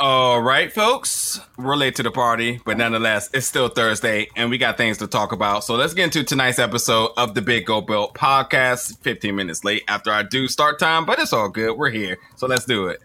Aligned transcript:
All 0.00 0.40
right, 0.40 0.72
folks, 0.72 1.40
we're 1.56 1.74
late 1.74 1.96
to 1.96 2.04
the 2.04 2.12
party, 2.12 2.60
but 2.64 2.78
nonetheless, 2.78 3.30
it's 3.34 3.48
still 3.48 3.66
Thursday 3.68 4.28
and 4.36 4.48
we 4.48 4.56
got 4.56 4.76
things 4.76 4.98
to 4.98 5.08
talk 5.08 5.32
about. 5.32 5.64
So 5.64 5.74
let's 5.74 5.92
get 5.92 6.04
into 6.04 6.22
tonight's 6.22 6.60
episode 6.60 7.10
of 7.16 7.34
the 7.34 7.42
Big 7.42 7.66
Go 7.66 7.80
Belt 7.80 8.14
podcast. 8.14 8.96
15 9.00 9.34
minutes 9.34 9.64
late 9.64 9.82
after 9.88 10.12
I 10.12 10.22
do 10.22 10.46
start 10.46 10.78
time, 10.78 11.04
but 11.04 11.18
it's 11.18 11.32
all 11.32 11.48
good. 11.48 11.76
We're 11.76 11.90
here. 11.90 12.18
So 12.36 12.46
let's 12.46 12.64
do 12.64 12.86
it. 12.86 13.00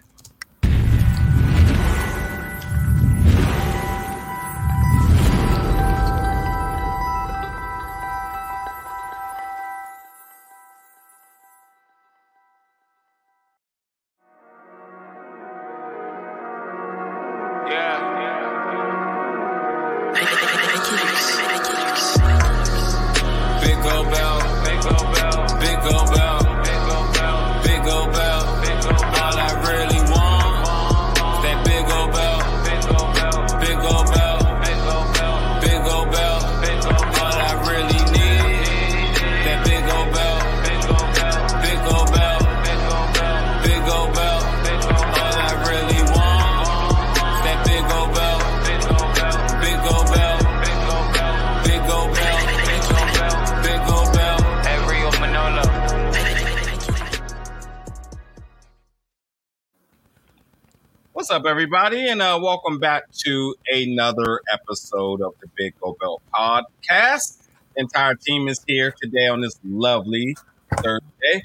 Everybody, 61.73 62.07
and 62.07 62.21
uh, 62.21 62.39
welcome 62.39 62.77
back 62.77 63.09
to 63.11 63.55
another 63.65 64.41
episode 64.51 65.21
of 65.21 65.33
the 65.41 65.47
Big 65.57 65.73
Go 65.81 65.97
Belt 65.99 66.21
podcast. 66.31 67.47
Entire 67.75 68.13
team 68.13 68.47
is 68.47 68.63
here 68.67 68.93
today 69.01 69.27
on 69.27 69.41
this 69.41 69.59
lovely 69.63 70.37
Thursday, 70.69 71.41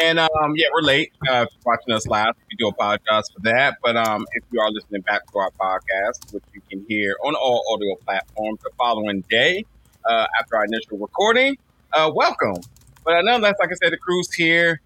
and 0.00 0.20
um, 0.20 0.54
yeah, 0.54 0.68
we're 0.72 0.82
late. 0.82 1.10
Uh, 1.28 1.46
watching 1.66 1.92
us 1.92 2.06
live, 2.06 2.34
we 2.48 2.56
do 2.56 2.68
apologize 2.68 3.24
for 3.34 3.40
that. 3.40 3.78
But 3.82 3.96
um, 3.96 4.24
if 4.34 4.44
you 4.52 4.60
are 4.60 4.70
listening 4.70 5.00
back 5.00 5.26
to 5.32 5.38
our 5.38 5.50
podcast, 5.60 6.32
which 6.32 6.44
you 6.52 6.60
can 6.70 6.86
hear 6.88 7.16
on 7.24 7.34
all 7.34 7.64
audio 7.72 7.96
platforms 7.96 8.60
the 8.62 8.70
following 8.78 9.24
day 9.28 9.64
uh, 10.04 10.26
after 10.38 10.54
our 10.56 10.66
initial 10.66 10.98
recording, 10.98 11.58
uh, 11.92 12.12
welcome. 12.14 12.62
But 13.04 13.22
nonetheless, 13.22 13.54
like 13.58 13.70
I 13.72 13.74
said, 13.82 13.92
the 13.92 13.98
crew's 13.98 14.32
here. 14.34 14.80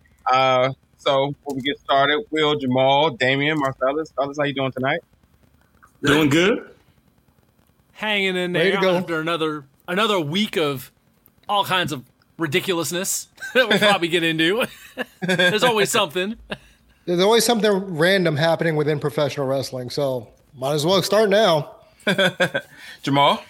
So 0.99 1.29
before 1.29 1.55
we 1.55 1.63
get 1.63 1.79
started, 1.79 2.25
Will, 2.31 2.57
Jamal, 2.57 3.11
Damian, 3.11 3.59
Marcellus, 3.59 4.13
fellas, 4.13 4.37
how 4.39 4.45
you 4.45 4.55
doing 4.55 4.73
tonight? 4.73 5.01
Doing 6.03 6.29
good. 6.29 6.71
Hanging 7.93 8.37
in 8.37 8.53
there 8.53 8.81
go. 8.81 8.97
after 8.97 9.21
another 9.21 9.65
another 9.87 10.21
week 10.21 10.57
of 10.57 10.93
all 11.49 11.65
kinds 11.65 11.93
of 11.93 12.05
ridiculousness 12.37 13.29
that 13.55 13.69
we'll 13.69 13.79
probably 13.79 14.09
get 14.09 14.23
into. 14.23 14.67
There's 15.21 15.65
always 15.65 15.91
something. 15.91 16.37
There's 17.07 17.21
always 17.21 17.45
something 17.45 17.97
random 17.97 18.37
happening 18.37 18.77
within 18.77 19.01
professional 19.01 19.47
wrestling, 19.47 19.91
so 19.91 20.29
might 20.55 20.75
as 20.75 20.85
well 20.85 21.03
start 21.03 21.31
now. 21.31 21.77
Jamal. 23.03 23.43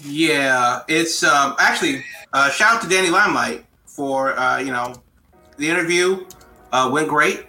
Yeah, 0.00 0.82
it's 0.86 1.22
um, 1.22 1.56
actually 1.58 2.04
uh, 2.32 2.50
shout 2.50 2.76
out 2.76 2.82
to 2.82 2.88
Danny 2.88 3.10
Limelight 3.10 3.64
for 3.86 4.38
uh, 4.38 4.58
you 4.58 4.70
know 4.70 4.94
the 5.56 5.68
interview 5.68 6.26
uh, 6.72 6.90
went 6.92 7.08
great. 7.08 7.46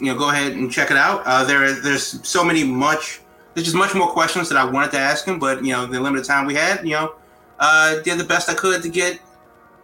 You 0.00 0.12
know, 0.12 0.18
go 0.18 0.30
ahead 0.30 0.52
and 0.52 0.70
check 0.70 0.90
it 0.90 0.96
out. 0.96 1.22
Uh, 1.26 1.44
there, 1.44 1.80
there's 1.80 2.26
so 2.26 2.44
many 2.44 2.64
much. 2.64 3.20
There's 3.54 3.66
just 3.66 3.76
much 3.76 3.94
more 3.94 4.08
questions 4.08 4.48
that 4.48 4.56
I 4.56 4.64
wanted 4.64 4.90
to 4.92 4.98
ask 4.98 5.26
him, 5.26 5.38
but 5.38 5.64
you 5.64 5.72
know, 5.72 5.86
the 5.86 6.00
limited 6.00 6.24
time 6.24 6.46
we 6.46 6.54
had, 6.54 6.84
you 6.84 6.92
know, 6.92 7.14
uh, 7.58 8.00
did 8.00 8.18
the 8.18 8.24
best 8.24 8.48
I 8.48 8.54
could 8.54 8.82
to 8.82 8.88
get 8.88 9.20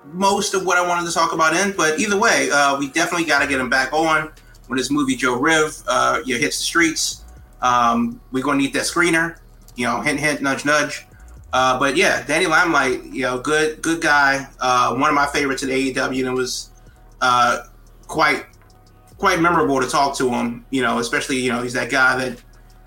most 0.05 0.55
of 0.55 0.65
what 0.65 0.79
I 0.79 0.87
wanted 0.87 1.07
to 1.07 1.15
talk 1.15 1.33
about 1.33 1.55
in. 1.55 1.75
But 1.77 2.01
either 2.01 2.19
way, 2.19 2.51
uh, 2.51 2.79
we 2.79 2.89
definitely 2.89 3.27
got 3.27 3.43
to 3.43 3.49
get 3.49 3.61
him 3.61 3.69
back 3.69 3.93
on 3.93 4.33
when 4.69 4.77
this 4.77 4.91
movie 4.91 5.17
Joe 5.17 5.39
Riv 5.39 5.83
uh, 5.87 6.23
you 6.25 6.35
know, 6.35 6.41
hits 6.41 6.59
the 6.59 6.65
streets. 6.65 7.25
Um, 7.61 8.21
we're 8.33 8.45
gonna 8.45 8.59
need 8.59 8.73
that 8.75 8.85
screener. 8.85 9.39
You 9.77 9.87
know, 9.87 10.01
hint, 10.01 10.21
hint, 10.21 10.43
nudge, 10.43 10.65
nudge. 10.65 11.07
Uh, 11.53 11.79
but 11.79 11.97
yeah, 11.97 12.23
Danny 12.25 12.47
Limelight, 12.47 13.05
you 13.05 13.23
know, 13.23 13.39
good, 13.39 13.81
good 13.81 14.03
guy. 14.03 14.47
Uh, 14.61 14.95
one 14.95 15.09
of 15.09 15.15
my 15.15 15.27
favorites 15.27 15.63
at 15.63 15.71
AEW, 15.71 16.19
and 16.19 16.29
it 16.29 16.33
was 16.33 16.71
uh, 17.21 17.65
quite 18.07 18.47
quite 19.19 19.41
memorable 19.41 19.81
to 19.81 19.89
talk 19.89 20.17
to 20.19 20.29
him. 20.29 20.65
You 20.71 20.83
know, 20.83 20.99
especially 20.99 21.39
you 21.39 21.53
know 21.53 21.63
he's 21.63 21.75
that 21.75 21.91
guy 21.91 22.17
that 22.25 22.43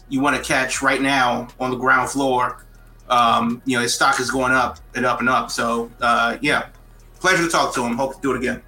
you 0.10 0.22
want 0.22 0.36
to 0.36 0.44
catch 0.44 0.82
right 0.82 1.02
now 1.02 1.48
on 1.60 1.72
the 1.72 1.78
ground 1.78 2.10
floor. 2.10 2.66
Um, 3.10 3.62
you 3.66 3.76
know, 3.76 3.82
his 3.82 3.94
stock 3.94 4.20
is 4.20 4.32
going 4.32 4.54
up 4.54 4.80
and 4.96 5.06
up 5.06 5.20
and 5.20 5.30
up. 5.30 5.52
So 5.52 5.92
uh, 6.02 6.38
yeah, 6.42 6.70
pleasure 7.20 7.44
to 7.44 7.50
talk 7.50 7.74
to 7.76 7.84
him. 7.84 7.96
Hope 7.96 8.16
to 8.16 8.22
do 8.22 8.34
it 8.34 8.38
again. 8.38 8.62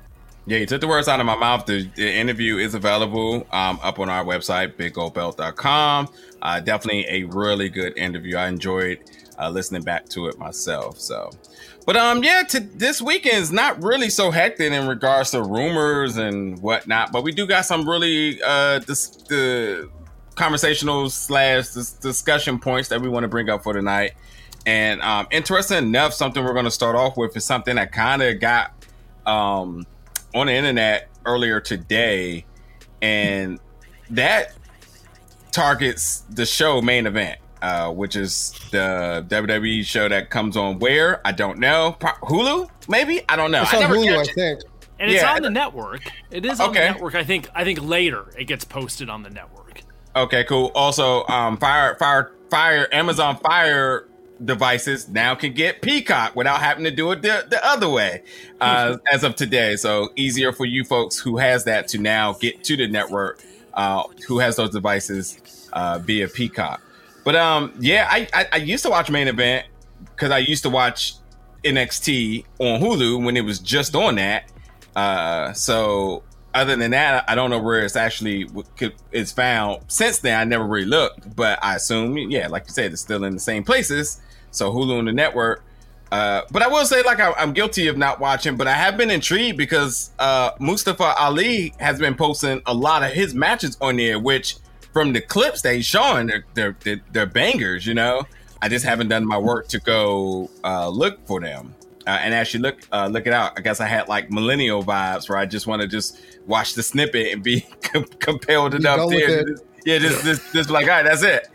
Yeah, 0.45 0.57
you 0.57 0.65
took 0.65 0.81
the 0.81 0.89
words 0.89 1.07
out 1.07 1.21
of 1.21 1.25
my 1.25 1.37
mouth. 1.37 1.65
The, 1.65 1.89
the 1.95 2.11
interview 2.11 2.57
is 2.57 2.75
available 2.75 3.47
um, 3.53 3.79
up 3.81 3.99
on 3.99 4.09
our 4.09 4.25
website, 4.25 4.75
biggobelt.com. 4.75 6.09
Uh, 6.41 6.59
definitely 6.59 7.05
a 7.07 7.23
really 7.23 7.69
good 7.69 7.97
interview. 7.97 8.35
I 8.35 8.49
enjoyed 8.49 9.09
uh, 9.39 9.49
listening 9.49 9.83
back 9.83 10.09
to 10.09 10.27
it 10.27 10.37
myself. 10.37 10.99
So, 10.99 11.31
but 11.85 11.97
um, 11.97 12.23
yeah, 12.23 12.43
to 12.49 12.59
this 12.59 13.01
weekend 13.01 13.37
is 13.37 13.51
not 13.51 13.81
really 13.83 14.09
so 14.09 14.31
hectic 14.31 14.71
in 14.71 14.87
regards 14.87 15.31
to 15.31 15.41
rumors 15.43 16.17
and 16.17 16.59
whatnot. 16.61 17.11
But 17.11 17.23
we 17.23 17.31
do 17.31 17.45
got 17.45 17.65
some 17.65 17.87
really 17.87 18.41
uh 18.43 18.79
dis- 18.79 19.17
the 19.27 19.89
conversational 20.35 21.09
slash 21.09 21.69
discussion 21.69 22.59
points 22.59 22.89
that 22.89 23.01
we 23.01 23.09
want 23.09 23.23
to 23.23 23.27
bring 23.27 23.49
up 23.49 23.63
for 23.63 23.73
tonight. 23.73 24.13
And 24.65 25.01
um, 25.01 25.27
interesting 25.29 25.77
enough, 25.77 26.13
something 26.13 26.43
we're 26.43 26.53
going 26.53 26.65
to 26.65 26.71
start 26.71 26.95
off 26.95 27.17
with 27.17 27.35
is 27.35 27.43
something 27.43 27.75
that 27.75 27.91
kind 27.91 28.21
of 28.21 28.39
got 28.39 28.71
um 29.25 29.85
on 30.33 30.47
the 30.47 30.53
internet 30.53 31.09
earlier 31.25 31.59
today, 31.59 32.45
and 33.01 33.59
that 34.09 34.53
targets 35.51 36.21
the 36.29 36.45
show 36.45 36.81
main 36.81 37.05
event 37.05 37.39
uh, 37.63 37.89
which 37.91 38.15
is 38.17 38.51
the 38.71 39.25
WWE 39.29 39.85
show 39.85 40.09
that 40.09 40.29
comes 40.29 40.57
on 40.57 40.79
where 40.79 41.25
I 41.25 41.31
don't 41.31 41.59
know 41.59 41.95
Hulu 41.99 42.69
maybe 42.89 43.21
I 43.29 43.35
don't 43.35 43.51
know. 43.51 43.61
It's 43.61 43.73
I 43.73 43.85
on 43.85 43.89
Hulu, 43.89 44.17
I 44.17 44.25
think. 44.25 44.61
And 44.99 45.09
it's 45.09 45.23
on 45.23 45.41
the 45.41 45.49
network. 45.49 46.01
It 46.29 46.45
is 46.45 46.59
on 46.59 46.69
okay. 46.69 46.79
the 46.79 46.93
network. 46.93 47.15
I 47.15 47.23
think. 47.23 47.49
I 47.55 47.63
think 47.63 47.81
later 47.81 48.31
it 48.37 48.45
gets 48.45 48.63
posted 48.63 49.09
on 49.09 49.23
the 49.23 49.29
network. 49.29 49.81
Okay, 50.15 50.43
cool. 50.43 50.71
Also, 50.75 51.25
um, 51.27 51.57
Fire, 51.57 51.95
Fire, 51.95 52.31
Fire, 52.49 52.87
Amazon 52.91 53.37
Fire 53.37 54.07
devices 54.43 55.09
now 55.09 55.33
can 55.33 55.53
get 55.53 55.81
Peacock 55.81 56.35
without 56.35 56.59
having 56.59 56.83
to 56.83 56.91
do 56.91 57.11
it 57.11 57.21
the, 57.21 57.45
the 57.49 57.65
other 57.65 57.89
way 57.89 58.23
uh, 58.61 58.97
as 59.11 59.23
of 59.23 59.35
today. 59.35 59.75
So 59.75 60.11
easier 60.15 60.51
for 60.51 60.65
you 60.65 60.83
folks 60.83 61.17
who 61.17 61.37
has 61.37 61.63
that 61.63 61.87
to 61.89 61.97
now 61.97 62.33
get 62.33 62.63
to 62.65 62.77
the 62.77 62.87
network, 62.87 63.41
uh, 63.73 64.03
who 64.27 64.39
has 64.39 64.57
those 64.57 64.69
devices 64.69 65.69
uh, 65.73 65.99
via 65.99 66.27
Peacock. 66.27 66.81
But 67.23 67.35
um, 67.35 67.73
yeah, 67.79 68.07
I, 68.09 68.27
I, 68.33 68.47
I 68.53 68.57
used 68.57 68.83
to 68.83 68.89
watch 68.89 69.09
main 69.09 69.27
event 69.27 69.67
because 69.99 70.31
I 70.31 70.39
used 70.39 70.63
to 70.63 70.69
watch 70.69 71.15
NXT 71.63 72.45
on 72.59 72.81
Hulu 72.81 73.23
when 73.23 73.37
it 73.37 73.41
was 73.45 73.59
just 73.59 73.95
on 73.95 74.15
that. 74.15 74.51
Uh, 74.95 75.53
so 75.53 76.23
other 76.53 76.75
than 76.75 76.91
that, 76.91 77.25
I 77.27 77.35
don't 77.35 77.49
know 77.49 77.59
where 77.59 77.81
it's 77.81 77.95
actually 77.95 78.47
it's 79.11 79.31
found. 79.31 79.83
Since 79.87 80.19
then, 80.19 80.39
I 80.39 80.43
never 80.43 80.65
really 80.65 80.85
looked, 80.85 81.35
but 81.35 81.63
I 81.63 81.75
assume, 81.75 82.17
yeah, 82.17 82.47
like 82.47 82.65
you 82.67 82.73
said, 82.73 82.91
it's 82.91 83.01
still 83.01 83.23
in 83.23 83.33
the 83.33 83.39
same 83.39 83.63
places. 83.63 84.21
So 84.51 84.71
Hulu 84.71 84.99
and 84.99 85.07
the 85.07 85.13
network. 85.13 85.63
Uh, 86.11 86.43
but 86.51 86.61
I 86.61 86.67
will 86.67 86.85
say, 86.85 87.01
like, 87.01 87.19
I, 87.19 87.33
am 87.41 87.53
guilty 87.53 87.87
of 87.87 87.97
not 87.97 88.19
watching, 88.19 88.55
but 88.55 88.67
I 88.67 88.73
have 88.73 88.97
been 88.97 89.09
intrigued 89.09 89.57
because 89.57 90.11
uh, 90.19 90.51
Mustafa 90.59 91.15
Ali 91.17 91.73
has 91.79 91.97
been 91.97 92.13
posting 92.13 92.61
a 92.67 92.73
lot 92.73 93.01
of 93.01 93.11
his 93.11 93.33
matches 93.33 93.79
on 93.81 93.95
there, 93.95 94.19
which 94.19 94.57
from 94.93 95.11
the 95.11 95.21
clips 95.21 95.61
he's 95.63 95.85
showing, 95.85 96.27
they're 96.27 96.45
they're 96.53 96.77
they're, 96.79 97.01
they're 97.11 97.25
bangers. 97.25 97.85
You 97.85 97.95
know, 97.95 98.25
I 98.61 98.69
just 98.69 98.85
haven't 98.85 99.09
done 99.09 99.25
my 99.25 99.37
work 99.37 99.67
to 99.69 99.79
go 99.79 100.49
uh, 100.63 100.87
look 100.87 101.25
for 101.27 101.41
them. 101.41 101.75
Uh, 102.05 102.19
and 102.21 102.33
actually 102.33 102.59
look 102.59 102.81
uh, 102.91 103.07
look 103.07 103.25
it 103.27 103.33
out. 103.33 103.53
I 103.57 103.61
guess 103.61 103.79
I 103.79 103.87
had 103.87 104.09
like 104.09 104.29
millennial 104.29 104.83
vibes 104.83 105.29
where 105.29 105.37
I 105.37 105.45
just 105.45 105.67
want 105.67 105.81
to 105.81 105.87
just 105.87 106.19
watch 106.47 106.73
the 106.73 106.83
snippet 106.83 107.31
and 107.31 107.41
be 107.41 107.61
com- 107.81 108.03
compelled 108.19 108.75
enough 108.75 109.09
to 109.09 109.45
just, 109.45 109.63
yeah, 109.85 109.99
just, 109.99 110.23
just 110.23 110.53
just 110.53 110.69
like 110.69 110.83
all 110.83 110.91
right, 110.91 111.03
that's 111.03 111.23
it. 111.23 111.47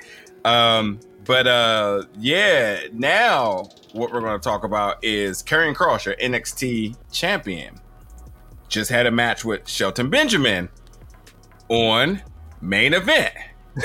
Um, 0.46 1.00
but 1.24 1.46
uh, 1.46 2.04
yeah, 2.18 2.80
now 2.94 3.68
what 3.92 4.10
we're 4.10 4.20
going 4.20 4.40
to 4.40 4.42
talk 4.42 4.64
about 4.64 5.04
is 5.04 5.42
Karrion 5.42 5.74
Kross, 5.74 6.06
your 6.06 6.14
NXT 6.16 6.96
champion, 7.12 7.78
just 8.68 8.90
had 8.90 9.04
a 9.04 9.10
match 9.10 9.44
with 9.44 9.68
Shelton 9.68 10.08
Benjamin 10.08 10.70
on 11.68 12.22
main 12.60 12.94
event. 12.94 13.34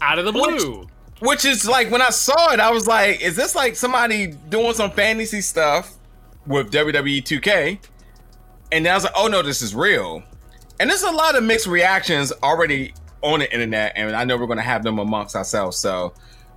Out 0.00 0.18
of 0.18 0.24
the 0.24 0.32
blue. 0.32 0.80
Which, 0.80 0.88
which 1.20 1.44
is 1.44 1.66
like 1.66 1.90
when 1.90 2.02
I 2.02 2.10
saw 2.10 2.52
it, 2.52 2.60
I 2.60 2.70
was 2.70 2.86
like, 2.86 3.20
is 3.20 3.36
this 3.36 3.54
like 3.54 3.76
somebody 3.76 4.28
doing 4.48 4.74
some 4.74 4.90
fantasy 4.90 5.40
stuff 5.40 5.94
with 6.46 6.72
WWE 6.72 7.22
2K? 7.22 7.78
And 8.72 8.86
I 8.86 8.94
was 8.94 9.04
like, 9.04 9.12
oh 9.16 9.28
no, 9.28 9.42
this 9.42 9.62
is 9.62 9.74
real. 9.74 10.22
And 10.80 10.90
there's 10.90 11.02
a 11.02 11.10
lot 11.10 11.36
of 11.36 11.44
mixed 11.44 11.66
reactions 11.66 12.32
already 12.42 12.94
on 13.22 13.38
the 13.38 13.52
internet, 13.52 13.92
and 13.96 14.14
I 14.14 14.24
know 14.24 14.36
we're 14.36 14.46
gonna 14.46 14.62
have 14.62 14.82
them 14.82 14.98
amongst 14.98 15.36
ourselves. 15.36 15.76
So 15.76 16.12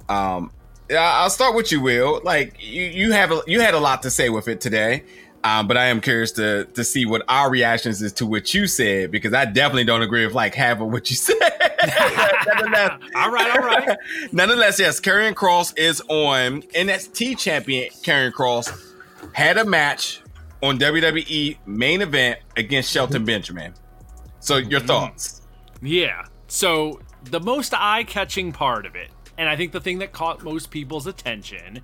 um 0.09 0.51
I'll 0.89 1.29
start 1.29 1.55
with 1.55 1.71
you, 1.71 1.81
Will. 1.81 2.21
Like 2.23 2.55
you, 2.59 2.83
you 2.83 3.11
have 3.11 3.31
a, 3.31 3.41
you 3.45 3.59
had 3.59 3.73
a 3.73 3.79
lot 3.79 4.03
to 4.03 4.11
say 4.11 4.29
with 4.29 4.47
it 4.47 4.61
today. 4.61 5.03
Um, 5.43 5.67
but 5.67 5.77
I 5.77 5.85
am 5.85 6.01
curious 6.01 6.31
to 6.33 6.65
to 6.65 6.83
see 6.83 7.05
what 7.05 7.23
our 7.27 7.49
reactions 7.49 8.01
is 8.01 8.11
to 8.13 8.25
what 8.25 8.53
you 8.53 8.67
said 8.67 9.11
because 9.11 9.33
I 9.33 9.45
definitely 9.45 9.85
don't 9.85 10.01
agree 10.01 10.25
with 10.25 10.35
like 10.35 10.55
half 10.55 10.81
of 10.81 10.87
what 10.91 11.09
you 11.09 11.15
said. 11.15 11.35
all 13.15 13.31
right, 13.31 13.55
all 13.55 13.61
right. 13.61 13.97
Nonetheless, 14.31 14.79
yes, 14.79 14.99
Karrion 14.99 15.33
Kross 15.33 15.77
is 15.77 16.01
on 16.09 16.63
NXT 16.63 17.37
champion. 17.37 17.89
Karrion 18.01 18.31
Kross 18.31 18.95
had 19.33 19.57
a 19.57 19.65
match 19.65 20.21
on 20.63 20.79
WWE 20.79 21.57
main 21.65 22.01
event 22.01 22.39
against 22.55 22.91
Shelton 22.91 23.23
Benjamin. 23.23 23.73
So 24.39 24.57
your 24.57 24.79
mm-hmm. 24.79 24.87
thoughts? 24.87 25.41
Yeah. 25.81 26.25
So 26.47 26.99
the 27.25 27.39
most 27.39 27.73
eye-catching 27.73 28.53
part 28.53 28.85
of 28.85 28.95
it, 28.95 29.09
and 29.37 29.47
I 29.47 29.55
think 29.55 29.71
the 29.71 29.81
thing 29.81 29.99
that 29.99 30.13
caught 30.13 30.43
most 30.43 30.71
people's 30.71 31.05
attention, 31.05 31.81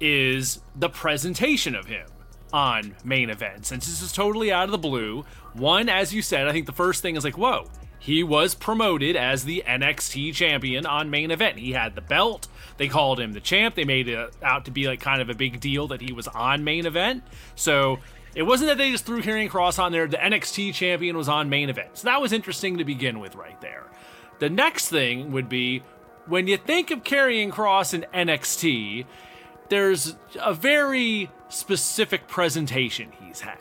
is 0.00 0.60
the 0.76 0.88
presentation 0.88 1.74
of 1.74 1.86
him 1.86 2.06
on 2.54 2.94
main 3.02 3.30
event. 3.30 3.66
Since 3.66 3.86
this 3.86 4.00
is 4.00 4.12
totally 4.12 4.52
out 4.52 4.66
of 4.66 4.70
the 4.70 4.78
blue, 4.78 5.24
one, 5.54 5.88
as 5.88 6.14
you 6.14 6.22
said, 6.22 6.46
I 6.46 6.52
think 6.52 6.66
the 6.66 6.72
first 6.72 7.02
thing 7.02 7.16
is 7.16 7.24
like, 7.24 7.36
whoa, 7.36 7.66
he 7.98 8.22
was 8.22 8.54
promoted 8.54 9.16
as 9.16 9.44
the 9.44 9.64
NXT 9.66 10.34
champion 10.34 10.86
on 10.86 11.10
main 11.10 11.32
event. 11.32 11.58
He 11.58 11.72
had 11.72 11.96
the 11.96 12.00
belt. 12.00 12.46
They 12.76 12.86
called 12.86 13.18
him 13.18 13.32
the 13.32 13.40
champ. 13.40 13.74
They 13.74 13.84
made 13.84 14.06
it 14.06 14.36
out 14.40 14.66
to 14.66 14.70
be 14.70 14.86
like 14.86 15.00
kind 15.00 15.20
of 15.20 15.28
a 15.30 15.34
big 15.34 15.58
deal 15.58 15.88
that 15.88 16.00
he 16.00 16.12
was 16.12 16.28
on 16.28 16.62
main 16.62 16.86
event. 16.86 17.24
So 17.56 17.98
it 18.36 18.44
wasn't 18.44 18.68
that 18.68 18.78
they 18.78 18.92
just 18.92 19.04
threw 19.04 19.20
Karrion 19.20 19.50
Kross 19.50 19.80
on 19.80 19.90
there. 19.90 20.06
The 20.06 20.16
NXT 20.18 20.74
champion 20.74 21.16
was 21.16 21.28
on 21.28 21.48
main 21.48 21.68
event. 21.68 21.98
So 21.98 22.04
that 22.04 22.20
was 22.20 22.32
interesting 22.32 22.78
to 22.78 22.84
begin 22.84 23.18
with 23.18 23.34
right 23.34 23.60
there. 23.60 23.86
The 24.38 24.48
next 24.48 24.90
thing 24.90 25.32
would 25.32 25.48
be 25.48 25.82
when 26.26 26.46
you 26.46 26.56
think 26.56 26.92
of 26.92 27.02
Karrion 27.02 27.50
Kross 27.50 27.94
in 27.94 28.06
NXT, 28.14 29.06
there's 29.70 30.14
a 30.40 30.54
very 30.54 31.30
specific 31.54 32.26
presentation 32.26 33.12
he's 33.20 33.40
had. 33.40 33.58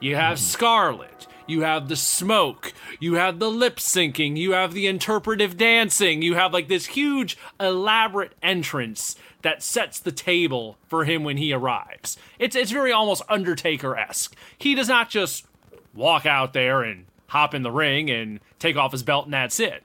You 0.00 0.16
have 0.16 0.38
mm. 0.38 0.40
Scarlett, 0.40 1.26
you 1.46 1.62
have 1.62 1.88
the 1.88 1.96
smoke, 1.96 2.72
you 2.98 3.14
have 3.14 3.38
the 3.38 3.50
lip 3.50 3.76
syncing, 3.76 4.36
you 4.36 4.52
have 4.52 4.72
the 4.72 4.86
interpretive 4.86 5.56
dancing, 5.56 6.22
you 6.22 6.34
have 6.34 6.52
like 6.52 6.68
this 6.68 6.86
huge 6.86 7.38
elaborate 7.60 8.32
entrance 8.42 9.16
that 9.42 9.62
sets 9.62 10.00
the 10.00 10.12
table 10.12 10.76
for 10.88 11.04
him 11.04 11.24
when 11.24 11.36
he 11.36 11.52
arrives. 11.52 12.16
It's 12.38 12.56
it's 12.56 12.70
very 12.70 12.92
almost 12.92 13.22
Undertaker-esque. 13.28 14.34
He 14.58 14.74
does 14.74 14.88
not 14.88 15.08
just 15.08 15.46
walk 15.94 16.26
out 16.26 16.52
there 16.52 16.82
and 16.82 17.06
hop 17.28 17.54
in 17.54 17.62
the 17.62 17.70
ring 17.70 18.10
and 18.10 18.40
take 18.58 18.76
off 18.76 18.92
his 18.92 19.02
belt 19.02 19.24
and 19.24 19.34
that's 19.34 19.60
it. 19.60 19.84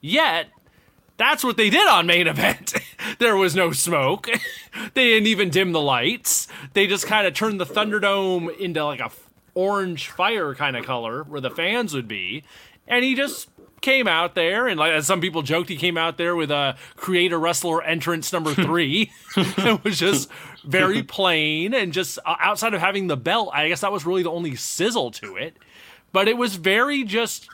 Yet 0.00 0.48
that's 1.16 1.44
what 1.44 1.56
they 1.56 1.70
did 1.70 1.88
on 1.88 2.06
main 2.06 2.26
event. 2.26 2.74
there 3.18 3.36
was 3.36 3.54
no 3.54 3.72
smoke. 3.72 4.28
they 4.94 5.08
didn't 5.08 5.26
even 5.26 5.50
dim 5.50 5.72
the 5.72 5.80
lights. 5.80 6.48
They 6.72 6.86
just 6.86 7.06
kind 7.06 7.26
of 7.26 7.34
turned 7.34 7.60
the 7.60 7.66
Thunderdome 7.66 8.56
into 8.58 8.84
like 8.84 9.00
a 9.00 9.10
orange 9.54 10.08
fire 10.10 10.54
kind 10.54 10.76
of 10.76 10.84
color 10.84 11.24
where 11.24 11.40
the 11.40 11.50
fans 11.50 11.94
would 11.94 12.06
be. 12.06 12.44
And 12.86 13.04
he 13.04 13.14
just 13.14 13.48
came 13.80 14.08
out 14.08 14.34
there 14.34 14.66
and 14.66 14.80
like 14.80 14.92
as 14.92 15.06
some 15.06 15.20
people 15.20 15.42
joked 15.42 15.68
he 15.68 15.76
came 15.76 15.96
out 15.96 16.16
there 16.16 16.34
with 16.34 16.50
a 16.50 16.76
creator 16.96 17.38
wrestler 17.38 17.82
entrance 17.82 18.32
number 18.32 18.52
three 18.64 19.12
it 19.36 19.84
was 19.84 19.98
just 19.98 20.28
very 20.64 21.02
plain 21.02 21.74
and 21.74 21.92
just 21.92 22.18
uh, 22.24 22.34
outside 22.40 22.74
of 22.74 22.80
having 22.80 23.06
the 23.06 23.16
belt 23.16 23.50
i 23.52 23.68
guess 23.68 23.82
that 23.82 23.92
was 23.92 24.06
really 24.06 24.22
the 24.22 24.30
only 24.30 24.56
sizzle 24.56 25.10
to 25.10 25.36
it 25.36 25.56
but 26.10 26.26
it 26.26 26.36
was 26.36 26.56
very 26.56 27.04
just 27.04 27.48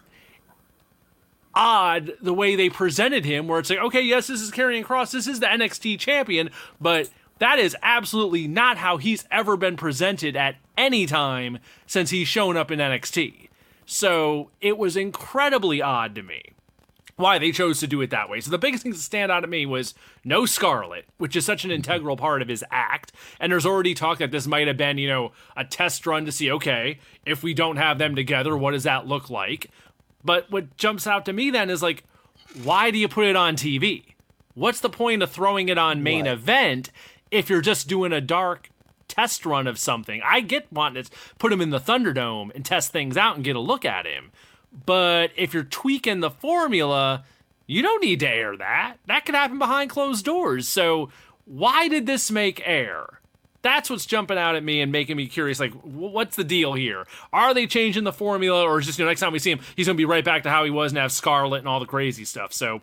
odd 1.54 2.12
the 2.20 2.34
way 2.34 2.56
they 2.56 2.68
presented 2.68 3.24
him, 3.24 3.48
where 3.48 3.58
it's 3.58 3.70
like, 3.70 3.78
okay, 3.78 4.02
yes, 4.02 4.26
this 4.26 4.40
is 4.40 4.50
Karrion 4.50 4.84
Kross, 4.84 5.12
this 5.12 5.26
is 5.26 5.40
the 5.40 5.46
NXT 5.46 5.98
champion, 5.98 6.50
but 6.80 7.10
that 7.38 7.58
is 7.58 7.76
absolutely 7.82 8.46
not 8.46 8.78
how 8.78 8.96
he's 8.96 9.26
ever 9.30 9.56
been 9.56 9.76
presented 9.76 10.36
at 10.36 10.56
any 10.76 11.06
time 11.06 11.58
since 11.86 12.10
he's 12.10 12.28
shown 12.28 12.56
up 12.56 12.70
in 12.70 12.78
NXT. 12.78 13.48
So 13.84 14.50
it 14.60 14.78
was 14.78 14.96
incredibly 14.96 15.82
odd 15.82 16.14
to 16.14 16.22
me 16.22 16.52
why 17.16 17.38
they 17.38 17.52
chose 17.52 17.80
to 17.80 17.86
do 17.86 18.00
it 18.00 18.10
that 18.10 18.28
way. 18.28 18.40
So 18.40 18.50
the 18.50 18.58
biggest 18.58 18.82
thing 18.82 18.92
to 18.92 18.98
stand 18.98 19.30
out 19.30 19.40
to 19.40 19.46
me 19.46 19.66
was 19.66 19.94
no 20.24 20.46
Scarlett, 20.46 21.06
which 21.18 21.36
is 21.36 21.44
such 21.44 21.64
an 21.64 21.70
integral 21.70 22.16
part 22.16 22.42
of 22.42 22.48
his 22.48 22.64
act. 22.70 23.12
And 23.38 23.52
there's 23.52 23.66
already 23.66 23.94
talk 23.94 24.18
that 24.18 24.30
this 24.30 24.46
might 24.46 24.66
have 24.66 24.76
been, 24.76 24.98
you 24.98 25.08
know, 25.08 25.32
a 25.56 25.64
test 25.64 26.06
run 26.06 26.24
to 26.24 26.32
see, 26.32 26.50
okay, 26.50 26.98
if 27.24 27.42
we 27.42 27.54
don't 27.54 27.76
have 27.76 27.98
them 27.98 28.16
together, 28.16 28.56
what 28.56 28.72
does 28.72 28.84
that 28.84 29.06
look 29.06 29.30
like? 29.30 29.70
But 30.24 30.50
what 30.50 30.76
jumps 30.76 31.06
out 31.06 31.24
to 31.26 31.32
me 31.32 31.50
then 31.50 31.70
is 31.70 31.82
like, 31.82 32.04
why 32.62 32.90
do 32.90 32.98
you 32.98 33.08
put 33.08 33.26
it 33.26 33.36
on 33.36 33.56
TV? 33.56 34.14
What's 34.54 34.80
the 34.80 34.90
point 34.90 35.22
of 35.22 35.30
throwing 35.30 35.68
it 35.68 35.78
on 35.78 36.02
main 36.02 36.24
right. 36.24 36.32
event 36.32 36.90
if 37.30 37.48
you're 37.48 37.62
just 37.62 37.88
doing 37.88 38.12
a 38.12 38.20
dark 38.20 38.70
test 39.08 39.46
run 39.46 39.66
of 39.66 39.78
something? 39.78 40.20
I 40.24 40.40
get 40.40 40.72
wanting 40.72 41.04
to 41.04 41.10
put 41.38 41.52
him 41.52 41.60
in 41.60 41.70
the 41.70 41.80
Thunderdome 41.80 42.54
and 42.54 42.64
test 42.64 42.92
things 42.92 43.16
out 43.16 43.36
and 43.36 43.44
get 43.44 43.56
a 43.56 43.60
look 43.60 43.84
at 43.84 44.06
him. 44.06 44.30
But 44.86 45.30
if 45.36 45.54
you're 45.54 45.64
tweaking 45.64 46.20
the 46.20 46.30
formula, 46.30 47.24
you 47.66 47.82
don't 47.82 48.02
need 48.02 48.20
to 48.20 48.28
air 48.28 48.56
that. 48.56 48.96
That 49.06 49.24
could 49.24 49.34
happen 49.34 49.58
behind 49.58 49.90
closed 49.90 50.24
doors. 50.24 50.68
So 50.68 51.10
why 51.44 51.88
did 51.88 52.06
this 52.06 52.30
make 52.30 52.62
air? 52.66 53.20
That's 53.62 53.88
what's 53.88 54.06
jumping 54.06 54.38
out 54.38 54.56
at 54.56 54.64
me 54.64 54.80
and 54.80 54.90
making 54.90 55.16
me 55.16 55.26
curious. 55.26 55.60
Like, 55.60 55.72
what's 55.72 56.36
the 56.36 56.44
deal 56.44 56.72
here? 56.72 57.06
Are 57.32 57.54
they 57.54 57.66
changing 57.66 58.04
the 58.04 58.12
formula, 58.12 58.62
or 58.62 58.80
is 58.80 58.86
just 58.86 58.98
you 58.98 59.04
know, 59.04 59.10
next 59.10 59.20
time 59.20 59.32
we 59.32 59.38
see 59.38 59.52
him, 59.52 59.60
he's 59.76 59.86
going 59.86 59.96
to 59.96 60.00
be 60.00 60.04
right 60.04 60.24
back 60.24 60.42
to 60.42 60.50
how 60.50 60.64
he 60.64 60.70
was 60.70 60.92
and 60.92 60.98
have 60.98 61.12
Scarlett 61.12 61.60
and 61.60 61.68
all 61.68 61.78
the 61.80 61.86
crazy 61.86 62.24
stuff? 62.24 62.52
So, 62.52 62.82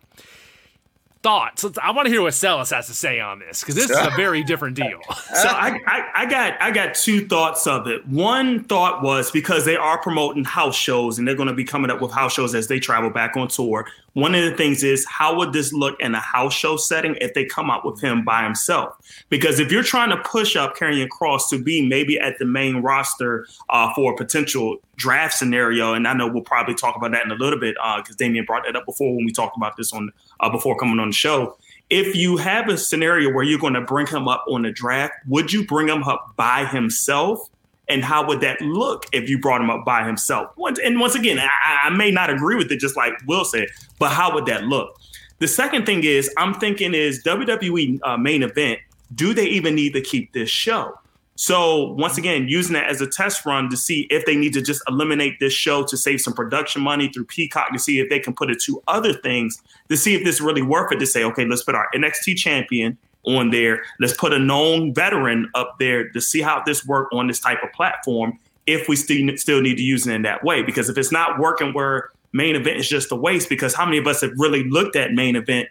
thoughts. 1.22 1.66
I 1.81 1.92
want 1.92 2.06
to 2.06 2.12
hear 2.12 2.22
what 2.22 2.34
Celis 2.34 2.70
has 2.70 2.88
to 2.88 2.94
say 2.94 3.20
on 3.20 3.40
this 3.40 3.60
because 3.60 3.76
this 3.76 3.90
is 3.90 3.98
a 3.98 4.12
very 4.16 4.44
different 4.44 4.76
deal. 4.78 5.00
so 5.10 5.48
I, 5.48 5.80
I, 5.86 6.12
I, 6.16 6.26
got 6.26 6.62
I 6.62 6.72
got 6.72 6.96
two 6.96 7.28
thoughts 7.28 7.68
of 7.68 7.88
it. 7.88 8.08
One 8.08 8.64
thought 8.64 9.02
was 9.02 9.31
because 9.31 9.66
they 9.66 9.76
are 9.76 9.98
promoting 9.98 10.44
house 10.44 10.76
shows 10.76 11.20
and 11.20 11.28
they're 11.28 11.36
going 11.36 11.50
to 11.50 11.54
be 11.54 11.66
coming 11.66 11.92
up 11.92 12.02
with 12.02 12.12
house 12.12 12.34
shows 12.34 12.56
as 12.56 12.68
they 12.68 12.80
travel 12.80 13.10
back 13.10 13.36
on 13.36 13.48
tour. 13.48 13.88
One 14.19 14.36
of 14.36 14.44
the 14.44 14.56
things 14.56 14.83
is 14.83 15.06
how 15.06 15.35
would 15.38 15.54
this 15.54 15.71
look 15.71 15.99
in 15.99 16.14
a 16.14 16.19
house 16.19 16.54
show 16.54 16.78
setting 16.78 17.16
if 17.21 17.33
they 17.33 17.45
come 17.45 17.69
out 17.69 17.85
with 17.85 18.02
him 18.02 18.23
by 18.23 18.44
himself? 18.44 18.95
Because 19.30 19.59
if 19.59 19.71
you're 19.71 19.83
trying 19.83 20.09
to 20.09 20.18
push 20.18 20.56
up 20.56 20.76
Karrion 20.76 21.07
Kross 21.07 21.49
to 21.49 21.61
be 21.61 21.88
maybe 21.88 22.19
at 22.19 22.38
the 22.40 22.45
main 22.45 22.78
roster 22.78 23.47
uh, 23.69 23.94
for 23.94 24.14
a 24.14 24.16
potential 24.16 24.78
draft 24.95 25.35
scenario, 25.35 25.94
and 25.94 26.07
I 26.07 26.14
know 26.14 26.28
we'll 26.28 26.44
probably 26.44 26.76
talk 26.76 26.95
about 26.95 27.11
that 27.11 27.26
in 27.26 27.31
a 27.31 27.35
little 27.35 27.59
bit 27.59 27.76
because 27.76 28.16
uh, 28.16 28.18
Damien 28.18 28.45
brought 28.45 28.66
that 28.66 28.76
up 28.76 28.85
before 28.85 29.16
when 29.16 29.26
we 29.26 29.31
talked 29.31 29.57
about 29.57 29.78
this 29.78 29.94
on 29.94 30.11
uh, 30.40 30.49
before 30.49 30.78
coming 30.78 30.99
on 30.99 31.09
the 31.09 31.14
show. 31.14 31.57
If 31.90 32.16
you 32.16 32.38
have 32.38 32.69
a 32.69 32.78
scenario 32.78 33.33
where 33.33 33.44
you're 33.44 33.59
going 33.59 33.73
to 33.73 33.81
bring 33.81 34.06
him 34.06 34.28
up 34.28 34.45
on 34.47 34.61
the 34.61 34.71
draft, 34.71 35.14
would 35.28 35.52
you 35.52 35.66
bring 35.66 35.88
him 35.88 36.04
up 36.04 36.35
by 36.35 36.66
himself? 36.66 37.49
And 37.90 38.04
how 38.04 38.26
would 38.26 38.42
that 38.42 38.62
look 38.62 39.06
if 39.12 39.28
you 39.30 39.40
brought 39.40 39.62
him 39.62 39.69
up 39.69 39.84
by 39.84 40.06
himself? 40.06 40.52
And 40.84 41.00
once 41.00 41.16
again, 41.16 41.40
I, 41.40 41.50
I 41.86 41.90
may 41.90 42.12
not 42.12 42.30
agree 42.30 42.56
with 42.56 42.72
it, 42.72 42.80
just 42.80 42.96
like 42.96 43.14
Will 43.28 43.44
said, 43.44 43.68
but 43.98 44.12
how 44.12 44.34
would 44.34 44.46
that 44.46 44.64
look? 44.64 45.00
The 45.40 45.48
second 45.48 45.86
thing 45.86 46.04
is, 46.04 46.30
I'm 46.38 46.54
thinking 46.54 46.94
is 46.94 47.24
WWE 47.24 48.00
uh, 48.04 48.18
main 48.18 48.44
event. 48.44 48.80
Do 49.16 49.34
they 49.34 49.46
even 49.46 49.74
need 49.74 49.94
to 49.94 50.02
keep 50.02 50.34
this 50.34 50.50
show? 50.50 51.00
So 51.36 51.94
once 51.94 52.18
again, 52.18 52.50
using 52.50 52.74
that 52.74 52.90
as 52.90 53.00
a 53.00 53.08
test 53.08 53.46
run 53.46 53.69
to 53.69 53.78
see 53.78 54.02
if 54.10 54.26
they 54.26 54.36
need 54.36 54.52
to 54.54 54.62
just 54.62 54.81
eliminate 54.90 55.40
this 55.40 55.54
show 55.54 55.84
to 55.86 55.96
save 55.96 56.19
some 56.19 56.34
production 56.34 56.81
money 56.81 57.08
through 57.08 57.26
Peacock 57.26 57.72
to 57.72 57.80
see 57.80 58.00
if 58.00 58.10
they 58.10 58.19
can 58.19 58.36
put 58.36 58.52
it 58.52 58.60
to 58.64 58.84
other 58.90 59.14
things 59.14 59.62
to 59.88 59.96
see 59.96 60.16
if 60.16 60.26
this 60.26 60.36
is 60.36 60.42
really 60.42 60.62
worth 60.62 60.92
it 60.92 61.00
to 61.00 61.08
say, 61.08 61.24
okay, 61.24 61.46
let's 61.46 61.64
put 61.64 61.76
our 61.76 61.88
NXT 61.96 62.36
champion 62.36 62.98
on 63.26 63.52
there. 63.52 63.83
Let's 63.99 64.14
put 64.14 64.33
a 64.33 64.40
known 64.40 64.94
veteran 64.94 65.49
up 65.56 65.76
there 65.80 66.09
to 66.09 66.21
see 66.21 66.42
how 66.42 66.64
this 66.66 66.85
work 66.85 67.09
on 67.11 67.28
this 67.28 67.40
type 67.40 67.59
of 67.64 67.71
platform 67.73 68.40
if 68.66 68.88
we 68.88 68.95
still 68.95 69.35
still 69.35 69.61
need 69.61 69.78
to 69.78 69.83
use 69.83 70.06
it 70.07 70.14
in 70.14 70.21
that 70.23 70.44
way. 70.44 70.61
Because 70.64 70.90
if 70.90 70.97
it's 70.97 71.11
not 71.11 71.40
working 71.40 71.73
where 71.73 72.11
main 72.33 72.56
event 72.56 72.78
is 72.78 72.88
just 72.88 73.11
a 73.11 73.16
waste, 73.16 73.49
because 73.49 73.73
how 73.73 73.85
many 73.85 73.97
of 73.97 74.07
us 74.07 74.21
have 74.21 74.31
really 74.38 74.64
looked 74.69 74.95
at 74.95 75.14
main 75.14 75.35
event, 75.35 75.68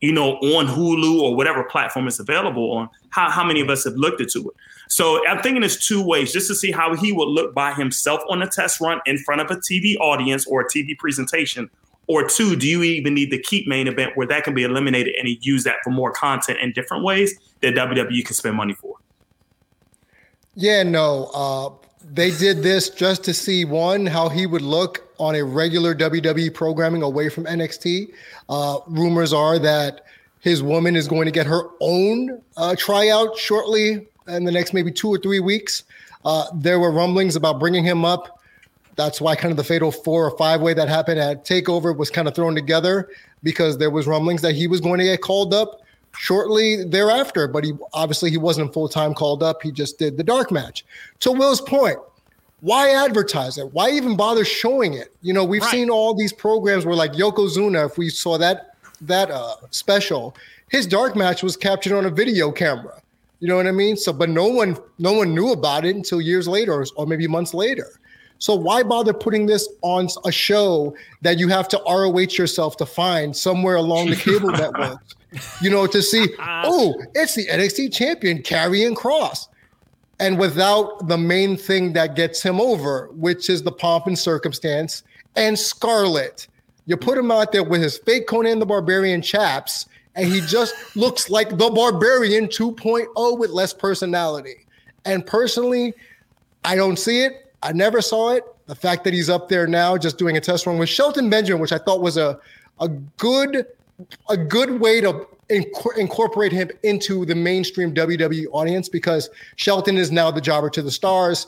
you 0.00 0.12
know, 0.12 0.32
on 0.36 0.66
Hulu 0.66 1.20
or 1.20 1.36
whatever 1.36 1.62
platform 1.64 2.08
is 2.08 2.18
available 2.18 2.72
on, 2.72 2.88
how, 3.10 3.30
how 3.30 3.44
many 3.44 3.60
of 3.60 3.70
us 3.70 3.84
have 3.84 3.94
looked 3.94 4.20
into 4.20 4.48
it? 4.48 4.56
So 4.88 5.24
I'm 5.28 5.40
thinking 5.40 5.60
there's 5.60 5.78
two 5.78 6.04
ways 6.04 6.32
just 6.32 6.48
to 6.48 6.54
see 6.54 6.72
how 6.72 6.96
he 6.96 7.12
would 7.12 7.28
look 7.28 7.54
by 7.54 7.72
himself 7.72 8.20
on 8.28 8.42
a 8.42 8.48
test 8.48 8.80
run 8.80 9.00
in 9.06 9.18
front 9.18 9.40
of 9.40 9.50
a 9.50 9.56
TV 9.56 9.96
audience 9.98 10.46
or 10.46 10.62
a 10.62 10.64
TV 10.66 10.98
presentation 10.98 11.70
or 12.10 12.26
two, 12.28 12.56
do 12.56 12.66
you 12.66 12.82
even 12.82 13.14
need 13.14 13.30
to 13.30 13.38
keep 13.38 13.68
main 13.68 13.86
event 13.86 14.16
where 14.16 14.26
that 14.26 14.42
can 14.42 14.52
be 14.52 14.64
eliminated 14.64 15.14
and 15.14 15.28
use 15.44 15.62
that 15.62 15.76
for 15.84 15.90
more 15.90 16.10
content 16.10 16.58
in 16.60 16.72
different 16.72 17.04
ways 17.04 17.38
that 17.60 17.74
WWE 17.74 18.24
can 18.24 18.34
spend 18.34 18.56
money 18.56 18.74
for? 18.74 18.96
Yeah, 20.56 20.82
no. 20.82 21.30
Uh, 21.32 21.70
they 22.12 22.32
did 22.32 22.64
this 22.64 22.90
just 22.90 23.22
to 23.24 23.32
see 23.32 23.64
one 23.64 24.06
how 24.06 24.28
he 24.28 24.44
would 24.44 24.62
look 24.62 25.08
on 25.18 25.36
a 25.36 25.44
regular 25.44 25.94
WWE 25.94 26.52
programming 26.52 27.02
away 27.02 27.28
from 27.28 27.44
NXT. 27.44 28.12
Uh, 28.48 28.80
rumors 28.88 29.32
are 29.32 29.60
that 29.60 30.06
his 30.40 30.64
woman 30.64 30.96
is 30.96 31.06
going 31.06 31.26
to 31.26 31.30
get 31.30 31.46
her 31.46 31.62
own 31.80 32.42
uh, 32.56 32.74
tryout 32.76 33.38
shortly 33.38 34.08
in 34.26 34.44
the 34.44 34.50
next 34.50 34.74
maybe 34.74 34.90
two 34.90 35.08
or 35.08 35.18
three 35.18 35.38
weeks. 35.38 35.84
Uh, 36.24 36.46
there 36.54 36.80
were 36.80 36.90
rumblings 36.90 37.36
about 37.36 37.60
bringing 37.60 37.84
him 37.84 38.04
up. 38.04 38.39
That's 38.96 39.20
why 39.20 39.36
kind 39.36 39.50
of 39.50 39.56
the 39.56 39.64
fatal 39.64 39.90
four 39.90 40.26
or 40.26 40.36
five 40.36 40.60
way 40.60 40.74
that 40.74 40.88
happened 40.88 41.20
at 41.20 41.44
Takeover 41.44 41.96
was 41.96 42.10
kind 42.10 42.28
of 42.28 42.34
thrown 42.34 42.54
together 42.54 43.08
because 43.42 43.78
there 43.78 43.90
was 43.90 44.06
rumblings 44.06 44.42
that 44.42 44.54
he 44.54 44.66
was 44.66 44.80
going 44.80 44.98
to 44.98 45.04
get 45.04 45.20
called 45.20 45.54
up 45.54 45.80
shortly 46.12 46.84
thereafter. 46.84 47.48
But 47.48 47.64
he 47.64 47.72
obviously 47.92 48.30
he 48.30 48.36
wasn't 48.36 48.72
full 48.72 48.88
time 48.88 49.14
called 49.14 49.42
up. 49.42 49.62
He 49.62 49.72
just 49.72 49.98
did 49.98 50.16
the 50.16 50.24
dark 50.24 50.50
match. 50.50 50.84
To 51.20 51.32
Will's 51.32 51.60
point, 51.60 51.98
why 52.60 52.90
advertise 52.90 53.56
it? 53.58 53.72
Why 53.72 53.90
even 53.90 54.16
bother 54.16 54.44
showing 54.44 54.94
it? 54.94 55.14
You 55.22 55.32
know, 55.32 55.44
we've 55.44 55.62
right. 55.62 55.70
seen 55.70 55.90
all 55.90 56.14
these 56.14 56.32
programs 56.32 56.84
where 56.84 56.96
like 56.96 57.12
Yokozuna, 57.12 57.86
if 57.86 57.96
we 57.96 58.08
saw 58.08 58.36
that 58.38 58.74
that 59.02 59.30
uh 59.30 59.54
special, 59.70 60.36
his 60.68 60.86
dark 60.86 61.16
match 61.16 61.42
was 61.42 61.56
captured 61.56 61.96
on 61.96 62.04
a 62.06 62.10
video 62.10 62.52
camera. 62.52 63.00
You 63.40 63.48
know 63.48 63.56
what 63.56 63.66
I 63.66 63.72
mean? 63.72 63.96
So, 63.96 64.12
but 64.12 64.28
no 64.28 64.46
one, 64.46 64.76
no 64.98 65.12
one 65.14 65.34
knew 65.34 65.52
about 65.52 65.86
it 65.86 65.96
until 65.96 66.20
years 66.20 66.46
later, 66.46 66.74
or, 66.74 66.86
or 66.96 67.06
maybe 67.06 67.26
months 67.26 67.54
later. 67.54 67.86
So 68.40 68.54
why 68.54 68.82
bother 68.82 69.12
putting 69.12 69.46
this 69.46 69.68
on 69.82 70.08
a 70.24 70.32
show 70.32 70.96
that 71.20 71.38
you 71.38 71.48
have 71.48 71.68
to 71.68 71.82
ROH 71.86 72.36
yourself 72.38 72.76
to 72.78 72.86
find 72.86 73.36
somewhere 73.36 73.76
along 73.76 74.10
the 74.10 74.16
cable 74.16 74.50
network? 74.50 74.98
You 75.60 75.70
know, 75.70 75.86
to 75.86 76.02
see, 76.02 76.26
oh, 76.40 77.00
it's 77.14 77.34
the 77.34 77.46
NXT 77.46 77.92
champion 77.92 78.42
Karrion 78.42 78.94
Kross. 78.94 79.46
And 80.18 80.38
without 80.38 81.06
the 81.06 81.18
main 81.18 81.56
thing 81.56 81.92
that 81.92 82.16
gets 82.16 82.42
him 82.42 82.60
over, 82.60 83.08
which 83.12 83.48
is 83.48 83.62
the 83.62 83.72
pomp 83.72 84.06
and 84.06 84.18
circumstance 84.18 85.02
and 85.36 85.58
Scarlett. 85.58 86.48
You 86.86 86.96
put 86.96 87.18
him 87.18 87.30
out 87.30 87.52
there 87.52 87.62
with 87.62 87.82
his 87.82 87.98
fake 87.98 88.26
Conan 88.26 88.58
the 88.58 88.66
Barbarian 88.66 89.22
chaps 89.22 89.86
and 90.16 90.26
he 90.26 90.40
just 90.40 90.74
looks 90.96 91.30
like 91.30 91.50
the 91.50 91.70
barbarian 91.70 92.46
2.0 92.46 93.38
with 93.38 93.50
less 93.50 93.72
personality. 93.72 94.66
And 95.04 95.24
personally, 95.24 95.94
I 96.64 96.74
don't 96.76 96.98
see 96.98 97.22
it. 97.22 97.49
I 97.62 97.72
never 97.72 98.00
saw 98.00 98.30
it. 98.30 98.44
The 98.66 98.74
fact 98.74 99.04
that 99.04 99.12
he's 99.12 99.28
up 99.28 99.48
there 99.48 99.66
now 99.66 99.96
just 99.98 100.16
doing 100.18 100.36
a 100.36 100.40
test 100.40 100.66
run 100.66 100.78
with 100.78 100.88
Shelton 100.88 101.28
Benjamin, 101.28 101.60
which 101.60 101.72
I 101.72 101.78
thought 101.78 102.00
was 102.00 102.16
a 102.16 102.38
a 102.80 102.88
good 102.88 103.66
a 104.28 104.36
good 104.36 104.80
way 104.80 105.00
to 105.00 105.26
inc- 105.50 105.98
incorporate 105.98 106.52
him 106.52 106.70
into 106.82 107.26
the 107.26 107.34
mainstream 107.34 107.94
WWE 107.94 108.46
audience 108.52 108.88
because 108.88 109.28
Shelton 109.56 109.98
is 109.98 110.10
now 110.10 110.30
the 110.30 110.40
jobber 110.40 110.70
to 110.70 110.82
the 110.82 110.90
stars. 110.90 111.46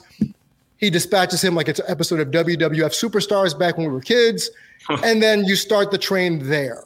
He 0.77 0.89
dispatches 0.89 1.43
him 1.43 1.55
like 1.55 1.67
it's 1.67 1.79
an 1.79 1.85
episode 1.87 2.19
of 2.19 2.29
WWF 2.29 2.91
Superstars 2.91 3.57
back 3.57 3.77
when 3.77 3.87
we 3.87 3.93
were 3.93 4.01
kids. 4.01 4.51
and 5.03 5.23
then 5.23 5.45
you 5.45 5.55
start 5.55 5.91
the 5.91 5.97
train 5.97 6.49
there. 6.49 6.83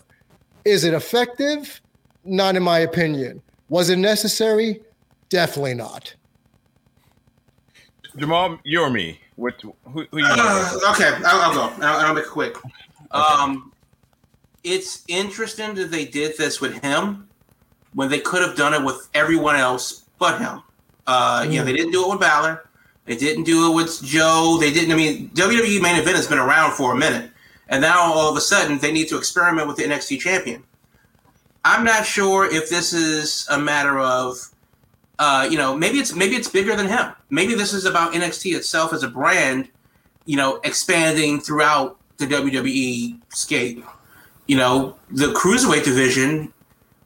Is 0.66 0.84
it 0.84 0.94
effective? 0.94 1.82
Not 2.24 2.56
in 2.56 2.64
my 2.64 2.80
opinion. 2.80 3.42
Was 3.70 3.90
it 3.90 3.98
necessary? 3.98 4.82
Definitely 5.30 5.74
not. 5.74 6.14
Jamal, 8.18 8.60
you're 8.64 8.90
me. 8.90 9.20
What? 9.36 9.62
Who, 9.62 9.74
who 9.84 10.06
you 10.12 10.26
uh, 10.26 10.80
okay, 10.92 11.12
I'll, 11.26 11.42
I'll 11.42 11.54
go. 11.54 11.86
I'll, 11.86 12.08
I'll, 12.08 12.14
make 12.14 12.26
it 12.26 12.30
quick. 12.30 12.58
Okay. 12.58 12.74
Um, 13.12 13.72
it's 14.64 15.04
interesting 15.08 15.76
that 15.76 15.92
they 15.92 16.06
did 16.06 16.38
this 16.38 16.60
with 16.60 16.82
him 16.84 17.28
when 17.94 18.10
they 18.10 18.20
could 18.20 18.42
have 18.42 18.58
done 18.58 18.74
it 18.74 18.84
with 18.84 19.10
everyone 19.14 19.56
else 19.56 20.06
but 20.20 20.40
him. 20.40 20.62
Uh, 21.06 21.44
mm. 21.44 21.54
Yeah, 21.54 21.64
they 21.64 21.74
didn't 21.74 21.92
do 21.92 22.06
it 22.06 22.10
with 22.10 22.20
Balor. 22.20 22.68
They 23.06 23.16
didn't 23.16 23.46
do 23.46 23.72
it 23.72 23.76
with 23.76 24.04
Joe. 24.04 24.58
They 24.60 24.72
didn't. 24.72 24.92
I 24.92 24.96
mean, 24.96 25.30
WWE 25.30 25.82
main 25.82 26.00
event 26.00 26.18
has 26.18 26.28
been 26.28 26.40
around 26.40 26.74
for 26.74 26.94
a 26.94 26.96
minute. 26.96 27.32
And 27.70 27.82
now 27.82 28.14
all 28.14 28.30
of 28.30 28.38
a 28.38 28.42
sudden 28.42 28.80
they 28.80 28.92
need 28.92 29.08
to 29.10 29.18
experiment 29.18 29.68
with 29.68 29.78
the 29.78 29.84
NXT 29.84 30.20
champion. 30.20 30.64
I'm 31.64 31.84
not 31.84 32.06
sure 32.06 32.46
if 32.46 32.70
this 32.70 32.94
is 32.94 33.48
a 33.50 33.60
matter 33.60 34.00
of, 34.00 34.38
uh, 35.20 35.48
you 35.50 35.58
know, 35.58 35.76
maybe 35.76 35.98
it's 35.98 36.14
maybe 36.14 36.36
it's 36.36 36.48
bigger 36.48 36.76
than 36.76 36.88
him. 36.88 37.12
Maybe 37.30 37.56
this 37.56 37.74
is 37.74 37.86
about 37.86 38.14
NXT 38.14 38.56
itself 38.56 38.94
as 38.94 39.04
a 39.04 39.08
brand, 39.08 39.70
you 40.26 40.38
know, 40.38 40.60
expanding 40.64 41.40
throughout 41.40 41.98
the 42.18 42.26
WWE 42.28 43.20
scape. 43.30 43.84
You 44.48 44.58
know, 44.58 44.96
the 45.12 45.28
cruiserweight 45.28 45.84
division 45.84 46.54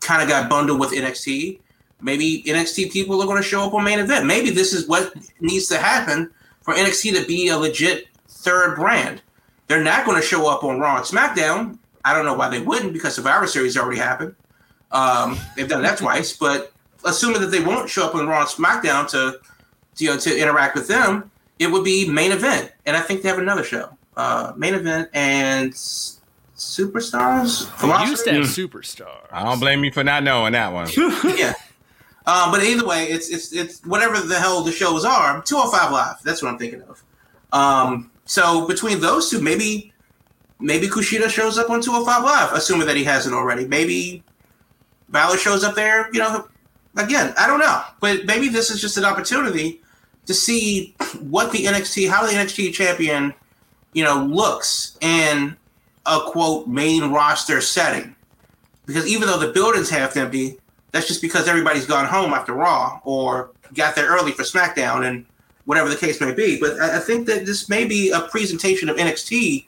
kind 0.01 0.21
of 0.21 0.27
got 0.27 0.49
bundled 0.49 0.79
with 0.79 0.91
NXT. 0.91 1.59
Maybe 2.01 2.43
NXT 2.43 2.91
people 2.91 3.21
are 3.21 3.25
going 3.25 3.37
to 3.41 3.47
show 3.47 3.65
up 3.65 3.73
on 3.73 3.83
main 3.83 3.99
event. 3.99 4.25
Maybe 4.25 4.49
this 4.49 4.73
is 4.73 4.87
what 4.87 5.13
needs 5.39 5.67
to 5.67 5.77
happen 5.77 6.31
for 6.61 6.73
NXT 6.73 7.15
to 7.19 7.25
be 7.25 7.47
a 7.49 7.57
legit 7.57 8.07
third 8.27 8.75
brand. 8.75 9.21
They're 9.67 9.83
not 9.83 10.05
going 10.05 10.19
to 10.19 10.25
show 10.25 10.49
up 10.49 10.63
on 10.63 10.79
Raw 10.79 10.97
and 10.97 11.05
SmackDown. 11.05 11.77
I 12.03 12.13
don't 12.13 12.25
know 12.25 12.33
why 12.33 12.49
they 12.49 12.59
wouldn't 12.59 12.93
because 12.93 13.15
Survivor 13.15 13.47
Series 13.47 13.77
already 13.77 13.99
happened. 13.99 14.35
Um, 14.91 15.37
they've 15.55 15.69
done 15.69 15.83
that 15.83 15.99
twice, 15.99 16.35
but 16.35 16.73
assuming 17.05 17.41
that 17.41 17.51
they 17.51 17.61
won't 17.61 17.89
show 17.89 18.05
up 18.07 18.15
on 18.15 18.27
Raw 18.27 18.41
and 18.41 18.49
SmackDown 18.49 19.09
to, 19.11 19.39
to, 19.95 20.03
you 20.03 20.11
know, 20.11 20.17
to 20.17 20.37
interact 20.37 20.75
with 20.75 20.87
them, 20.87 21.31
it 21.59 21.67
would 21.67 21.83
be 21.83 22.09
main 22.09 22.31
event. 22.31 22.71
And 22.85 22.95
I 22.95 23.01
think 23.01 23.21
they 23.21 23.29
have 23.29 23.39
another 23.39 23.63
show, 23.63 23.89
uh, 24.17 24.53
main 24.55 24.73
event 24.73 25.09
and 25.13 25.73
superstars. 25.73 27.69
They 27.81 28.09
used 28.09 28.25
to 28.25 28.33
have 28.33 28.43
superstar. 28.43 29.27
I 29.31 29.43
don't 29.43 29.59
blame 29.59 29.83
you 29.83 29.91
for 29.91 30.03
not 30.03 30.23
knowing 30.23 30.53
that 30.53 30.71
one. 30.73 30.87
yeah. 31.37 31.53
Um, 32.25 32.51
but 32.51 32.63
either 32.63 32.85
way, 32.85 33.05
it's 33.05 33.29
it's 33.29 33.51
it's 33.51 33.83
whatever 33.83 34.19
the 34.19 34.39
hell 34.39 34.63
the 34.63 34.71
shows 34.71 35.03
are. 35.03 35.41
Two 35.41 35.57
hundred 35.57 35.69
oh 35.69 35.71
five 35.71 35.91
live. 35.91 36.15
That's 36.23 36.41
what 36.43 36.49
I'm 36.49 36.59
thinking 36.59 36.83
of. 36.83 37.03
Um, 37.51 38.11
so 38.25 38.67
between 38.67 38.99
those 38.99 39.29
two, 39.29 39.41
maybe 39.41 39.91
maybe 40.61 40.87
Kushida 40.87 41.29
shows 41.29 41.57
up 41.57 41.69
on 41.69 41.81
205 41.81 42.23
Live, 42.23 42.53
assuming 42.53 42.87
that 42.87 42.95
he 42.95 43.03
hasn't 43.03 43.35
already. 43.35 43.65
Maybe 43.65 44.23
Balor 45.09 45.37
shows 45.37 45.63
up 45.63 45.75
there. 45.75 46.09
You 46.13 46.19
know, 46.19 46.47
again, 46.97 47.33
I 47.37 47.47
don't 47.47 47.59
know, 47.59 47.81
but 47.99 48.25
maybe 48.25 48.49
this 48.49 48.69
is 48.69 48.81
just 48.81 48.97
an 48.97 49.05
opportunity 49.05 49.81
to 50.25 50.33
see 50.33 50.95
what 51.19 51.51
the 51.51 51.65
NXT, 51.65 52.09
how 52.09 52.25
the 52.25 52.33
NXT 52.33 52.73
champion, 52.73 53.33
you 53.93 54.03
know, 54.03 54.23
looks 54.23 54.97
in 55.01 55.55
a 56.05 56.19
quote 56.27 56.67
main 56.67 57.11
roster 57.11 57.61
setting. 57.61 58.15
Because 58.85 59.07
even 59.07 59.27
though 59.27 59.39
the 59.39 59.51
building's 59.51 59.89
half 59.89 60.17
empty, 60.17 60.57
that's 60.91 61.07
just 61.07 61.21
because 61.21 61.47
everybody's 61.47 61.85
gone 61.85 62.05
home 62.05 62.33
after 62.33 62.53
Raw 62.53 62.99
or 63.03 63.51
got 63.73 63.95
there 63.95 64.07
early 64.07 64.31
for 64.31 64.43
SmackDown 64.43 65.07
and 65.07 65.25
whatever 65.65 65.89
the 65.89 65.95
case 65.95 66.19
may 66.19 66.33
be. 66.33 66.59
But 66.59 66.79
I, 66.79 66.99
think 66.99 67.27
that 67.27 67.45
this 67.45 67.69
may 67.69 67.85
be 67.85 68.11
a 68.11 68.21
presentation 68.21 68.89
of 68.89 68.97
NXT 68.97 69.65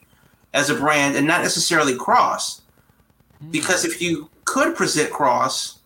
as 0.52 0.68
a 0.68 0.74
brand 0.74 1.16
and 1.16 1.26
not 1.26 1.42
necessarily 1.42 1.94
Kross. 1.94 2.60
Because 3.50 3.84
if 3.84 4.02
you 4.02 4.28
could 4.44 4.76
present 4.76 5.10
Kross, 5.10 5.78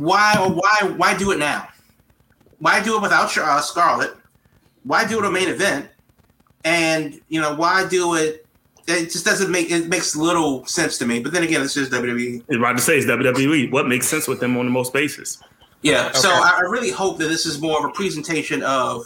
why 0.00 0.36
or 0.40 0.50
why 0.50 0.94
why 0.96 1.16
do 1.16 1.30
it 1.32 1.38
now? 1.38 1.68
Why 2.58 2.82
do 2.82 2.96
it 2.96 3.02
without 3.02 3.36
uh, 3.36 3.60
Scarlett? 3.60 4.14
Why 4.84 5.06
do 5.06 5.18
it 5.18 5.24
a 5.24 5.30
main 5.30 5.48
event? 5.48 5.88
And 6.64 7.20
you 7.28 7.40
know 7.40 7.54
why 7.54 7.86
do 7.88 8.14
it? 8.14 8.46
It 8.86 9.10
just 9.10 9.24
doesn't 9.24 9.50
make 9.50 9.70
it 9.70 9.88
makes 9.88 10.16
little 10.16 10.64
sense 10.66 10.98
to 10.98 11.06
me. 11.06 11.20
But 11.20 11.32
then 11.32 11.42
again, 11.42 11.62
it's 11.62 11.74
just 11.74 11.92
WWE. 11.92 12.44
It's 12.48 12.58
right 12.58 12.76
to 12.76 12.82
say 12.82 12.98
it's 12.98 13.06
WWE. 13.06 13.70
What 13.70 13.86
makes 13.86 14.08
sense 14.08 14.26
with 14.26 14.40
them 14.40 14.56
on 14.56 14.66
the 14.66 14.72
most 14.72 14.92
basis? 14.92 15.42
Yeah. 15.82 16.06
Okay. 16.08 16.18
So 16.18 16.30
I 16.30 16.60
really 16.68 16.90
hope 16.90 17.18
that 17.18 17.28
this 17.28 17.46
is 17.46 17.60
more 17.60 17.78
of 17.78 17.84
a 17.84 17.92
presentation 17.92 18.62
of 18.62 19.04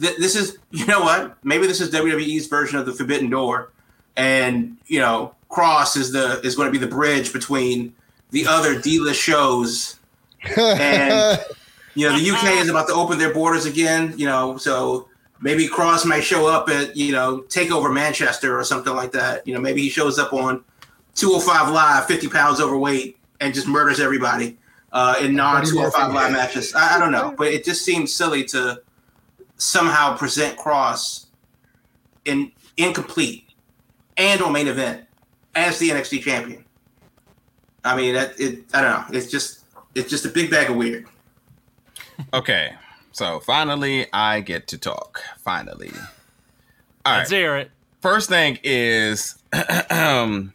th- 0.00 0.16
this 0.18 0.36
is 0.36 0.58
you 0.70 0.86
know 0.86 1.00
what 1.00 1.36
maybe 1.44 1.66
this 1.66 1.80
is 1.80 1.90
WWE's 1.90 2.46
version 2.46 2.78
of 2.78 2.86
the 2.86 2.92
Forbidden 2.92 3.30
Door, 3.30 3.72
and 4.16 4.76
you 4.86 5.00
know 5.00 5.34
Kross 5.50 5.96
is 5.96 6.12
the 6.12 6.40
is 6.42 6.54
going 6.54 6.66
to 6.66 6.72
be 6.72 6.78
the 6.78 6.90
bridge 6.90 7.32
between 7.32 7.94
the 8.30 8.46
other 8.46 8.78
D-list 8.78 9.20
shows, 9.20 9.97
and 10.42 11.44
you 11.94 12.08
know 12.08 12.18
the 12.18 12.30
UK 12.30 12.60
is 12.62 12.68
about 12.68 12.88
to 12.88 12.94
open 12.94 13.18
their 13.18 13.32
borders 13.32 13.66
again. 13.66 14.14
You 14.16 14.26
know, 14.26 14.56
so 14.56 15.08
maybe 15.40 15.68
Kross 15.68 16.04
might 16.06 16.22
show 16.22 16.46
up 16.46 16.68
at 16.68 16.96
you 16.96 17.12
know 17.12 17.40
take 17.42 17.70
over 17.70 17.90
Manchester 17.90 18.58
or 18.58 18.64
something 18.64 18.94
like 18.94 19.12
that. 19.12 19.46
You 19.46 19.54
know, 19.54 19.60
maybe 19.60 19.82
he 19.82 19.88
shows 19.88 20.18
up 20.18 20.32
on 20.32 20.64
205 21.14 21.72
Live, 21.72 22.06
50 22.06 22.28
pounds 22.28 22.60
overweight, 22.60 23.18
and 23.40 23.54
just 23.54 23.66
murders 23.66 24.00
everybody 24.00 24.56
uh, 24.92 25.16
in 25.20 25.34
non 25.34 25.64
205 25.64 26.14
live 26.14 26.32
matches. 26.32 26.74
I, 26.74 26.96
I, 26.96 26.98
don't 26.98 27.12
know, 27.12 27.34
but 27.36 27.48
it 27.48 27.64
just 27.64 27.84
seems 27.84 28.12
silly 28.12 28.44
to 28.44 28.80
somehow 29.56 30.16
present 30.16 30.56
Kross 30.56 31.26
in 32.24 32.52
incomplete 32.76 33.44
and 34.16 34.40
on 34.40 34.52
main 34.52 34.68
event 34.68 35.04
as 35.54 35.78
the 35.78 35.90
NXT 35.90 36.22
champion. 36.22 36.64
I 37.84 37.96
mean, 37.96 38.14
it, 38.14 38.34
it 38.38 38.64
I 38.74 38.82
don't 38.82 38.92
know. 38.92 39.18
It's 39.18 39.30
just 39.30 39.57
it's 39.98 40.10
just 40.10 40.24
a 40.24 40.28
big 40.28 40.50
bag 40.50 40.70
of 40.70 40.76
weird. 40.76 41.06
Okay, 42.32 42.72
so 43.12 43.40
finally 43.40 44.06
I 44.12 44.40
get 44.40 44.66
to 44.68 44.78
talk. 44.78 45.22
Finally, 45.38 45.92
all 47.04 47.12
right. 47.12 47.18
Let's 47.18 47.30
hear 47.30 47.56
it. 47.56 47.70
First 48.00 48.28
thing 48.28 48.58
is, 48.62 49.36
um, 49.90 50.52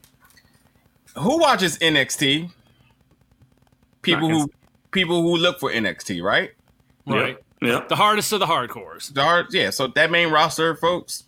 who 1.18 1.40
watches 1.40 1.78
NXT? 1.80 2.52
people 4.04 4.30
who 4.30 4.52
people 4.92 5.24
who 5.24 5.36
look 5.38 5.60
for 5.60 5.72
NXT, 5.72 6.22
right? 6.22 6.52
Right. 7.08 7.38
Yeah. 7.62 7.84
The 7.90 7.96
hardest 7.96 8.32
of 8.32 8.40
the 8.40 8.46
hardcores. 8.46 9.12
The 9.12 9.24
hard, 9.24 9.48
yeah. 9.52 9.72
So 9.72 9.88
that 9.88 10.12
main 10.12 10.30
roster, 10.30 10.76
folks, 10.76 11.24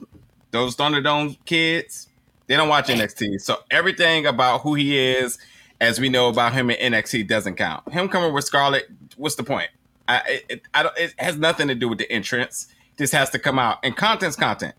those 0.51 0.75
Thunderdome 0.75 1.37
kids, 1.45 2.07
they 2.47 2.55
don't 2.55 2.69
watch 2.69 2.87
NXT. 2.87 3.41
So 3.41 3.59
everything 3.71 4.27
about 4.27 4.61
who 4.61 4.75
he 4.75 4.97
is, 4.97 5.39
as 5.81 5.99
we 5.99 6.09
know 6.09 6.29
about 6.29 6.53
him 6.53 6.69
in 6.69 6.93
NXT, 6.93 7.27
doesn't 7.27 7.55
count. 7.55 7.91
Him 7.91 8.09
coming 8.09 8.33
with 8.33 8.45
Scarlett, 8.45 8.89
what's 9.17 9.35
the 9.35 9.43
point? 9.43 9.69
I, 10.07 10.41
it, 10.49 10.61
I 10.73 10.83
don't, 10.83 10.97
it 10.97 11.13
has 11.17 11.37
nothing 11.37 11.67
to 11.67 11.75
do 11.75 11.89
with 11.89 11.97
the 11.97 12.11
entrance. 12.11 12.67
This 12.97 13.11
has 13.11 13.29
to 13.31 13.39
come 13.39 13.59
out, 13.59 13.79
and 13.83 13.95
content's 13.95 14.35
content. 14.35 14.75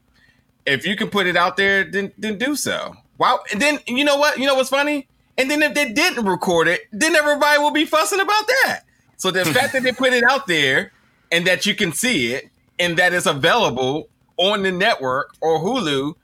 If 0.64 0.86
you 0.86 0.96
can 0.96 1.10
put 1.10 1.26
it 1.26 1.36
out 1.36 1.56
there, 1.56 1.84
then 1.84 2.12
then 2.16 2.38
do 2.38 2.56
so. 2.56 2.96
Wow. 3.18 3.40
And 3.52 3.60
then 3.60 3.78
you 3.86 4.04
know 4.04 4.16
what? 4.16 4.38
You 4.38 4.46
know 4.46 4.54
what's 4.54 4.70
funny? 4.70 5.06
And 5.38 5.50
then 5.50 5.62
if 5.62 5.74
they 5.74 5.92
didn't 5.92 6.24
record 6.24 6.66
it, 6.66 6.82
then 6.92 7.14
everybody 7.14 7.58
will 7.58 7.70
be 7.70 7.84
fussing 7.84 8.20
about 8.20 8.46
that. 8.46 8.80
So 9.16 9.30
the 9.30 9.44
fact 9.44 9.72
that 9.74 9.82
they 9.82 9.92
put 9.92 10.12
it 10.12 10.24
out 10.24 10.46
there 10.46 10.92
and 11.30 11.46
that 11.46 11.66
you 11.66 11.74
can 11.74 11.92
see 11.92 12.32
it 12.32 12.48
and 12.78 12.96
that 12.96 13.12
it's 13.12 13.26
available 13.26 14.08
on 14.36 14.62
the 14.62 14.72
network 14.72 15.34
or 15.40 15.60
Hulu, 15.60 16.14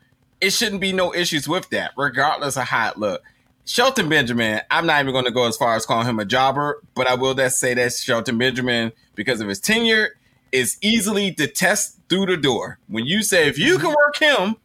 it 0.41 0.53
shouldn't 0.53 0.81
be 0.81 0.93
no 0.93 1.15
issues 1.15 1.49
with 1.49 1.69
that, 1.71 1.93
regardless 1.97 2.57
of 2.57 2.65
how 2.65 2.91
it 2.91 2.99
look. 2.99 3.23
Shelton 3.65 4.09
Benjamin, 4.09 4.61
I'm 4.71 4.87
not 4.87 5.01
even 5.01 5.13
going 5.13 5.25
to 5.25 5.31
go 5.31 5.47
as 5.47 5.57
far 5.57 5.77
as 5.77 5.87
calling 5.87 6.07
him 6.07 6.19
a 6.19 6.25
jobber, 6.25 6.83
but 6.95 7.07
I 7.07 7.15
will 7.15 7.35
just 7.35 7.59
say 7.59 7.75
that 7.75 7.93
Shelton 7.93 8.37
Benjamin, 8.37 8.93
because 9.15 9.41
of 9.41 9.49
his 9.49 9.61
tenure, 9.61 10.11
is 10.51 10.77
easily 10.81 11.33
to 11.35 11.47
test 11.47 11.99
through 12.09 12.27
the 12.27 12.37
door. 12.37 12.79
When 12.89 13.07
you 13.07 13.23
say 13.23 13.49
if 13.49 13.59
you 13.59 13.79
can 13.79 13.89
work 13.89 14.19
him, 14.19 14.57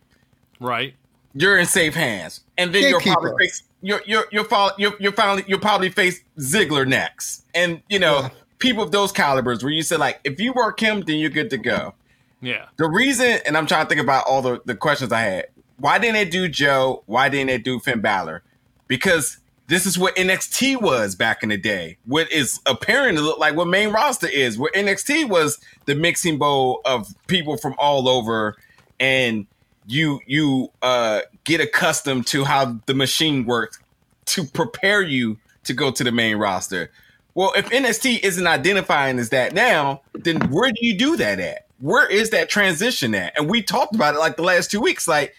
right, 0.59 0.95
you're 1.33 1.57
in 1.57 1.65
safe 1.65 1.93
hands, 1.93 2.41
and 2.57 2.73
then 2.73 2.89
you're 2.89 2.99
probably 2.99 3.31
face 3.37 3.63
you're 3.81 4.01
you're 4.05 4.25
you're, 4.31 4.47
you're, 4.77 4.93
you're 4.99 5.11
finally 5.11 5.43
you'll 5.47 5.59
probably 5.59 5.89
face 5.89 6.21
Ziggler 6.39 6.87
next, 6.87 7.45
and 7.53 7.81
you 7.89 7.99
know 7.99 8.21
yeah. 8.21 8.29
people 8.59 8.83
of 8.83 8.91
those 8.91 9.11
calibers 9.11 9.63
where 9.63 9.71
you 9.71 9.83
say 9.83 9.97
like 9.97 10.19
if 10.23 10.39
you 10.39 10.53
work 10.53 10.79
him, 10.79 11.01
then 11.01 11.17
you're 11.17 11.29
good 11.29 11.49
to 11.51 11.57
go. 11.57 11.93
Yeah. 12.41 12.65
The 12.77 12.87
reason, 12.87 13.39
and 13.45 13.57
I'm 13.57 13.65
trying 13.65 13.85
to 13.85 13.89
think 13.89 14.01
about 14.01 14.25
all 14.25 14.41
the 14.41 14.61
the 14.65 14.75
questions 14.75 15.11
I 15.11 15.21
had. 15.21 15.47
Why 15.77 15.99
didn't 15.99 16.15
they 16.15 16.25
do 16.25 16.47
Joe? 16.49 17.03
Why 17.05 17.29
didn't 17.29 17.47
they 17.47 17.59
do 17.59 17.79
Finn 17.79 18.01
Balor? 18.01 18.43
Because 18.87 19.37
this 19.67 19.85
is 19.85 19.97
what 19.97 20.15
NXT 20.15 20.81
was 20.81 21.15
back 21.15 21.43
in 21.43 21.49
the 21.49 21.57
day. 21.57 21.97
What 22.05 22.31
is 22.31 22.59
appearing 22.65 23.15
to 23.15 23.21
look 23.21 23.37
like 23.37 23.55
what 23.55 23.67
main 23.67 23.89
roster 23.89 24.27
is. 24.27 24.57
Where 24.57 24.71
NXT 24.71 25.29
was 25.29 25.59
the 25.85 25.95
mixing 25.95 26.37
bowl 26.37 26.81
of 26.85 27.13
people 27.27 27.57
from 27.57 27.75
all 27.77 28.07
over, 28.07 28.55
and 28.99 29.45
you 29.85 30.21
you 30.25 30.71
uh, 30.81 31.21
get 31.43 31.59
accustomed 31.59 32.27
to 32.27 32.45
how 32.45 32.79
the 32.85 32.93
machine 32.93 33.45
works 33.45 33.79
to 34.27 34.45
prepare 34.45 35.01
you 35.01 35.37
to 35.63 35.73
go 35.73 35.91
to 35.91 36.03
the 36.03 36.11
main 36.11 36.37
roster. 36.37 36.91
Well, 37.33 37.53
if 37.55 37.69
NXT 37.69 38.23
isn't 38.23 38.47
identifying 38.47 39.19
as 39.19 39.29
that 39.29 39.53
now, 39.53 40.01
then 40.13 40.39
where 40.49 40.71
do 40.71 40.85
you 40.85 40.97
do 40.97 41.17
that 41.17 41.39
at? 41.39 41.67
Where 41.79 42.07
is 42.07 42.31
that 42.31 42.49
transition 42.49 43.13
at? 43.13 43.37
And 43.37 43.49
we 43.49 43.61
talked 43.61 43.93
about 43.93 44.15
it 44.15 44.19
like 44.19 44.37
the 44.37 44.43
last 44.43 44.71
two 44.71 44.81
weeks. 44.81 45.07
Like 45.07 45.35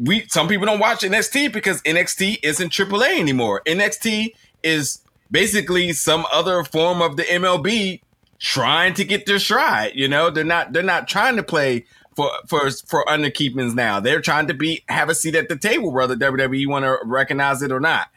we, 0.00 0.26
some 0.28 0.48
people 0.48 0.66
don't 0.66 0.78
watch 0.78 1.00
NXT 1.00 1.52
because 1.52 1.82
NXT 1.82 2.38
isn't 2.42 2.72
AAA 2.72 3.18
anymore. 3.18 3.60
NXT 3.66 4.34
is 4.62 5.02
basically 5.30 5.92
some 5.92 6.26
other 6.32 6.64
form 6.64 7.02
of 7.02 7.16
the 7.16 7.24
MLB 7.24 8.00
trying 8.38 8.94
to 8.94 9.04
get 9.04 9.26
their 9.26 9.38
stride. 9.38 9.92
You 9.94 10.08
know, 10.08 10.30
they're 10.30 10.42
not 10.42 10.72
they're 10.72 10.82
not 10.82 11.06
trying 11.06 11.36
to 11.36 11.42
play 11.42 11.84
for 12.16 12.30
for 12.48 12.70
for 12.86 13.04
underkeepings 13.04 13.74
now. 13.74 14.00
They're 14.00 14.22
trying 14.22 14.46
to 14.46 14.54
be 14.54 14.82
have 14.88 15.10
a 15.10 15.14
seat 15.14 15.34
at 15.34 15.48
the 15.48 15.56
table, 15.56 15.92
whether 15.92 16.16
WWE 16.16 16.66
want 16.66 16.84
to 16.86 16.98
recognize 17.04 17.62
it 17.62 17.70
or 17.70 17.80
not. 17.80 18.08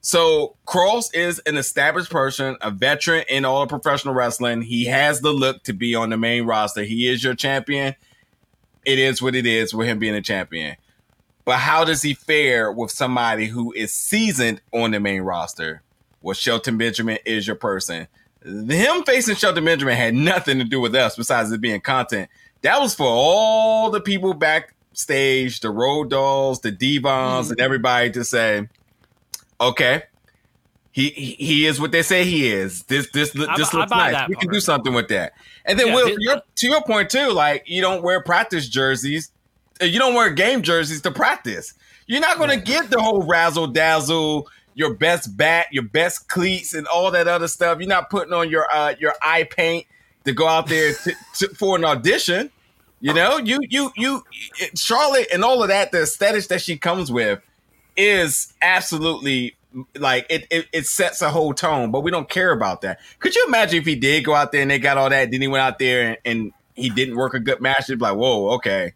So 0.00 0.56
Kross 0.66 1.14
is 1.14 1.40
an 1.40 1.56
established 1.56 2.10
person, 2.10 2.56
a 2.60 2.70
veteran 2.70 3.24
in 3.28 3.44
all 3.44 3.62
of 3.62 3.68
professional 3.68 4.14
wrestling. 4.14 4.62
He 4.62 4.86
has 4.86 5.20
the 5.20 5.32
look 5.32 5.64
to 5.64 5.72
be 5.72 5.94
on 5.94 6.10
the 6.10 6.16
main 6.16 6.46
roster. 6.46 6.84
He 6.84 7.08
is 7.08 7.22
your 7.22 7.34
champion. 7.34 7.94
It 8.84 9.00
is 9.00 9.20
what 9.20 9.34
it 9.34 9.46
is 9.46 9.74
with 9.74 9.88
him 9.88 9.98
being 9.98 10.14
a 10.14 10.22
champion. 10.22 10.76
But 11.46 11.60
how 11.60 11.84
does 11.84 12.02
he 12.02 12.12
fare 12.12 12.70
with 12.70 12.90
somebody 12.90 13.46
who 13.46 13.72
is 13.72 13.90
seasoned 13.90 14.60
on 14.72 14.90
the 14.90 15.00
main 15.00 15.22
roster? 15.22 15.80
Well, 16.20 16.34
Shelton 16.34 16.76
Benjamin 16.76 17.18
is 17.24 17.46
your 17.46 17.56
person. 17.56 18.08
Him 18.44 19.02
facing 19.04 19.36
Shelton 19.36 19.64
Benjamin 19.64 19.96
had 19.96 20.14
nothing 20.14 20.58
to 20.58 20.64
do 20.64 20.80
with 20.80 20.94
us 20.94 21.16
besides 21.16 21.50
it 21.50 21.62
being 21.62 21.80
content 21.80 22.28
that 22.66 22.80
was 22.80 22.94
for 22.94 23.06
all 23.06 23.90
the 23.90 24.00
people 24.00 24.34
backstage, 24.34 25.60
the 25.60 25.70
road 25.70 26.10
dolls, 26.10 26.60
the 26.60 26.72
divons, 26.72 27.48
mm. 27.48 27.50
and 27.52 27.60
everybody 27.60 28.10
to 28.10 28.24
say, 28.24 28.68
okay, 29.60 30.02
he 30.90 31.10
he 31.10 31.66
is 31.66 31.80
what 31.80 31.92
they 31.92 32.02
say 32.02 32.24
he 32.24 32.50
is. 32.50 32.82
This 32.84 33.08
this 33.10 33.30
this 33.32 33.46
I, 33.48 33.56
looks 33.56 33.74
I 33.92 34.10
nice. 34.10 34.28
We 34.28 34.34
part. 34.34 34.42
can 34.42 34.50
do 34.52 34.60
something 34.60 34.94
with 34.94 35.08
that. 35.08 35.34
And 35.64 35.78
then, 35.78 35.88
yeah, 35.88 35.94
Will, 35.94 36.16
your, 36.18 36.42
to 36.56 36.66
your 36.66 36.82
point 36.82 37.10
too, 37.10 37.30
like 37.30 37.64
you 37.66 37.82
don't 37.82 38.02
wear 38.02 38.22
practice 38.22 38.68
jerseys, 38.68 39.30
you 39.80 39.98
don't 39.98 40.14
wear 40.14 40.30
game 40.30 40.62
jerseys 40.62 41.02
to 41.02 41.10
practice. 41.10 41.74
You're 42.06 42.20
not 42.20 42.38
going 42.38 42.50
to 42.50 42.64
get 42.64 42.90
the 42.90 43.00
whole 43.00 43.22
razzle 43.22 43.66
dazzle, 43.66 44.48
your 44.74 44.94
best 44.94 45.36
bat, 45.36 45.66
your 45.72 45.82
best 45.82 46.28
cleats, 46.28 46.74
and 46.74 46.86
all 46.86 47.10
that 47.10 47.26
other 47.26 47.48
stuff. 47.48 47.78
You're 47.80 47.88
not 47.88 48.10
putting 48.10 48.32
on 48.32 48.48
your 48.48 48.66
uh, 48.72 48.94
your 48.98 49.14
eye 49.20 49.44
paint 49.44 49.86
to 50.24 50.32
go 50.32 50.46
out 50.46 50.68
there 50.68 50.92
to, 50.92 51.14
to, 51.34 51.48
for 51.54 51.76
an 51.76 51.84
audition. 51.84 52.50
You 53.00 53.12
know, 53.12 53.38
you 53.38 53.58
you 53.68 53.90
you 53.96 54.24
Charlotte 54.74 55.28
and 55.32 55.44
all 55.44 55.62
of 55.62 55.68
that, 55.68 55.92
the 55.92 56.02
aesthetics 56.02 56.46
that 56.48 56.62
she 56.62 56.76
comes 56.76 57.10
with 57.10 57.40
is 57.96 58.52
absolutely 58.62 59.56
like 59.98 60.26
it, 60.30 60.46
it, 60.50 60.66
it 60.72 60.86
sets 60.86 61.20
a 61.22 61.30
whole 61.30 61.52
tone, 61.52 61.90
but 61.90 62.00
we 62.00 62.10
don't 62.10 62.28
care 62.28 62.52
about 62.52 62.80
that. 62.82 62.98
Could 63.18 63.34
you 63.34 63.44
imagine 63.46 63.80
if 63.80 63.86
he 63.86 63.94
did 63.94 64.24
go 64.24 64.34
out 64.34 64.52
there 64.52 64.62
and 64.62 64.70
they 64.70 64.78
got 64.78 64.96
all 64.96 65.10
that, 65.10 65.30
then 65.30 65.40
he 65.40 65.48
went 65.48 65.62
out 65.62 65.78
there 65.78 66.08
and, 66.08 66.18
and 66.24 66.52
he 66.74 66.88
didn't 66.88 67.16
work 67.16 67.34
a 67.34 67.40
good 67.40 67.60
match? 67.60 67.84
It'd 67.84 67.98
be 67.98 68.04
like, 68.04 68.16
whoa, 68.16 68.50
okay. 68.54 68.94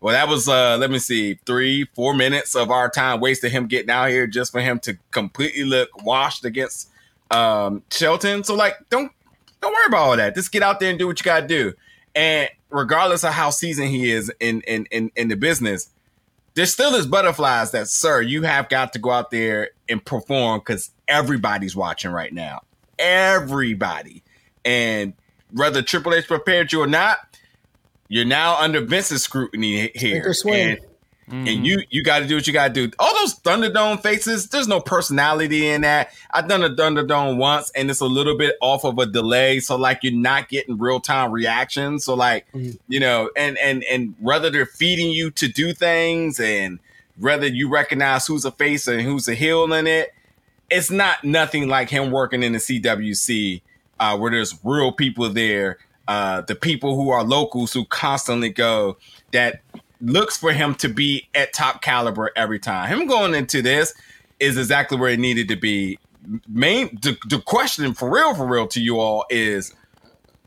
Well, 0.00 0.14
that 0.14 0.28
was 0.28 0.48
uh 0.48 0.76
let 0.78 0.90
me 0.90 0.98
see, 0.98 1.38
three, 1.44 1.86
four 1.94 2.14
minutes 2.14 2.54
of 2.54 2.70
our 2.70 2.88
time 2.88 3.20
wasted 3.20 3.50
him 3.52 3.66
getting 3.66 3.90
out 3.90 4.10
here 4.10 4.26
just 4.26 4.52
for 4.52 4.60
him 4.60 4.78
to 4.80 4.96
completely 5.10 5.64
look 5.64 5.88
washed 6.04 6.44
against 6.44 6.90
um 7.30 7.82
Shelton. 7.90 8.44
So 8.44 8.54
like 8.54 8.74
don't 8.90 9.10
don't 9.60 9.72
worry 9.72 9.86
about 9.88 10.00
all 10.00 10.16
that. 10.16 10.34
Just 10.34 10.52
get 10.52 10.62
out 10.62 10.80
there 10.80 10.90
and 10.90 10.98
do 10.98 11.06
what 11.06 11.18
you 11.18 11.24
gotta 11.24 11.46
do. 11.46 11.72
And 12.14 12.48
regardless 12.70 13.24
of 13.24 13.32
how 13.32 13.50
seasoned 13.50 13.88
he 13.88 14.10
is 14.10 14.32
in 14.40 14.62
in 14.62 14.86
in, 14.90 15.10
in 15.16 15.28
the 15.28 15.36
business, 15.36 15.90
there's 16.54 16.72
still 16.72 16.90
this 16.90 17.06
butterflies 17.06 17.70
that, 17.72 17.88
sir, 17.88 18.20
you 18.20 18.42
have 18.42 18.68
got 18.68 18.92
to 18.92 18.98
go 18.98 19.10
out 19.10 19.30
there 19.30 19.70
and 19.88 20.04
perform 20.04 20.58
because 20.58 20.90
everybody's 21.06 21.76
watching 21.76 22.10
right 22.10 22.32
now. 22.32 22.62
Everybody. 22.98 24.22
And 24.64 25.14
whether 25.52 25.82
Triple 25.82 26.14
H 26.14 26.26
prepared 26.26 26.72
you 26.72 26.82
or 26.82 26.86
not, 26.86 27.18
you're 28.08 28.24
now 28.24 28.56
under 28.58 28.80
Vince's 28.80 29.22
scrutiny 29.22 29.90
here. 29.94 30.16
And 30.78 30.80
Mm-hmm. 31.30 31.46
And 31.46 31.66
you 31.66 31.82
you 31.90 32.02
got 32.02 32.20
to 32.20 32.26
do 32.26 32.36
what 32.36 32.46
you 32.46 32.54
got 32.54 32.68
to 32.68 32.86
do. 32.86 32.90
All 32.98 33.12
those 33.14 33.38
Thunderdome 33.40 34.02
faces, 34.02 34.48
there's 34.48 34.68
no 34.68 34.80
personality 34.80 35.68
in 35.68 35.82
that. 35.82 36.10
I've 36.30 36.48
done 36.48 36.62
a 36.62 36.70
Thunderdome 36.70 37.36
once, 37.36 37.70
and 37.72 37.90
it's 37.90 38.00
a 38.00 38.06
little 38.06 38.38
bit 38.38 38.56
off 38.62 38.84
of 38.84 38.98
a 38.98 39.04
delay, 39.04 39.60
so 39.60 39.76
like 39.76 39.98
you're 40.02 40.14
not 40.14 40.48
getting 40.48 40.78
real 40.78 41.00
time 41.00 41.30
reactions. 41.30 42.04
So 42.04 42.14
like 42.14 42.50
mm-hmm. 42.52 42.76
you 42.88 42.98
know, 42.98 43.30
and 43.36 43.58
and 43.58 43.84
and 43.84 44.14
whether 44.20 44.48
they're 44.48 44.64
feeding 44.64 45.10
you 45.10 45.30
to 45.32 45.48
do 45.48 45.74
things, 45.74 46.40
and 46.40 46.78
whether 47.18 47.46
you 47.46 47.68
recognize 47.68 48.26
who's 48.26 48.46
a 48.46 48.52
face 48.52 48.88
and 48.88 49.02
who's 49.02 49.28
a 49.28 49.34
heel 49.34 49.70
in 49.74 49.86
it, 49.86 50.14
it's 50.70 50.90
not 50.90 51.24
nothing 51.24 51.68
like 51.68 51.90
him 51.90 52.10
working 52.10 52.42
in 52.42 52.52
the 52.52 52.58
CWC, 52.58 53.60
uh, 54.00 54.16
where 54.16 54.30
there's 54.30 54.58
real 54.64 54.92
people 54.92 55.28
there. 55.28 55.76
Uh, 56.08 56.40
the 56.40 56.54
people 56.54 56.96
who 56.96 57.10
are 57.10 57.22
locals 57.22 57.72
who 57.72 57.84
constantly 57.84 58.48
go 58.48 58.96
that 59.32 59.60
looks 60.00 60.38
for 60.38 60.52
him 60.52 60.74
to 60.74 60.88
be 60.88 61.28
at 61.34 61.52
top 61.52 61.82
caliber 61.82 62.30
every 62.34 62.58
time. 62.58 62.88
Him 62.88 63.06
going 63.06 63.34
into 63.34 63.60
this 63.60 63.92
is 64.40 64.56
exactly 64.56 64.98
where 64.98 65.10
it 65.10 65.18
needed 65.18 65.48
to 65.48 65.56
be. 65.56 65.98
Main 66.48 66.98
the, 67.02 67.16
the 67.28 67.40
question 67.40 67.92
for 67.92 68.10
real, 68.10 68.34
for 68.34 68.46
real 68.46 68.66
to 68.68 68.80
you 68.80 68.98
all 68.98 69.26
is 69.28 69.74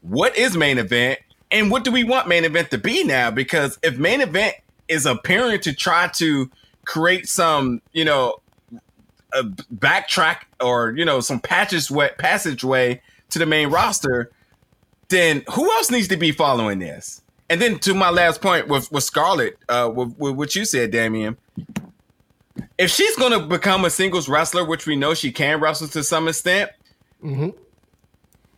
what 0.01 0.35
is 0.35 0.57
main 0.57 0.79
event 0.79 1.19
and 1.51 1.69
what 1.69 1.83
do 1.83 1.91
we 1.91 2.03
want 2.03 2.27
main 2.27 2.43
event 2.43 2.71
to 2.71 2.77
be 2.77 3.03
now? 3.03 3.29
Because 3.29 3.77
if 3.83 3.97
main 3.97 4.21
event 4.21 4.55
is 4.87 5.05
appearing 5.05 5.59
to 5.61 5.73
try 5.73 6.07
to 6.15 6.49
create 6.85 7.27
some, 7.27 7.81
you 7.93 8.05
know, 8.05 8.41
a 9.33 9.43
backtrack 9.43 10.37
or 10.59 10.91
you 10.97 11.05
know 11.05 11.21
some 11.21 11.39
passageway 11.39 12.09
passageway 12.17 13.01
to 13.29 13.39
the 13.39 13.45
main 13.45 13.69
roster, 13.69 14.31
then 15.11 15.43
who 15.53 15.71
else 15.71 15.91
needs 15.91 16.07
to 16.07 16.17
be 16.17 16.31
following 16.31 16.79
this? 16.79 17.21
And 17.49 17.61
then 17.61 17.79
to 17.79 17.93
my 17.93 18.09
last 18.09 18.41
point 18.41 18.67
with 18.67 18.91
with 18.91 19.03
Scarlett, 19.03 19.57
uh, 19.69 19.91
with, 19.93 20.17
with 20.17 20.35
what 20.35 20.55
you 20.55 20.65
said, 20.65 20.89
Damien, 20.91 21.37
if 22.77 22.89
she's 22.89 23.15
going 23.17 23.31
to 23.39 23.45
become 23.45 23.85
a 23.85 23.89
singles 23.89 24.27
wrestler, 24.27 24.65
which 24.65 24.87
we 24.87 24.95
know 24.95 25.13
she 25.13 25.31
can 25.31 25.59
wrestle 25.59 25.87
to 25.89 26.03
some 26.03 26.27
extent, 26.27 26.71
mm-hmm. 27.23 27.49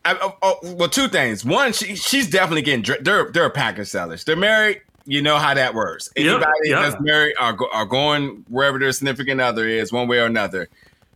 I, 0.05 0.17
oh, 0.21 0.37
oh, 0.41 0.75
well, 0.75 0.89
two 0.89 1.07
things. 1.07 1.43
One, 1.45 1.73
she 1.73 1.95
she's 1.95 2.29
definitely 2.29 2.61
getting 2.61 3.03
they're 3.03 3.31
they're 3.31 3.49
package 3.49 3.87
sellers. 3.87 4.23
They're 4.23 4.35
married. 4.35 4.81
You 5.05 5.21
know 5.21 5.37
how 5.37 5.53
that 5.53 5.73
works. 5.73 6.09
Anybody 6.15 6.45
yep, 6.63 6.81
yep. 6.81 6.91
that's 6.91 7.01
married 7.01 7.35
are 7.39 7.57
are 7.73 7.85
going 7.85 8.45
wherever 8.47 8.79
their 8.79 8.91
significant 8.91 9.41
other 9.41 9.67
is, 9.67 9.91
one 9.91 10.07
way 10.07 10.19
or 10.19 10.25
another. 10.25 10.69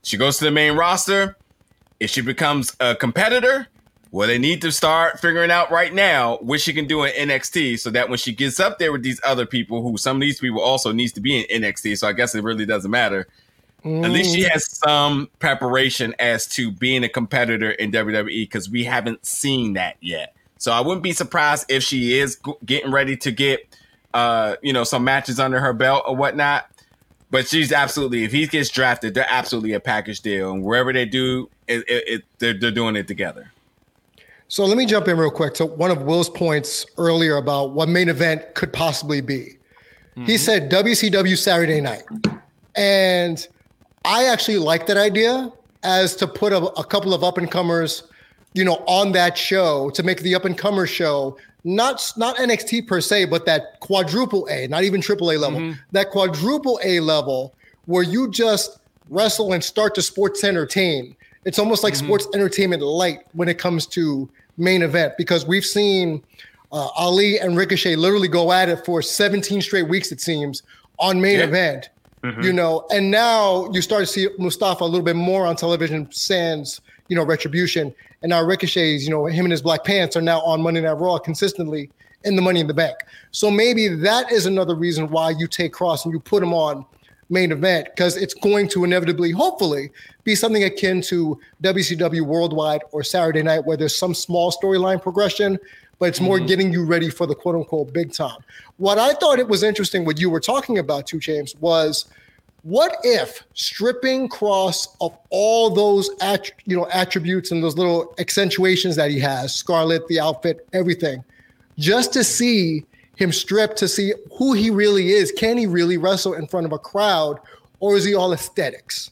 She 0.03 0.17
goes 0.17 0.37
to 0.37 0.45
the 0.45 0.51
main 0.51 0.75
roster. 0.75 1.35
If 1.99 2.09
she 2.09 2.21
becomes 2.21 2.75
a 2.79 2.95
competitor, 2.95 3.67
Well, 4.17 4.27
they 4.27 4.39
need 4.39 4.63
to 4.63 4.71
start 4.71 5.19
figuring 5.19 5.51
out 5.51 5.69
right 5.69 5.93
now 5.93 6.37
what 6.37 6.59
she 6.59 6.73
can 6.73 6.87
do 6.87 7.03
in 7.03 7.29
NXT 7.29 7.77
so 7.77 7.91
that 7.91 8.09
when 8.09 8.17
she 8.17 8.33
gets 8.33 8.59
up 8.59 8.79
there 8.79 8.91
with 8.91 9.03
these 9.03 9.21
other 9.23 9.45
people, 9.45 9.83
who 9.83 9.95
some 9.95 10.17
of 10.17 10.21
these 10.21 10.39
people 10.39 10.59
also 10.59 10.91
needs 10.91 11.11
to 11.13 11.21
be 11.21 11.39
in 11.39 11.61
NXT, 11.61 11.99
so 11.99 12.07
I 12.07 12.13
guess 12.13 12.33
it 12.33 12.43
really 12.43 12.65
doesn't 12.65 12.89
matter. 12.89 13.27
Mm. 13.85 14.03
At 14.03 14.09
least 14.09 14.33
she 14.33 14.41
has 14.41 14.75
some 14.75 15.29
preparation 15.37 16.15
as 16.17 16.47
to 16.47 16.71
being 16.71 17.03
a 17.03 17.09
competitor 17.09 17.69
in 17.69 17.91
WWE 17.91 18.25
because 18.25 18.71
we 18.71 18.85
haven't 18.85 19.23
seen 19.23 19.73
that 19.73 19.97
yet. 20.01 20.33
So 20.57 20.71
I 20.71 20.79
wouldn't 20.79 21.03
be 21.03 21.13
surprised 21.13 21.67
if 21.69 21.83
she 21.83 22.17
is 22.17 22.39
getting 22.65 22.89
ready 22.89 23.17
to 23.17 23.31
get, 23.31 23.67
uh, 24.15 24.55
you 24.63 24.73
know, 24.73 24.83
some 24.83 25.03
matches 25.03 25.39
under 25.39 25.59
her 25.59 25.73
belt 25.73 26.05
or 26.07 26.15
whatnot. 26.15 26.67
But 27.29 27.47
she's 27.47 27.71
absolutely, 27.71 28.23
if 28.23 28.31
he 28.31 28.47
gets 28.47 28.71
drafted, 28.71 29.13
they're 29.13 29.27
absolutely 29.29 29.73
a 29.73 29.79
package 29.79 30.21
deal, 30.21 30.51
and 30.53 30.63
wherever 30.63 30.91
they 30.91 31.05
do, 31.05 31.51
it, 31.67 31.87
it, 31.87 32.03
it 32.07 32.23
they're, 32.39 32.57
they're 32.57 32.71
doing 32.71 32.95
it 32.95 33.07
together. 33.07 33.51
So 34.49 34.65
let 34.65 34.77
me 34.77 34.85
jump 34.85 35.07
in 35.07 35.17
real 35.17 35.29
quick 35.29 35.53
to 35.55 35.65
one 35.65 35.91
of 35.91 36.03
Will's 36.03 36.29
points 36.29 36.85
earlier 36.97 37.37
about 37.37 37.71
what 37.71 37.89
main 37.89 38.07
event 38.07 38.55
could 38.55 38.71
possibly 38.71 39.19
be. 39.19 39.57
Mm-hmm. 40.11 40.25
He 40.25 40.37
said 40.37 40.71
WCW 40.71 41.37
Saturday 41.37 41.81
night. 41.81 42.03
And 42.75 43.45
I 44.05 44.25
actually 44.25 44.57
like 44.57 44.87
that 44.87 44.97
idea 44.97 45.51
as 45.83 46.15
to 46.17 46.27
put 46.27 46.53
a, 46.53 46.57
a 46.57 46.83
couple 46.85 47.13
of 47.13 47.23
up 47.23 47.37
and 47.37 47.51
comers, 47.51 48.03
you 48.53 48.63
know, 48.63 48.83
on 48.87 49.11
that 49.11 49.37
show 49.37 49.89
to 49.91 50.03
make 50.03 50.21
the 50.21 50.33
up 50.33 50.45
and 50.45 50.57
comer 50.57 50.87
show 50.87 51.37
not 51.67 52.13
not 52.15 52.37
NXT 52.37 52.87
per 52.87 53.01
se, 53.01 53.25
but 53.25 53.45
that 53.45 53.81
quadruple 53.81 54.47
A, 54.49 54.67
not 54.67 54.83
even 54.85 55.01
triple 55.01 55.31
A 55.31 55.37
level, 55.37 55.59
mm-hmm. 55.59 55.79
that 55.91 56.11
quadruple 56.11 56.79
A 56.81 57.01
level 57.01 57.53
where 57.85 58.03
you 58.03 58.31
just 58.31 58.79
wrestle 59.09 59.51
and 59.51 59.61
start 59.61 59.93
to 59.95 60.01
sports 60.01 60.45
entertain 60.45 61.15
it's 61.47 61.59
almost 61.59 61.81
like 61.81 61.93
mm-hmm. 61.93 62.05
sports 62.05 62.27
entertainment 62.33 62.81
light 62.83 63.21
when 63.31 63.47
it 63.47 63.57
comes 63.57 63.85
to 63.87 64.29
main 64.57 64.81
event 64.81 65.13
because 65.17 65.45
we've 65.45 65.65
seen 65.65 66.21
uh, 66.73 66.89
Ali 66.97 67.39
and 67.39 67.55
Ricochet 67.55 67.95
literally 67.95 68.27
go 68.27 68.51
at 68.51 68.67
it 68.67 68.83
for 68.85 69.01
17 69.01 69.61
straight 69.61 69.87
weeks, 69.87 70.11
it 70.11 70.19
seems, 70.19 70.63
on 70.99 71.21
main 71.21 71.39
yeah. 71.39 71.45
event. 71.45 71.89
Mm-hmm. 72.23 72.41
You 72.41 72.51
know, 72.51 72.85
and 72.91 73.09
now 73.09 73.69
you 73.71 73.81
start 73.81 74.01
to 74.01 74.07
see 74.07 74.27
Mustafa 74.37 74.83
a 74.83 74.85
little 74.85 75.05
bit 75.05 75.15
more 75.15 75.45
on 75.45 75.55
television 75.55 76.11
sans, 76.11 76.81
you 77.07 77.15
know, 77.15 77.23
retribution. 77.23 77.95
And 78.23 78.31
now 78.31 78.43
Ricochet's, 78.43 79.05
you 79.05 79.09
know, 79.09 79.25
him 79.27 79.45
and 79.45 79.51
his 79.51 79.61
black 79.61 79.85
pants 79.85 80.17
are 80.17 80.21
now 80.21 80.41
on 80.41 80.61
Monday 80.61 80.81
Night 80.81 80.97
Raw 80.97 81.17
consistently 81.17 81.89
in 82.25 82.35
the 82.35 82.41
money 82.41 82.59
in 82.59 82.67
the 82.67 82.73
bank. 82.73 82.97
So 83.31 83.49
maybe 83.49 83.87
that 83.87 84.33
is 84.33 84.47
another 84.47 84.75
reason 84.75 85.07
why 85.09 85.29
you 85.29 85.47
take 85.47 85.71
Kross 85.71 86.03
and 86.03 86.13
you 86.13 86.19
put 86.19 86.43
him 86.43 86.53
on 86.53 86.85
main 87.29 87.51
event 87.51 87.87
because 87.95 88.17
it's 88.17 88.33
going 88.33 88.67
to 88.69 88.83
inevitably, 88.83 89.31
hopefully, 89.31 89.91
be 90.23 90.35
something 90.35 90.63
akin 90.63 91.01
to 91.01 91.39
WCW 91.63 92.21
Worldwide 92.21 92.81
or 92.91 93.03
Saturday 93.03 93.43
Night, 93.43 93.65
where 93.65 93.77
there's 93.77 93.97
some 93.97 94.13
small 94.13 94.51
storyline 94.51 95.01
progression, 95.01 95.57
but 95.99 96.09
it's 96.09 96.21
more 96.21 96.37
mm-hmm. 96.37 96.47
getting 96.47 96.71
you 96.73 96.85
ready 96.85 97.09
for 97.09 97.25
the 97.25 97.35
quote 97.35 97.55
unquote 97.55 97.93
big 97.93 98.13
time. 98.13 98.39
What 98.77 98.97
I 98.97 99.13
thought 99.13 99.39
it 99.39 99.47
was 99.47 99.63
interesting, 99.63 100.05
what 100.05 100.19
you 100.19 100.29
were 100.29 100.39
talking 100.39 100.77
about, 100.77 101.07
too, 101.07 101.19
James, 101.19 101.55
was 101.59 102.05
what 102.63 102.97
if 103.03 103.43
stripping 103.53 104.27
Kross 104.27 104.89
of 104.99 105.17
all 105.29 105.69
those 105.69 106.09
att- 106.21 106.51
you 106.65 106.75
know 106.75 106.87
attributes 106.91 107.51
and 107.51 107.63
those 107.63 107.77
little 107.77 108.13
accentuations 108.19 108.95
that 108.95 109.09
he 109.09 109.19
has, 109.19 109.55
Scarlett, 109.55 110.07
the 110.07 110.19
outfit, 110.19 110.67
everything, 110.73 111.23
just 111.77 112.11
to 112.13 112.23
see 112.23 112.85
him 113.17 113.31
stripped 113.31 113.77
to 113.77 113.87
see 113.87 114.13
who 114.37 114.53
he 114.53 114.69
really 114.69 115.09
is. 115.09 115.31
Can 115.31 115.57
he 115.57 115.65
really 115.65 115.97
wrestle 115.97 116.35
in 116.35 116.47
front 116.47 116.65
of 116.65 116.71
a 116.71 116.79
crowd 116.79 117.39
or 117.79 117.97
is 117.97 118.05
he 118.05 118.15
all 118.15 118.31
aesthetics? 118.31 119.11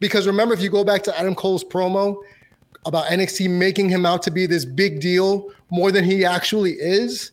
Because 0.00 0.26
remember, 0.26 0.54
if 0.54 0.60
you 0.60 0.70
go 0.70 0.84
back 0.84 1.02
to 1.04 1.18
Adam 1.18 1.34
Cole's 1.34 1.64
promo 1.64 2.20
about 2.84 3.06
NXT 3.06 3.48
making 3.48 3.88
him 3.88 4.04
out 4.04 4.22
to 4.24 4.30
be 4.30 4.46
this 4.46 4.64
big 4.64 5.00
deal 5.00 5.50
more 5.70 5.90
than 5.90 6.04
he 6.04 6.24
actually 6.24 6.72
is, 6.72 7.30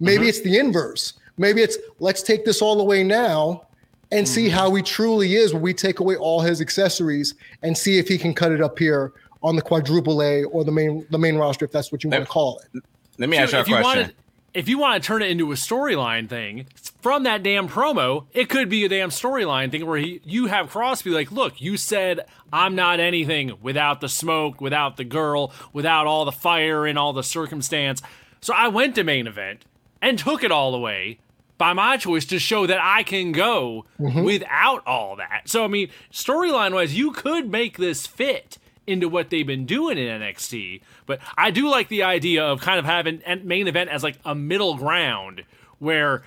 maybe 0.00 0.20
mm-hmm. 0.20 0.28
it's 0.28 0.40
the 0.40 0.58
inverse. 0.58 1.14
Maybe 1.36 1.60
it's 1.60 1.76
let's 1.98 2.22
take 2.22 2.44
this 2.44 2.62
all 2.62 2.80
away 2.80 3.02
now 3.02 3.66
and 4.12 4.24
mm-hmm. 4.24 4.34
see 4.34 4.48
how 4.48 4.72
he 4.74 4.82
truly 4.82 5.34
is 5.34 5.52
when 5.52 5.60
we 5.60 5.74
take 5.74 5.98
away 5.98 6.16
all 6.16 6.40
his 6.40 6.60
accessories 6.60 7.34
and 7.62 7.76
see 7.76 7.98
if 7.98 8.06
he 8.06 8.16
can 8.16 8.32
cut 8.32 8.52
it 8.52 8.62
up 8.62 8.78
here 8.78 9.12
on 9.42 9.56
the 9.56 9.62
quadruple 9.62 10.22
A 10.22 10.44
or 10.44 10.64
the 10.64 10.72
main 10.72 11.04
the 11.10 11.18
main 11.18 11.34
roster, 11.34 11.64
if 11.64 11.72
that's 11.72 11.90
what 11.90 12.04
you 12.04 12.10
want 12.10 12.22
to 12.22 12.30
call 12.30 12.60
it. 12.60 12.82
Let 13.18 13.28
me 13.28 13.36
ask 13.36 13.52
you 13.52 13.58
a 13.58 13.64
question. 13.64 13.82
Wanted, 13.82 14.14
if 14.54 14.68
you 14.68 14.78
want 14.78 15.02
to 15.02 15.06
turn 15.06 15.20
it 15.20 15.30
into 15.30 15.50
a 15.50 15.56
storyline 15.56 16.28
thing 16.28 16.66
from 17.02 17.24
that 17.24 17.42
damn 17.42 17.68
promo, 17.68 18.26
it 18.32 18.48
could 18.48 18.68
be 18.68 18.84
a 18.84 18.88
damn 18.88 19.10
storyline 19.10 19.70
thing 19.70 19.84
where 19.84 19.98
he, 19.98 20.20
you 20.24 20.46
have 20.46 20.70
Crosby 20.70 21.10
like, 21.10 21.32
look, 21.32 21.60
you 21.60 21.76
said 21.76 22.20
I'm 22.52 22.76
not 22.76 23.00
anything 23.00 23.58
without 23.60 24.00
the 24.00 24.08
smoke, 24.08 24.60
without 24.60 24.96
the 24.96 25.04
girl, 25.04 25.52
without 25.72 26.06
all 26.06 26.24
the 26.24 26.32
fire 26.32 26.86
and 26.86 26.96
all 26.96 27.12
the 27.12 27.24
circumstance. 27.24 28.00
So 28.40 28.54
I 28.54 28.68
went 28.68 28.94
to 28.94 29.04
main 29.04 29.26
event 29.26 29.64
and 30.00 30.18
took 30.18 30.44
it 30.44 30.52
all 30.52 30.74
away 30.74 31.18
by 31.58 31.72
my 31.72 31.96
choice 31.96 32.24
to 32.26 32.38
show 32.38 32.66
that 32.66 32.78
I 32.80 33.02
can 33.02 33.32
go 33.32 33.86
mm-hmm. 33.98 34.22
without 34.22 34.86
all 34.86 35.16
that. 35.16 35.42
So 35.46 35.64
I 35.64 35.68
mean, 35.68 35.88
storyline 36.12 36.74
wise, 36.74 36.96
you 36.96 37.10
could 37.10 37.50
make 37.50 37.76
this 37.76 38.06
fit 38.06 38.58
into 38.86 39.08
what 39.08 39.30
they've 39.30 39.46
been 39.46 39.66
doing 39.66 39.98
in 39.98 40.20
NXT. 40.20 40.80
But 41.06 41.20
I 41.36 41.50
do 41.50 41.68
like 41.68 41.88
the 41.88 42.02
idea 42.02 42.44
of 42.44 42.60
kind 42.60 42.78
of 42.78 42.84
having 42.84 43.22
main 43.44 43.68
event 43.68 43.90
as 43.90 44.02
like 44.02 44.18
a 44.24 44.34
middle 44.34 44.76
ground 44.76 45.44
where 45.78 46.24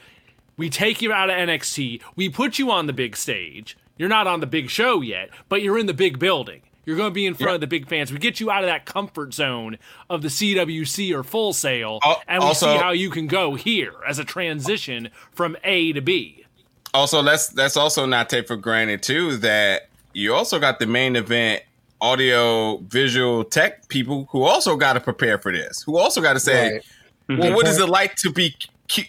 we 0.58 0.70
take 0.70 1.02
you 1.02 1.14
out 1.14 1.30
of 1.30 1.36
NXT, 1.36 2.02
we 2.16 2.30
put 2.30 2.60
you 2.60 2.72
on 2.72 2.88
the 2.88 2.94
big 2.94 3.16
stage. 3.16 3.78
You're 3.98 4.10
not 4.10 4.28
on 4.28 4.40
the 4.40 4.48
big 4.48 4.70
show 4.70 5.02
yet, 5.02 5.30
but 5.50 5.62
you're 5.62 5.78
in 5.78 5.86
the 5.86 5.94
big 5.94 6.20
building. 6.20 6.62
You're 6.86 6.96
going 6.96 7.12
to 7.12 7.14
be 7.14 7.26
in 7.26 7.34
front 7.34 7.56
of 7.56 7.62
the 7.62 7.68
big 7.68 7.90
fans. 7.90 8.14
We 8.14 8.18
get 8.18 8.40
you 8.40 8.50
out 8.50 8.64
of 8.64 8.70
that 8.70 8.86
comfort 8.86 9.34
zone 9.34 9.78
of 10.10 10.22
the 10.22 10.30
CWC 10.30 11.14
or 11.14 11.22
Full 11.22 11.52
Sail, 11.52 12.00
uh, 12.02 12.16
and 12.30 12.42
we 12.42 12.48
also, 12.48 12.74
see 12.74 12.78
how 12.78 12.92
you 12.92 13.10
can 13.10 13.28
go 13.28 13.56
here 13.56 13.94
as 14.08 14.20
a 14.20 14.24
transition 14.24 15.10
from 15.34 15.58
A 15.66 15.92
to 15.92 16.02
B. 16.02 16.46
Also, 16.94 17.22
let's 17.22 17.54
let's 17.56 17.76
also 17.76 18.06
not 18.06 18.30
take 18.30 18.48
for 18.48 18.56
granted 18.56 19.04
too 19.04 19.36
that 19.38 19.90
you 20.14 20.34
also 20.34 20.60
got 20.60 20.80
the 20.80 20.86
main 20.86 21.18
event 21.18 21.64
audio 22.02 22.78
visual 22.78 23.44
tech 23.44 23.88
people 23.90 24.28
who 24.32 24.44
also 24.44 24.76
got 24.76 24.94
to 24.94 25.00
prepare 25.00 25.38
for 25.38 25.52
this 25.52 25.82
who 25.84 25.98
also 25.98 26.22
got 26.22 26.34
to 26.34 26.40
say 26.40 26.74
right. 26.74 26.86
well 27.30 27.38
mm-hmm. 27.40 27.56
what 27.56 27.68
is 27.68 27.80
it 27.80 27.90
like 27.90 28.16
to 28.16 28.32
be 28.32 28.56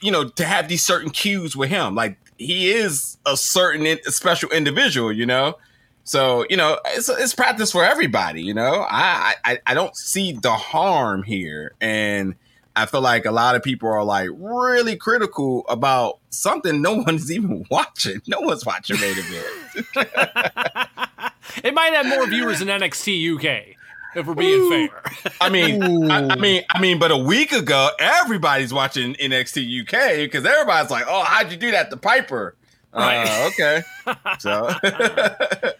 you 0.00 0.10
know 0.10 0.28
to 0.28 0.44
have 0.44 0.68
these 0.68 0.84
certain 0.84 1.10
cues 1.10 1.54
with 1.54 1.68
him 1.68 1.94
like 1.94 2.16
he 2.38 2.70
is 2.70 3.18
a 3.26 3.36
certain 3.36 3.86
a 3.86 3.96
special 4.10 4.50
individual 4.50 5.12
you 5.12 5.26
know 5.26 5.54
so 6.04 6.46
you 6.48 6.56
know 6.56 6.78
it's, 6.86 7.08
it's 7.08 7.34
practice 7.34 7.72
for 7.72 7.84
everybody 7.84 8.42
you 8.42 8.54
know 8.54 8.86
I, 8.88 9.34
I 9.44 9.58
i 9.66 9.74
don't 9.74 9.94
see 9.96 10.32
the 10.32 10.52
harm 10.52 11.22
here 11.22 11.74
and 11.80 12.34
I 12.78 12.86
feel 12.86 13.00
like 13.00 13.26
a 13.26 13.32
lot 13.32 13.56
of 13.56 13.64
people 13.64 13.88
are 13.88 14.04
like 14.04 14.30
really 14.38 14.94
critical 14.94 15.66
about 15.68 16.20
something 16.30 16.80
no 16.80 16.94
one's 17.06 17.30
even 17.30 17.66
watching. 17.72 18.22
No 18.28 18.40
one's 18.40 18.64
watching 18.64 19.00
main 19.00 19.16
event. 19.18 20.87
it 21.62 21.74
might 21.74 21.92
have 21.92 22.06
more 22.06 22.26
viewers 22.26 22.60
than 22.60 22.68
NXT 22.68 23.36
UK. 23.36 23.76
If 24.14 24.26
we're 24.26 24.34
being 24.34 24.60
Ooh. 24.60 24.88
fair, 24.88 25.02
I 25.40 25.50
mean, 25.50 26.10
I, 26.10 26.28
I, 26.28 26.36
mean, 26.36 26.62
I 26.70 26.80
mean, 26.80 26.98
but 26.98 27.10
a 27.10 27.16
week 27.16 27.52
ago, 27.52 27.90
everybody's 27.98 28.72
watching 28.72 29.14
NXT 29.14 29.82
UK 29.82 30.16
because 30.16 30.46
everybody's 30.46 30.90
like, 30.90 31.04
"Oh, 31.06 31.22
how'd 31.24 31.52
you 31.52 31.58
do 31.58 31.70
that 31.72 31.90
to 31.90 31.96
Piper?" 31.98 32.56
Right. 32.92 33.24
Uh, 33.24 33.48
okay. 33.48 33.82
so, 34.38 34.70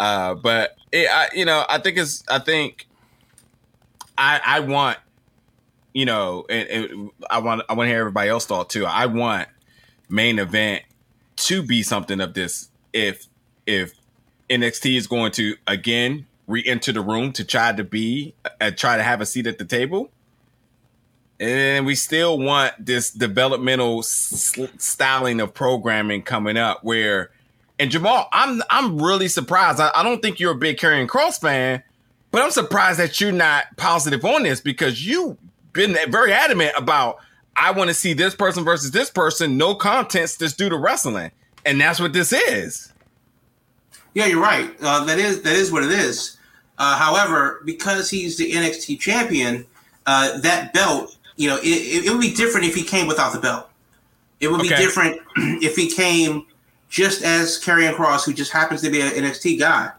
uh, 0.00 0.34
but 0.34 0.76
it, 0.92 1.08
I, 1.10 1.28
you 1.34 1.44
know, 1.44 1.64
I 1.68 1.78
think 1.78 1.98
it's, 1.98 2.24
I 2.28 2.38
think, 2.38 2.86
I, 4.16 4.40
I 4.44 4.60
want, 4.60 4.98
you 5.92 6.04
know, 6.04 6.46
and, 6.48 6.68
and 6.68 7.10
I 7.28 7.38
want, 7.38 7.62
I 7.68 7.74
want 7.74 7.86
to 7.86 7.90
hear 7.90 8.00
everybody 8.00 8.30
else 8.30 8.46
thought 8.46 8.70
too. 8.70 8.86
I 8.86 9.06
want 9.06 9.48
main 10.08 10.38
event 10.38 10.82
to 11.36 11.62
be 11.62 11.82
something 11.82 12.20
of 12.20 12.34
this. 12.34 12.70
If, 12.92 13.26
if 13.66 13.94
NXT 14.50 14.96
is 14.96 15.06
going 15.06 15.32
to 15.32 15.56
again 15.66 16.26
re-enter 16.46 16.92
the 16.92 17.00
room 17.00 17.32
to 17.32 17.44
try 17.44 17.72
to 17.72 17.84
be 17.84 18.34
uh, 18.60 18.70
try 18.72 18.96
to 18.96 19.02
have 19.02 19.20
a 19.20 19.26
seat 19.26 19.46
at 19.46 19.58
the 19.58 19.64
table. 19.64 20.10
And 21.38 21.86
we 21.86 21.94
still 21.94 22.38
want 22.38 22.74
this 22.84 23.10
developmental 23.10 24.02
styling 24.02 25.40
of 25.40 25.54
programming 25.54 26.22
coming 26.22 26.58
up 26.58 26.84
where 26.84 27.30
and 27.78 27.90
Jamal, 27.90 28.28
I'm 28.32 28.62
I'm 28.68 29.00
really 29.00 29.28
surprised. 29.28 29.80
I, 29.80 29.90
I 29.94 30.02
don't 30.02 30.20
think 30.20 30.38
you're 30.38 30.52
a 30.52 30.58
big 30.58 30.76
Karrion 30.76 31.06
Kross 31.06 31.40
fan, 31.40 31.82
but 32.30 32.42
I'm 32.42 32.50
surprised 32.50 32.98
that 32.98 33.20
you're 33.20 33.32
not 33.32 33.64
positive 33.78 34.22
on 34.24 34.42
this 34.42 34.60
because 34.60 35.06
you've 35.06 35.38
been 35.72 35.96
very 36.10 36.32
adamant 36.32 36.72
about 36.76 37.18
I 37.56 37.70
want 37.72 37.88
to 37.88 37.94
see 37.94 38.12
this 38.12 38.34
person 38.34 38.64
versus 38.64 38.90
this 38.90 39.10
person, 39.10 39.56
no 39.56 39.74
contents, 39.74 40.36
just 40.36 40.58
do 40.58 40.68
the 40.68 40.76
wrestling. 40.76 41.30
And 41.64 41.80
that's 41.80 42.00
what 42.00 42.12
this 42.12 42.32
is. 42.32 42.89
Yeah, 44.14 44.26
you're 44.26 44.42
right. 44.42 44.74
Uh, 44.80 45.04
that 45.04 45.18
is 45.18 45.42
that 45.42 45.54
is 45.54 45.70
what 45.70 45.82
it 45.84 45.90
is. 45.90 46.36
Uh, 46.78 46.96
however, 46.96 47.60
because 47.64 48.08
he's 48.08 48.36
the 48.36 48.52
NXT 48.52 48.98
champion, 48.98 49.66
uh, 50.06 50.38
that 50.40 50.72
belt, 50.72 51.16
you 51.36 51.48
know, 51.48 51.58
it, 51.58 52.06
it, 52.06 52.10
would 52.10 52.20
be 52.20 52.32
different 52.32 52.66
if 52.66 52.74
he 52.74 52.82
came 52.82 53.06
without 53.06 53.34
the 53.34 53.38
belt. 53.38 53.68
It 54.40 54.50
would 54.50 54.60
okay. 54.60 54.70
be 54.70 54.76
different 54.76 55.20
if 55.62 55.76
he 55.76 55.90
came 55.90 56.46
just 56.88 57.22
as 57.22 57.62
Karrion 57.62 57.92
Kross, 57.92 58.24
who 58.24 58.32
just 58.32 58.50
happens 58.50 58.80
to 58.82 58.90
be 58.90 59.00
an 59.00 59.10
NXT 59.10 59.58
guy. 59.58 59.92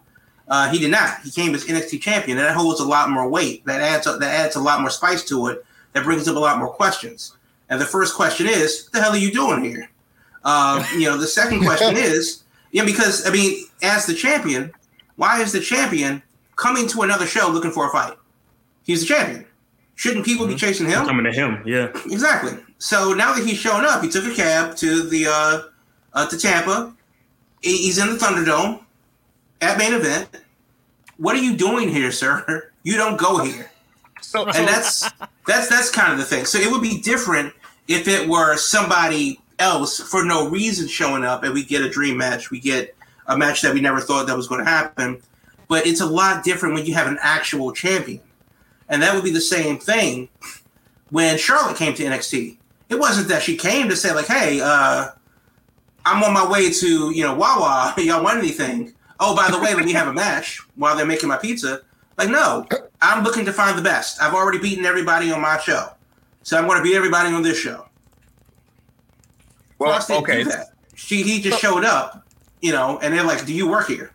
Uh, 0.47 0.69
he 0.69 0.79
did 0.79 0.91
not. 0.91 1.21
He 1.21 1.31
came 1.31 1.55
as 1.55 1.65
NXT 1.65 2.01
champion, 2.01 2.37
and 2.37 2.45
that 2.45 2.55
holds 2.55 2.81
a 2.81 2.85
lot 2.85 3.09
more 3.09 3.29
weight. 3.29 3.65
That 3.65 3.79
adds 3.79 4.05
that 4.05 4.21
adds 4.21 4.55
a 4.55 4.59
lot 4.59 4.81
more 4.81 4.89
spice 4.89 5.23
to 5.25 5.47
it. 5.47 5.65
That 5.93 6.03
brings 6.03 6.27
up 6.27 6.35
a 6.35 6.39
lot 6.39 6.57
more 6.57 6.69
questions. 6.69 7.37
And 7.69 7.79
the 7.79 7.85
first 7.85 8.15
question 8.15 8.47
is, 8.47 8.83
"What 8.83 8.93
the 8.93 9.01
hell 9.01 9.11
are 9.13 9.17
you 9.17 9.31
doing 9.31 9.63
here?" 9.63 9.89
Uh, 10.43 10.85
you 10.93 11.05
know, 11.05 11.17
the 11.17 11.27
second 11.27 11.61
question 11.61 11.95
is, 11.97 12.43
yeah, 12.71 12.85
because 12.85 13.27
I 13.27 13.31
mean, 13.31 13.65
as 13.81 14.05
the 14.05 14.13
champion, 14.13 14.71
why 15.15 15.41
is 15.41 15.51
the 15.51 15.59
champion 15.59 16.21
coming 16.55 16.87
to 16.89 17.01
another 17.01 17.25
show 17.25 17.49
looking 17.49 17.71
for 17.71 17.87
a 17.87 17.91
fight? 17.91 18.17
He's 18.83 19.01
the 19.01 19.07
champion. 19.07 19.45
Shouldn't 19.95 20.25
people 20.25 20.45
mm-hmm. 20.45 20.55
be 20.55 20.59
chasing 20.59 20.87
him? 20.87 21.05
Coming 21.05 21.25
to 21.25 21.31
him, 21.31 21.61
yeah. 21.65 21.91
Exactly. 22.09 22.57
So 22.79 23.13
now 23.13 23.33
that 23.33 23.45
he's 23.45 23.57
shown 23.57 23.85
up, 23.85 24.03
he 24.03 24.09
took 24.09 24.25
a 24.25 24.33
cab 24.33 24.75
to 24.77 25.07
the 25.07 25.27
uh, 25.27 25.61
uh, 26.13 26.27
to 26.27 26.37
Tampa. 26.37 26.93
He's 27.61 27.99
in 27.99 28.07
the 28.07 28.15
Thunderdome 28.15 28.83
at 29.61 29.77
main 29.77 29.93
event. 29.93 30.27
What 31.17 31.35
are 31.35 31.41
you 31.41 31.55
doing 31.55 31.89
here, 31.89 32.11
sir? 32.11 32.67
You 32.83 32.97
don't 32.97 33.15
go 33.15 33.43
here. 33.43 33.69
So, 34.21 34.43
and 34.47 34.67
that's 34.67 35.07
that's 35.45 35.69
that's 35.69 35.91
kind 35.91 36.11
of 36.11 36.17
the 36.17 36.25
thing. 36.25 36.45
So 36.45 36.57
it 36.57 36.71
would 36.71 36.81
be 36.81 36.99
different 36.99 37.53
if 37.87 38.07
it 38.07 38.27
were 38.27 38.57
somebody 38.57 39.39
else 39.61 39.99
for 39.99 40.25
no 40.25 40.49
reason 40.49 40.87
showing 40.87 41.23
up, 41.23 41.43
and 41.43 41.53
we 41.53 41.63
get 41.63 41.81
a 41.81 41.89
dream 41.89 42.17
match. 42.17 42.51
We 42.51 42.59
get 42.59 42.95
a 43.27 43.37
match 43.37 43.61
that 43.61 43.73
we 43.73 43.81
never 43.81 44.01
thought 44.01 44.27
that 44.27 44.35
was 44.35 44.47
going 44.47 44.63
to 44.63 44.69
happen. 44.69 45.21
But 45.67 45.87
it's 45.87 46.01
a 46.01 46.05
lot 46.05 46.43
different 46.43 46.75
when 46.75 46.85
you 46.85 46.93
have 46.95 47.07
an 47.07 47.17
actual 47.21 47.71
champion, 47.71 48.21
and 48.89 49.01
that 49.01 49.13
would 49.13 49.23
be 49.23 49.31
the 49.31 49.39
same 49.39 49.77
thing 49.77 50.27
when 51.09 51.37
Charlotte 51.37 51.77
came 51.77 51.93
to 51.93 52.03
NXT. 52.03 52.57
It 52.89 52.95
wasn't 52.95 53.29
that 53.29 53.41
she 53.41 53.55
came 53.55 53.87
to 53.87 53.95
say 53.95 54.13
like, 54.13 54.27
"Hey, 54.27 54.59
uh, 54.61 55.09
I'm 56.05 56.23
on 56.23 56.33
my 56.33 56.49
way 56.49 56.71
to 56.71 57.11
you 57.11 57.23
know 57.23 57.35
Wawa. 57.35 57.93
Y'all 57.99 58.23
want 58.23 58.39
anything?" 58.39 58.93
oh, 59.21 59.35
by 59.35 59.49
the 59.49 59.59
way, 59.59 59.73
let 59.73 59.85
me 59.85 59.93
have 59.93 60.07
a 60.07 60.13
match 60.13 60.59
while 60.75 60.97
they're 60.97 61.05
making 61.05 61.29
my 61.29 61.37
pizza. 61.37 61.81
Like, 62.17 62.29
no, 62.29 62.67
I'm 63.01 63.23
looking 63.23 63.45
to 63.45 63.53
find 63.53 63.77
the 63.77 63.81
best. 63.81 64.21
I've 64.21 64.33
already 64.33 64.57
beaten 64.57 64.83
everybody 64.83 65.31
on 65.31 65.39
my 65.39 65.57
show. 65.59 65.93
So 66.43 66.57
I'm 66.57 66.65
going 66.65 66.77
to 66.77 66.83
beat 66.83 66.95
everybody 66.95 67.33
on 67.33 67.43
this 67.43 67.57
show. 67.57 67.85
Well, 69.81 69.99
okay. 70.19 70.45
She, 70.95 71.23
he 71.23 71.41
just 71.41 71.59
showed 71.59 71.83
up, 71.83 72.23
you 72.61 72.71
know, 72.71 72.99
and 73.01 73.13
they're 73.13 73.23
like, 73.23 73.45
do 73.45 73.53
you 73.53 73.67
work 73.67 73.87
here? 73.87 74.11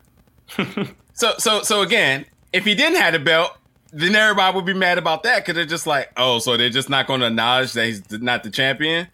so, 1.13 1.33
so, 1.37 1.61
so 1.61 1.81
again, 1.81 2.25
if 2.53 2.63
he 2.63 2.73
didn't 2.73 2.99
have 2.99 3.11
the 3.11 3.19
belt, 3.19 3.57
then 3.91 4.15
everybody 4.15 4.55
would 4.55 4.65
be 4.65 4.73
mad 4.73 4.97
about 4.97 5.23
that 5.23 5.39
because 5.39 5.55
they're 5.55 5.65
just 5.65 5.85
like, 5.85 6.09
oh, 6.15 6.39
so 6.39 6.55
they're 6.55 6.69
just 6.69 6.89
not 6.89 7.05
going 7.05 7.19
to 7.19 7.27
acknowledge 7.27 7.73
that 7.73 7.85
he's 7.85 8.09
not 8.11 8.43
the 8.43 8.49
champion. 8.49 9.07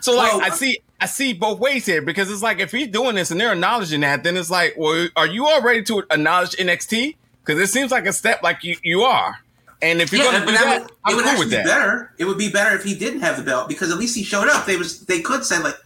So, 0.00 0.14
like, 0.14 0.32
well, 0.34 0.42
I 0.42 0.50
see, 0.50 0.78
I 1.00 1.06
see 1.06 1.32
both 1.32 1.58
ways 1.58 1.86
here 1.86 2.02
because 2.02 2.30
it's 2.30 2.42
like 2.42 2.58
if 2.58 2.70
he's 2.70 2.88
doing 2.88 3.14
this 3.14 3.30
and 3.30 3.40
they're 3.40 3.54
acknowledging 3.54 4.00
that, 4.00 4.24
then 4.24 4.36
it's 4.36 4.50
like, 4.50 4.74
well, 4.76 5.08
are 5.16 5.26
you 5.26 5.46
all 5.46 5.62
ready 5.62 5.82
to 5.84 6.00
acknowledge 6.10 6.50
NXT? 6.56 7.16
Because 7.42 7.60
it 7.60 7.72
seems 7.72 7.90
like 7.90 8.04
a 8.04 8.12
step 8.12 8.42
like 8.42 8.62
you, 8.62 8.76
you 8.82 9.02
are. 9.02 9.38
And 9.80 10.00
if 10.00 10.12
you're 10.12 10.24
yeah, 10.24 10.30
going 10.32 10.40
to 10.42 10.46
do 10.46 10.52
that, 10.52 10.82
would, 10.82 10.92
I'm 11.04 11.12
it 11.12 11.16
would 11.16 11.24
cool 11.24 11.32
actually 11.32 11.56
be 11.56 11.62
better. 11.62 12.12
It 12.18 12.24
would 12.24 12.38
be 12.38 12.50
better 12.50 12.74
if 12.74 12.84
he 12.84 12.94
didn't 12.94 13.20
have 13.20 13.36
the 13.36 13.42
belt 13.42 13.68
because 13.68 13.90
at 13.90 13.98
least 13.98 14.16
he 14.16 14.24
showed 14.24 14.48
up. 14.48 14.64
They 14.66 14.76
was 14.76 15.00
they 15.00 15.20
could 15.20 15.44
say 15.44 15.58
like, 15.58 15.76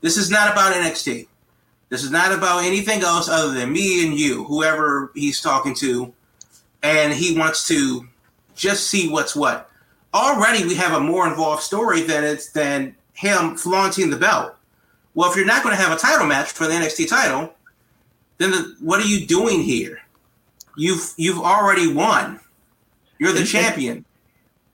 this 0.00 0.16
is 0.16 0.30
not 0.30 0.52
about 0.52 0.74
NXT. 0.74 1.26
This 1.88 2.04
is 2.04 2.10
not 2.10 2.32
about 2.32 2.64
anything 2.64 3.02
else 3.02 3.28
other 3.28 3.52
than 3.52 3.72
me 3.72 4.06
and 4.06 4.18
you, 4.18 4.44
whoever 4.44 5.10
he's 5.14 5.40
talking 5.40 5.74
to, 5.76 6.12
and 6.82 7.12
he 7.12 7.36
wants 7.38 7.66
to 7.68 8.06
just 8.54 8.88
see 8.88 9.08
what's 9.08 9.34
what. 9.34 9.70
Already, 10.12 10.64
we 10.64 10.74
have 10.74 10.92
a 10.92 11.00
more 11.00 11.26
involved 11.26 11.62
story 11.62 12.02
than 12.02 12.24
it's 12.24 12.50
than 12.50 12.94
him 13.14 13.56
flaunting 13.56 14.10
the 14.10 14.16
belt. 14.16 14.54
Well, 15.14 15.30
if 15.30 15.36
you're 15.36 15.46
not 15.46 15.62
going 15.62 15.74
to 15.74 15.82
have 15.82 15.96
a 15.96 16.00
title 16.00 16.26
match 16.26 16.52
for 16.52 16.66
the 16.66 16.74
NXT 16.74 17.08
title, 17.08 17.52
then 18.38 18.52
the, 18.52 18.76
what 18.80 19.00
are 19.00 19.06
you 19.06 19.26
doing 19.26 19.62
here? 19.62 20.00
You've 20.76 21.12
you've 21.16 21.40
already 21.40 21.92
won. 21.92 22.40
You're 23.18 23.32
the 23.32 23.40
and, 23.40 23.48
champion. 23.48 24.04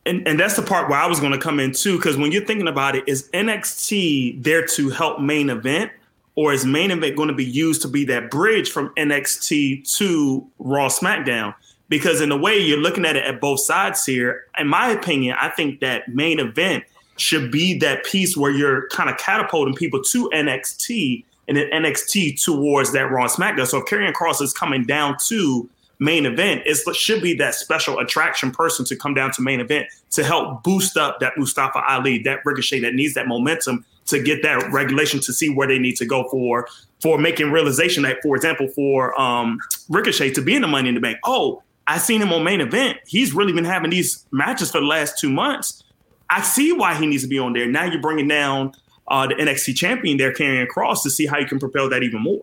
And, 0.06 0.26
and 0.28 0.38
that's 0.38 0.56
the 0.56 0.62
part 0.62 0.90
where 0.90 0.98
I 0.98 1.06
was 1.06 1.18
going 1.18 1.32
to 1.32 1.38
come 1.38 1.58
in 1.58 1.72
too, 1.72 1.96
because 1.96 2.16
when 2.16 2.30
you're 2.30 2.44
thinking 2.44 2.68
about 2.68 2.94
it, 2.94 3.04
is 3.06 3.28
NXT 3.30 4.42
there 4.42 4.66
to 4.66 4.90
help 4.90 5.20
main 5.20 5.48
event, 5.48 5.92
or 6.34 6.52
is 6.52 6.66
main 6.66 6.90
event 6.90 7.16
going 7.16 7.28
to 7.28 7.34
be 7.34 7.44
used 7.44 7.80
to 7.82 7.88
be 7.88 8.04
that 8.06 8.30
bridge 8.30 8.70
from 8.70 8.90
NXT 8.96 9.96
to 9.96 10.46
Raw 10.58 10.88
SmackDown? 10.88 11.54
Because 11.88 12.20
in 12.20 12.32
a 12.32 12.36
way, 12.36 12.58
you're 12.58 12.78
looking 12.78 13.04
at 13.04 13.16
it 13.16 13.24
at 13.24 13.40
both 13.40 13.60
sides 13.60 14.04
here. 14.04 14.46
In 14.58 14.68
my 14.68 14.88
opinion, 14.88 15.36
I 15.40 15.48
think 15.50 15.80
that 15.80 16.08
main 16.08 16.38
event 16.38 16.84
should 17.16 17.50
be 17.50 17.78
that 17.78 18.04
piece 18.04 18.36
where 18.36 18.50
you're 18.50 18.88
kind 18.88 19.08
of 19.08 19.16
catapulting 19.16 19.74
people 19.74 20.02
to 20.02 20.28
NXT 20.30 21.24
and 21.46 21.56
then 21.56 21.70
NXT 21.70 22.42
towards 22.42 22.92
that 22.92 23.10
Raw 23.10 23.26
SmackDown. 23.26 23.66
So 23.66 23.78
if 23.78 23.84
Karrion 23.84 24.12
Kross 24.12 24.42
is 24.42 24.52
coming 24.52 24.84
down 24.84 25.16
to 25.26 25.68
main 26.04 26.26
event, 26.26 26.62
it 26.66 26.76
should 26.96 27.22
be 27.22 27.34
that 27.34 27.54
special 27.54 27.98
attraction 27.98 28.50
person 28.50 28.84
to 28.86 28.96
come 28.96 29.14
down 29.14 29.32
to 29.32 29.42
main 29.42 29.60
event 29.60 29.88
to 30.10 30.22
help 30.22 30.62
boost 30.62 30.96
up 30.96 31.20
that 31.20 31.36
Mustafa 31.36 31.82
Ali, 31.88 32.22
that 32.22 32.40
Ricochet 32.44 32.80
that 32.80 32.94
needs 32.94 33.14
that 33.14 33.26
momentum 33.26 33.84
to 34.06 34.22
get 34.22 34.42
that 34.42 34.70
regulation 34.70 35.18
to 35.20 35.32
see 35.32 35.48
where 35.48 35.66
they 35.66 35.78
need 35.78 35.96
to 35.96 36.04
go 36.04 36.28
for 36.28 36.68
for 37.00 37.18
making 37.18 37.50
realization 37.50 38.02
that, 38.04 38.18
for 38.22 38.36
example, 38.36 38.68
for 38.68 39.18
um, 39.20 39.58
Ricochet 39.88 40.32
to 40.32 40.42
be 40.42 40.54
in 40.54 40.62
the 40.62 40.68
Money 40.68 40.90
in 40.90 40.94
the 40.94 41.00
Bank. 41.00 41.18
Oh, 41.24 41.62
I 41.86 41.98
seen 41.98 42.22
him 42.22 42.32
on 42.32 42.44
main 42.44 42.60
event. 42.60 42.98
He's 43.06 43.34
really 43.34 43.52
been 43.52 43.64
having 43.64 43.90
these 43.90 44.24
matches 44.30 44.70
for 44.70 44.80
the 44.80 44.86
last 44.86 45.18
two 45.18 45.30
months 45.30 45.84
I 46.30 46.42
see 46.42 46.72
why 46.72 46.94
he 46.94 47.06
needs 47.06 47.22
to 47.22 47.28
be 47.28 47.38
on 47.38 47.52
there. 47.52 47.66
Now 47.66 47.84
you're 47.84 48.00
bringing 48.00 48.28
down 48.28 48.72
uh, 49.08 49.26
the 49.26 49.34
NXT 49.34 49.76
champion 49.76 50.16
there, 50.16 50.32
Karrion 50.32 50.66
Kross, 50.66 51.02
to 51.02 51.10
see 51.10 51.26
how 51.26 51.38
you 51.38 51.46
can 51.46 51.58
propel 51.58 51.88
that 51.90 52.02
even 52.02 52.22
more. 52.22 52.42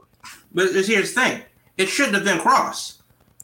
But 0.54 0.72
here's 0.74 1.14
the 1.14 1.22
thing: 1.22 1.42
it 1.78 1.88
shouldn't 1.88 2.16
have 2.16 2.24
been 2.24 2.38
Kross. 2.38 3.01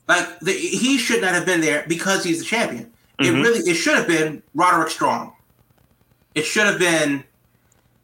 Like 0.08 0.39
the, 0.39 0.52
he 0.52 0.98
should 0.98 1.22
not 1.22 1.34
have 1.34 1.46
been 1.46 1.62
there 1.62 1.86
because 1.88 2.24
he's 2.24 2.39
the 2.39 2.46
champion. 2.46 2.91
It 3.20 3.24
mm-hmm. 3.24 3.41
really 3.41 3.60
it 3.70 3.76
should 3.76 3.98
have 3.98 4.08
been 4.08 4.41
Roderick 4.56 4.89
Strong. 4.89 5.34
It 6.36 6.46
should 6.46 6.67
have 6.67 6.80
been, 6.80 7.24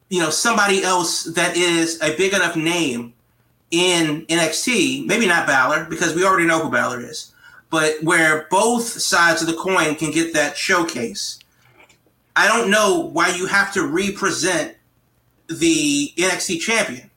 you 0.10 0.20
know, 0.20 0.30
somebody 0.30 0.84
else 0.84 1.24
that 1.26 1.56
is 1.56 2.02
a 2.02 2.16
big 2.18 2.34
enough 2.34 2.56
name 2.56 3.14
in 3.72 4.26
NXT. 4.26 5.06
Maybe 5.06 5.28
not 5.28 5.48
Balor 5.48 5.86
because 5.86 6.16
we 6.16 6.26
already 6.26 6.46
know 6.46 6.64
who 6.64 6.72
Balor 6.72 7.02
is, 7.02 7.32
but 7.70 8.02
where 8.04 8.48
both 8.50 8.84
sides 8.84 9.42
of 9.42 9.48
the 9.48 9.54
coin 9.54 9.96
can 9.96 10.12
get 10.12 10.34
that 10.34 10.58
showcase 10.58 11.40
I 12.36 12.48
don't 12.48 12.72
know 12.72 13.00
why 13.00 13.30
you 13.30 13.46
have 13.46 13.74
to 13.74 13.86
represent 13.86 14.76
the 15.48 16.12
NXT 16.18 16.60
champion. 16.62 17.10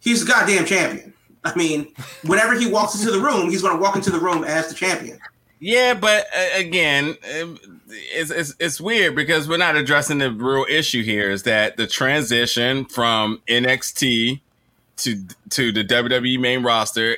He's 0.00 0.24
the 0.24 0.32
goddamn 0.32 0.64
champion. 0.64 1.14
I 1.44 1.54
mean, 1.56 1.92
whenever 2.24 2.58
he 2.58 2.66
walks 2.66 2.98
into 2.98 3.10
the 3.10 3.20
room, 3.20 3.50
he's 3.50 3.62
going 3.62 3.76
to 3.76 3.82
walk 3.82 3.96
into 3.96 4.10
the 4.10 4.20
room 4.20 4.44
as 4.44 4.68
the 4.68 4.74
champion. 4.74 5.18
Yeah, 5.58 5.94
but 5.94 6.26
uh, 6.36 6.58
again, 6.58 7.16
it's, 7.22 8.30
it's 8.30 8.54
it's 8.58 8.80
weird 8.80 9.14
because 9.14 9.48
we're 9.48 9.58
not 9.58 9.76
addressing 9.76 10.18
the 10.18 10.32
real 10.32 10.66
issue 10.68 11.04
here. 11.04 11.30
Is 11.30 11.44
that 11.44 11.76
the 11.76 11.86
transition 11.86 12.84
from 12.84 13.40
NXT 13.46 14.40
to 14.96 15.24
to 15.50 15.72
the 15.72 15.84
WWE 15.84 16.40
main 16.40 16.62
roster 16.64 17.16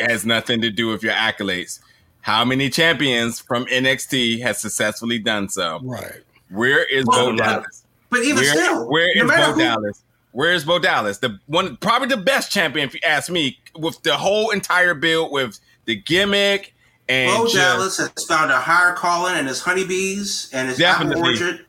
has 0.00 0.24
nothing 0.24 0.60
to 0.62 0.70
do 0.70 0.88
with 0.88 1.02
your 1.02 1.12
accolades. 1.12 1.80
How 2.22 2.44
many 2.44 2.70
champions 2.70 3.40
from 3.40 3.66
NXT 3.66 4.40
has 4.42 4.60
successfully 4.60 5.18
done 5.18 5.48
so? 5.48 5.80
Right. 5.82 6.22
Where 6.50 6.84
is 6.84 7.04
well, 7.06 7.30
Bo 7.30 7.36
Dallas? 7.36 7.84
But 8.10 8.20
even 8.20 8.36
where, 8.36 8.54
still, 8.54 8.90
where 8.90 9.16
is 9.16 9.22
Bo 9.22 9.52
who, 9.52 9.60
Dallas? 9.60 10.02
Where 10.32 10.52
is 10.52 10.64
Bo 10.64 10.78
Dallas? 10.78 11.18
The 11.18 11.38
one, 11.46 11.76
probably 11.76 12.08
the 12.08 12.16
best 12.16 12.50
champion, 12.50 12.88
if 12.88 12.94
you 12.94 13.00
ask 13.04 13.30
me, 13.30 13.58
with 13.76 14.02
the 14.02 14.16
whole 14.16 14.50
entire 14.50 14.94
build, 14.94 15.30
with 15.30 15.60
the 15.84 15.96
gimmick 15.96 16.74
and 17.08 17.36
Bo 17.36 17.44
just, 17.44 17.56
Dallas 17.56 17.96
has 17.98 18.24
found 18.26 18.50
a 18.50 18.58
higher 18.58 18.94
calling 18.94 19.34
and 19.34 19.46
his 19.46 19.60
honeybees 19.60 20.50
and 20.52 20.68
his 20.68 20.80
apple 20.80 21.16
orchard. 21.18 21.66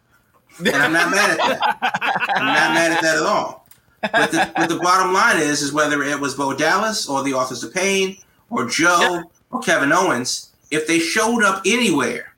And 0.59 0.75
I'm 0.75 0.93
not 0.93 1.11
mad 1.11 1.31
at 1.31 1.37
that. 1.37 2.29
I'm 2.35 2.45
not 2.45 2.73
mad 2.73 2.91
at 2.91 3.01
that 3.01 3.17
at 3.17 3.23
all. 3.23 3.67
But 4.01 4.31
the, 4.31 4.51
but 4.55 4.69
the 4.69 4.77
bottom 4.77 5.13
line 5.13 5.37
is, 5.37 5.61
is 5.61 5.73
whether 5.73 6.03
it 6.03 6.19
was 6.19 6.35
Bo 6.35 6.53
Dallas 6.53 7.07
or 7.07 7.23
the 7.23 7.33
Authors 7.33 7.63
of 7.63 7.73
Pain 7.73 8.17
or 8.49 8.65
Joe 8.65 9.15
yeah. 9.15 9.23
or 9.49 9.61
Kevin 9.61 9.91
Owens, 9.91 10.51
if 10.71 10.87
they 10.87 10.99
showed 10.99 11.43
up 11.43 11.61
anywhere, 11.65 12.33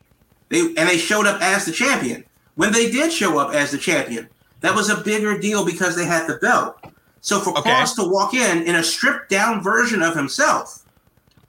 they 0.48 0.60
and 0.60 0.88
they 0.88 0.96
showed 0.96 1.26
up 1.26 1.42
as 1.42 1.64
the 1.64 1.72
champion. 1.72 2.24
When 2.54 2.72
they 2.72 2.90
did 2.90 3.12
show 3.12 3.38
up 3.38 3.54
as 3.54 3.70
the 3.70 3.78
champion, 3.78 4.28
that 4.60 4.74
was 4.74 4.90
a 4.90 4.96
bigger 4.96 5.38
deal 5.38 5.64
because 5.64 5.96
they 5.96 6.04
had 6.04 6.26
the 6.26 6.36
belt. 6.36 6.78
So 7.20 7.40
for 7.40 7.56
okay. 7.58 7.70
Kross 7.70 7.94
to 7.96 8.08
walk 8.08 8.34
in 8.34 8.62
in 8.62 8.76
a 8.76 8.82
stripped 8.82 9.30
down 9.30 9.62
version 9.62 10.02
of 10.02 10.14
himself 10.14 10.84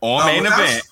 on 0.01 0.23
uh, 0.23 0.25
main 0.25 0.43
without, 0.43 0.59
event, 0.59 0.83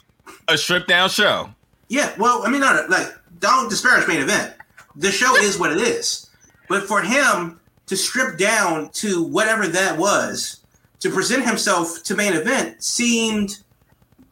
a 0.47 0.58
stripped 0.58 0.88
down 0.88 1.10
show. 1.10 1.49
Yeah, 1.88 2.13
well, 2.17 2.45
I 2.45 2.49
mean, 2.49 2.62
no, 2.62 2.86
like 2.89 3.08
don't 3.39 3.69
disparage 3.69 4.08
main 4.08 4.21
event. 4.21 4.54
The 4.95 5.12
show 5.12 5.36
is 5.38 5.60
what 5.60 5.71
it 5.71 5.80
is, 5.80 6.30
but 6.69 6.84
for 6.84 7.01
him 7.01 7.60
to 7.88 7.95
strip 7.95 8.38
down 8.38 8.89
to 8.89 9.23
whatever 9.23 9.67
that 9.67 9.97
was 9.97 10.62
to 10.99 11.10
present 11.10 11.45
himself 11.45 12.04
to 12.04 12.15
main 12.15 12.34
event 12.34 12.84
seemed 12.84 13.60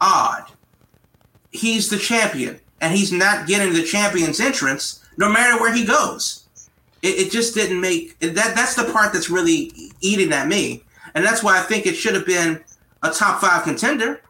odd. 0.00 0.44
He's 1.50 1.88
the 1.88 1.98
champion 1.98 2.60
and 2.80 2.92
he's 2.92 3.12
not 3.12 3.46
getting 3.46 3.72
the 3.72 3.84
champion's 3.84 4.40
entrance 4.40 5.04
no 5.16 5.28
matter 5.28 5.60
where 5.60 5.72
he 5.72 5.84
goes. 5.84 6.43
It, 7.04 7.26
it 7.26 7.30
just 7.30 7.54
didn't 7.54 7.82
make 7.82 8.18
that. 8.20 8.54
That's 8.56 8.74
the 8.74 8.84
part 8.84 9.12
that's 9.12 9.28
really 9.28 9.70
eating 10.00 10.32
at 10.32 10.48
me, 10.48 10.82
and 11.14 11.22
that's 11.22 11.42
why 11.42 11.58
I 11.58 11.62
think 11.62 11.84
it 11.86 11.94
should 11.94 12.14
have 12.14 12.24
been 12.24 12.64
a 13.02 13.10
top 13.10 13.42
five 13.42 13.62
contender. 13.62 14.22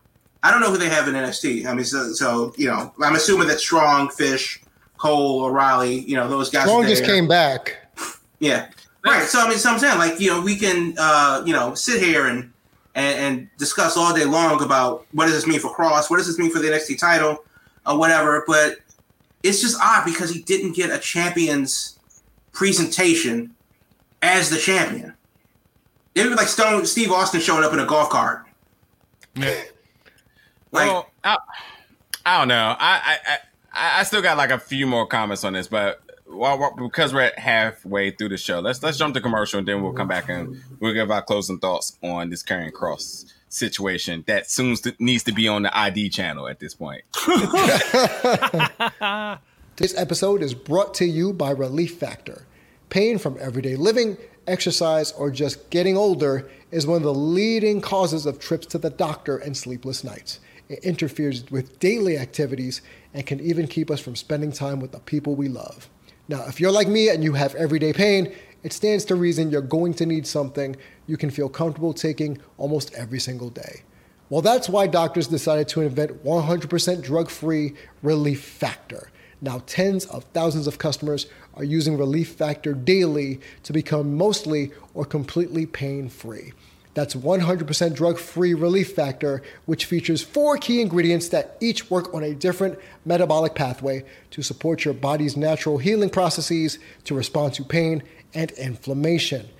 I 0.42 0.50
don't 0.50 0.60
know 0.60 0.72
who 0.72 0.76
they 0.76 0.88
have 0.88 1.06
in 1.06 1.14
NXT. 1.14 1.66
I 1.66 1.72
mean, 1.72 1.84
so, 1.84 2.12
so 2.12 2.52
you 2.58 2.66
know, 2.66 2.92
I'm 3.00 3.14
assuming 3.14 3.46
that 3.46 3.60
Strong, 3.60 4.10
Fish, 4.10 4.60
Cole, 4.98 5.44
O'Reilly, 5.44 6.00
you 6.00 6.16
know, 6.16 6.28
those 6.28 6.50
guys. 6.50 6.64
Strong 6.64 6.86
just 6.86 7.04
came 7.04 7.28
back. 7.28 7.76
Yeah, 8.40 8.68
right. 9.04 9.22
So 9.22 9.40
I 9.40 9.48
mean, 9.48 9.58
so 9.58 9.70
I'm 9.70 9.78
saying 9.78 9.98
like 9.98 10.18
you 10.18 10.30
know 10.30 10.42
we 10.42 10.56
can 10.56 10.96
uh, 10.98 11.44
you 11.46 11.52
know 11.52 11.74
sit 11.74 12.02
here 12.02 12.26
and, 12.26 12.52
and 12.96 13.18
and 13.20 13.56
discuss 13.56 13.96
all 13.96 14.12
day 14.12 14.24
long 14.24 14.60
about 14.60 15.06
what 15.12 15.26
does 15.26 15.34
this 15.34 15.46
mean 15.46 15.60
for 15.60 15.72
Kross, 15.72 16.10
what 16.10 16.16
does 16.16 16.26
this 16.26 16.40
mean 16.40 16.50
for 16.50 16.58
the 16.58 16.66
NXT 16.66 16.98
title, 16.98 17.44
or 17.86 17.96
whatever. 17.96 18.42
But 18.48 18.78
it's 19.44 19.60
just 19.60 19.80
odd 19.80 20.04
because 20.04 20.28
he 20.28 20.42
didn't 20.42 20.74
get 20.74 20.90
a 20.90 20.98
champion's 20.98 21.93
presentation 22.54 23.54
as 24.22 24.48
the 24.48 24.56
champion. 24.56 25.14
It 26.14 26.26
was 26.26 26.36
like 26.36 26.48
Stone 26.48 26.86
Steve 26.86 27.10
Austin 27.10 27.40
showing 27.40 27.64
up 27.64 27.72
in 27.72 27.80
a 27.80 27.86
golf 27.86 28.08
cart. 28.08 28.46
Yeah. 29.34 29.62
Like, 30.70 30.86
well, 30.86 31.10
I, 31.22 31.36
I 32.24 32.38
don't 32.38 32.48
know. 32.48 32.76
I, 32.78 33.00
I 33.04 33.38
I 33.72 34.00
I 34.00 34.02
still 34.04 34.22
got 34.22 34.36
like 34.36 34.50
a 34.50 34.58
few 34.58 34.86
more 34.86 35.06
comments 35.06 35.44
on 35.44 35.52
this, 35.52 35.66
but 35.66 36.00
well, 36.26 36.74
because 36.78 37.12
we're 37.12 37.22
at 37.22 37.38
halfway 37.38 38.12
through 38.12 38.30
the 38.30 38.36
show, 38.36 38.60
let's 38.60 38.82
let's 38.82 38.96
jump 38.96 39.14
to 39.14 39.20
commercial 39.20 39.58
and 39.58 39.68
then 39.68 39.82
we'll 39.82 39.92
come 39.92 40.08
back 40.08 40.28
and 40.28 40.56
we'll 40.80 40.94
give 40.94 41.10
our 41.10 41.22
closing 41.22 41.58
thoughts 41.58 41.98
on 42.02 42.30
this 42.30 42.42
Karrion 42.42 42.72
Kross 42.72 43.32
situation 43.48 44.24
that 44.26 44.50
soon 44.50 44.76
needs 44.98 45.22
to 45.24 45.32
be 45.32 45.48
on 45.48 45.62
the 45.62 45.76
ID 45.76 46.10
channel 46.10 46.48
at 46.48 46.60
this 46.60 46.74
point. 46.74 47.02
this 49.76 49.96
episode 49.96 50.40
is 50.40 50.54
brought 50.54 50.94
to 50.94 51.04
you 51.04 51.32
by 51.32 51.50
Relief 51.50 51.98
Factor. 51.98 52.46
Pain 52.90 53.18
from 53.18 53.36
everyday 53.40 53.74
living, 53.74 54.16
exercise, 54.46 55.10
or 55.12 55.32
just 55.32 55.68
getting 55.70 55.96
older 55.96 56.48
is 56.70 56.86
one 56.86 56.98
of 56.98 57.02
the 57.02 57.12
leading 57.12 57.80
causes 57.80 58.24
of 58.24 58.38
trips 58.38 58.66
to 58.66 58.78
the 58.78 58.90
doctor 58.90 59.36
and 59.36 59.56
sleepless 59.56 60.04
nights. 60.04 60.38
It 60.68 60.84
interferes 60.84 61.50
with 61.50 61.80
daily 61.80 62.16
activities 62.16 62.82
and 63.12 63.26
can 63.26 63.40
even 63.40 63.66
keep 63.66 63.90
us 63.90 63.98
from 63.98 64.14
spending 64.14 64.52
time 64.52 64.78
with 64.78 64.92
the 64.92 65.00
people 65.00 65.34
we 65.34 65.48
love. 65.48 65.90
Now, 66.28 66.44
if 66.46 66.60
you're 66.60 66.70
like 66.70 66.88
me 66.88 67.08
and 67.08 67.24
you 67.24 67.32
have 67.32 67.56
everyday 67.56 67.92
pain, 67.92 68.32
it 68.62 68.72
stands 68.72 69.04
to 69.06 69.16
reason 69.16 69.50
you're 69.50 69.60
going 69.60 69.94
to 69.94 70.06
need 70.06 70.26
something 70.26 70.76
you 71.08 71.16
can 71.16 71.30
feel 71.30 71.48
comfortable 71.48 71.92
taking 71.92 72.38
almost 72.58 72.94
every 72.94 73.18
single 73.18 73.50
day. 73.50 73.82
Well, 74.30 74.40
that's 74.40 74.68
why 74.68 74.86
doctors 74.86 75.26
decided 75.26 75.66
to 75.68 75.80
invent 75.80 76.24
100% 76.24 77.02
drug 77.02 77.28
free 77.28 77.74
Relief 78.02 78.42
Factor. 78.42 79.10
Now, 79.44 79.62
tens 79.66 80.06
of 80.06 80.24
thousands 80.32 80.66
of 80.66 80.78
customers 80.78 81.26
are 81.52 81.64
using 81.64 81.98
Relief 81.98 82.30
Factor 82.30 82.72
daily 82.72 83.42
to 83.64 83.74
become 83.74 84.16
mostly 84.16 84.72
or 84.94 85.04
completely 85.04 85.66
pain 85.66 86.08
free. 86.08 86.54
That's 86.94 87.14
100% 87.14 87.94
drug 87.94 88.18
free 88.18 88.54
Relief 88.54 88.94
Factor, 88.94 89.42
which 89.66 89.84
features 89.84 90.22
four 90.22 90.56
key 90.56 90.80
ingredients 90.80 91.28
that 91.28 91.58
each 91.60 91.90
work 91.90 92.14
on 92.14 92.22
a 92.22 92.34
different 92.34 92.78
metabolic 93.04 93.54
pathway 93.54 94.06
to 94.30 94.40
support 94.40 94.86
your 94.86 94.94
body's 94.94 95.36
natural 95.36 95.76
healing 95.76 96.08
processes 96.08 96.78
to 97.04 97.14
respond 97.14 97.52
to 97.52 97.64
pain 97.64 98.02
and 98.32 98.50
inflammation. 98.52 99.50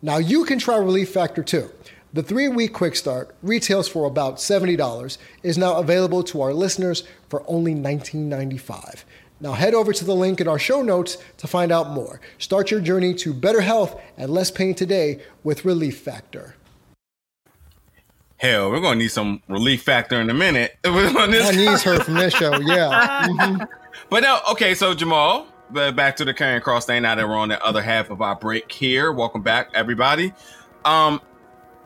Now, 0.00 0.16
you 0.16 0.46
can 0.46 0.58
try 0.58 0.78
Relief 0.78 1.10
Factor 1.10 1.42
too. 1.42 1.68
The 2.14 2.22
three 2.22 2.46
week 2.46 2.72
quick 2.72 2.94
start 2.94 3.34
retails 3.42 3.88
for 3.88 4.04
about 4.06 4.36
$70, 4.36 5.18
is 5.42 5.58
now 5.58 5.78
available 5.78 6.22
to 6.22 6.42
our 6.42 6.54
listeners 6.54 7.02
for 7.28 7.42
only 7.48 7.74
$19.95. 7.74 9.02
Now 9.44 9.52
head 9.52 9.74
over 9.74 9.92
to 9.92 10.04
the 10.06 10.14
link 10.14 10.40
in 10.40 10.48
our 10.48 10.58
show 10.58 10.80
notes 10.80 11.18
to 11.36 11.46
find 11.46 11.70
out 11.70 11.90
more. 11.90 12.18
Start 12.38 12.70
your 12.70 12.80
journey 12.80 13.12
to 13.16 13.34
better 13.34 13.60
health 13.60 14.00
and 14.16 14.30
less 14.30 14.50
pain 14.50 14.74
today 14.74 15.20
with 15.42 15.66
Relief 15.66 15.98
Factor. 16.00 16.56
Hell, 18.38 18.70
we're 18.70 18.80
gonna 18.80 18.96
need 18.96 19.10
some 19.10 19.42
relief 19.46 19.82
factor 19.82 20.18
in 20.18 20.30
a 20.30 20.34
minute. 20.34 20.78
I 20.82 21.52
needs 21.54 21.82
her 21.82 22.00
from 22.00 22.14
this 22.14 22.32
show, 22.38 22.58
yeah. 22.58 23.26
Mm-hmm. 23.28 23.64
But 24.08 24.22
no, 24.22 24.40
okay. 24.52 24.74
So 24.74 24.94
Jamal, 24.94 25.46
back 25.70 26.16
to 26.16 26.24
the 26.24 26.32
Karrion 26.32 26.62
Kross 26.62 26.84
thing. 26.84 27.02
Now 27.02 27.14
that 27.14 27.28
we're 27.28 27.36
on 27.36 27.50
the 27.50 27.62
other 27.62 27.82
half 27.82 28.08
of 28.08 28.22
our 28.22 28.36
break 28.36 28.72
here, 28.72 29.12
welcome 29.12 29.42
back, 29.42 29.68
everybody. 29.74 30.32
Um, 30.86 31.20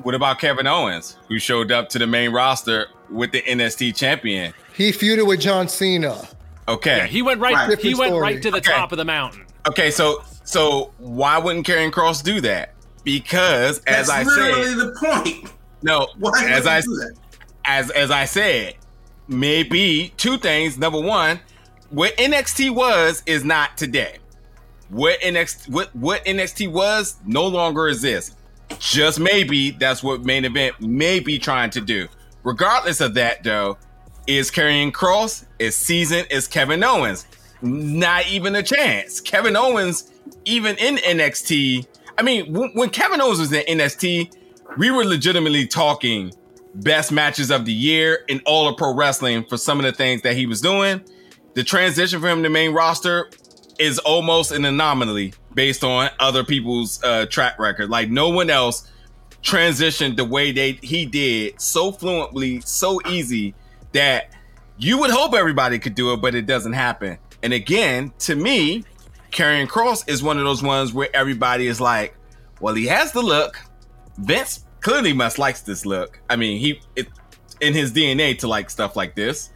what 0.05 0.15
about 0.15 0.39
Kevin 0.39 0.69
Owens, 0.69 1.17
who 1.27 1.41
showed 1.41 1.73
up 1.73 1.89
to 1.89 1.99
the 1.99 2.07
main 2.07 2.31
roster 2.31 2.87
with 3.11 3.33
the 3.33 3.43
NXT 3.43 3.97
champion? 3.97 4.55
He 4.75 4.93
feuded 4.93 5.27
with 5.27 5.41
John 5.41 5.67
Cena. 5.67 6.29
Okay, 6.69 6.99
yeah, 6.99 7.07
he 7.07 7.23
went 7.23 7.41
right. 7.41 7.69
right. 7.69 7.79
He 7.79 7.95
went 7.95 8.11
story. 8.11 8.21
right 8.21 8.43
to 8.43 8.51
the 8.51 8.59
okay. 8.59 8.73
top 8.73 8.93
of 8.93 8.99
the 8.99 9.05
mountain. 9.05 9.47
Okay, 9.67 9.91
so 9.91 10.23
so 10.45 10.93
why 10.99 11.39
wouldn't 11.39 11.67
Karrion 11.67 11.91
Kross 11.91 12.23
do 12.23 12.41
that? 12.43 12.75
Because 13.05 13.79
as 13.87 14.09
That's 14.09 14.11
I 14.11 14.25
said, 14.25 14.27
That's 14.27 14.37
literally 14.37 14.75
the 14.75 14.97
point 15.01 15.53
no, 15.83 16.09
Why 16.19 16.51
as 16.51 16.67
I 16.67 16.83
as 17.65 17.91
as 17.91 18.11
I 18.11 18.25
said, 18.25 18.77
maybe 19.27 20.13
two 20.17 20.39
things. 20.39 20.79
Number 20.79 21.01
one, 21.01 21.41
what 21.91 22.17
NXT 22.17 22.75
was 22.75 23.23
is 23.27 23.45
not 23.45 23.77
today. 23.77 24.19
What 24.89 25.21
NXT 25.21 25.71
what 25.71 25.95
what 25.95 26.25
NXT 26.25 26.71
was 26.73 27.17
no 27.27 27.47
longer 27.47 27.89
exists. 27.89 28.35
Just 28.79 29.19
maybe 29.19 29.71
that's 29.71 30.03
what 30.03 30.25
main 30.25 30.45
event 30.45 30.81
may 30.81 31.21
be 31.21 31.39
trying 31.39 31.71
to 31.71 31.81
do. 31.81 32.09
Regardless 32.45 33.01
of 33.01 33.15
that, 33.15 33.43
though, 33.43 33.79
is 34.29 34.51
Karrion 34.51 34.93
Kross, 34.93 35.47
is 35.59 35.75
seasoned 35.75 36.31
as 36.31 36.47
Kevin 36.47 36.85
Owens. 36.85 37.27
Not 37.63 38.29
even 38.29 38.55
a 38.55 38.63
chance. 38.63 39.21
Kevin 39.21 39.57
Owens, 39.57 40.13
even 40.45 40.77
in 40.77 40.97
NXT, 40.97 41.87
I 42.19 42.23
mean, 42.23 42.53
when 42.75 42.91
Kevin 42.91 43.21
Owens 43.21 43.41
was 43.41 43.53
in 43.53 43.65
NXT, 43.79 44.37
we 44.77 44.91
were 44.91 45.05
legitimately 45.05 45.67
talking 45.67 46.33
best 46.75 47.11
matches 47.11 47.51
of 47.51 47.65
the 47.65 47.73
year 47.73 48.25
in 48.29 48.41
all 48.45 48.69
of 48.69 48.77
pro 48.77 48.95
wrestling 48.95 49.45
for 49.45 49.57
some 49.57 49.79
of 49.79 49.85
the 49.85 49.93
things 49.93 50.23
that 50.23 50.37
he 50.37 50.47
was 50.47 50.61
doing. 50.61 51.01
The 51.55 51.65
transition 51.65 52.21
for 52.21 52.29
him 52.29 52.43
to 52.43 52.51
main 52.51 52.73
roster 52.73 53.31
is 53.79 53.99
almost 54.01 54.53
an 54.53 54.65
anomaly 54.65 55.33
based 55.55 55.83
on 55.83 56.11
other 56.21 56.45
people's 56.45 57.03
uh, 57.03 57.27
track 57.27 57.59
record. 57.59 57.89
Like 57.89 58.11
no 58.11 58.29
one 58.29 58.51
else 58.51 58.91
transitioned 59.43 60.17
the 60.17 60.25
way 60.25 60.53
they 60.53 60.73
he 60.83 61.07
did 61.07 61.61
so 61.61 61.91
fluently, 61.93 62.61
so 62.61 63.01
easy 63.09 63.55
that 63.93 64.33
you 64.77 64.99
would 64.99 65.11
hope 65.11 65.35
everybody 65.35 65.79
could 65.79 65.95
do 65.95 66.13
it, 66.13 66.19
but 66.19 66.35
it 66.35 66.47
doesn't 66.47 66.73
happen. 66.73 67.19
And 67.43 67.53
again, 67.53 68.13
to 68.21 68.37
me, 68.37 68.85
Karrion 69.31 69.67
Kross 69.67 70.09
is 70.09 70.23
one 70.23 70.39
of 70.39 70.45
those 70.45 70.63
ones 70.63 70.93
where 70.93 71.09
everybody 71.15 71.67
is 71.67 71.81
like, 71.81 72.17
well, 72.61 72.75
he 72.75 72.87
has 72.87 73.13
the 73.13 73.23
look. 73.23 73.61
Vince 74.19 74.65
clearly 74.81 75.13
must 75.13 75.39
likes 75.39 75.61
this 75.61 75.87
look. 75.87 76.21
I 76.29 76.37
mean, 76.37 76.59
he 76.59 76.81
it 76.97 77.09
in 77.61 77.75
his 77.75 77.93
DNA 77.93 78.39
to 78.39 78.49
like 78.49 78.71
stuff 78.71 78.97
like 78.97 79.15
this. 79.15 79.51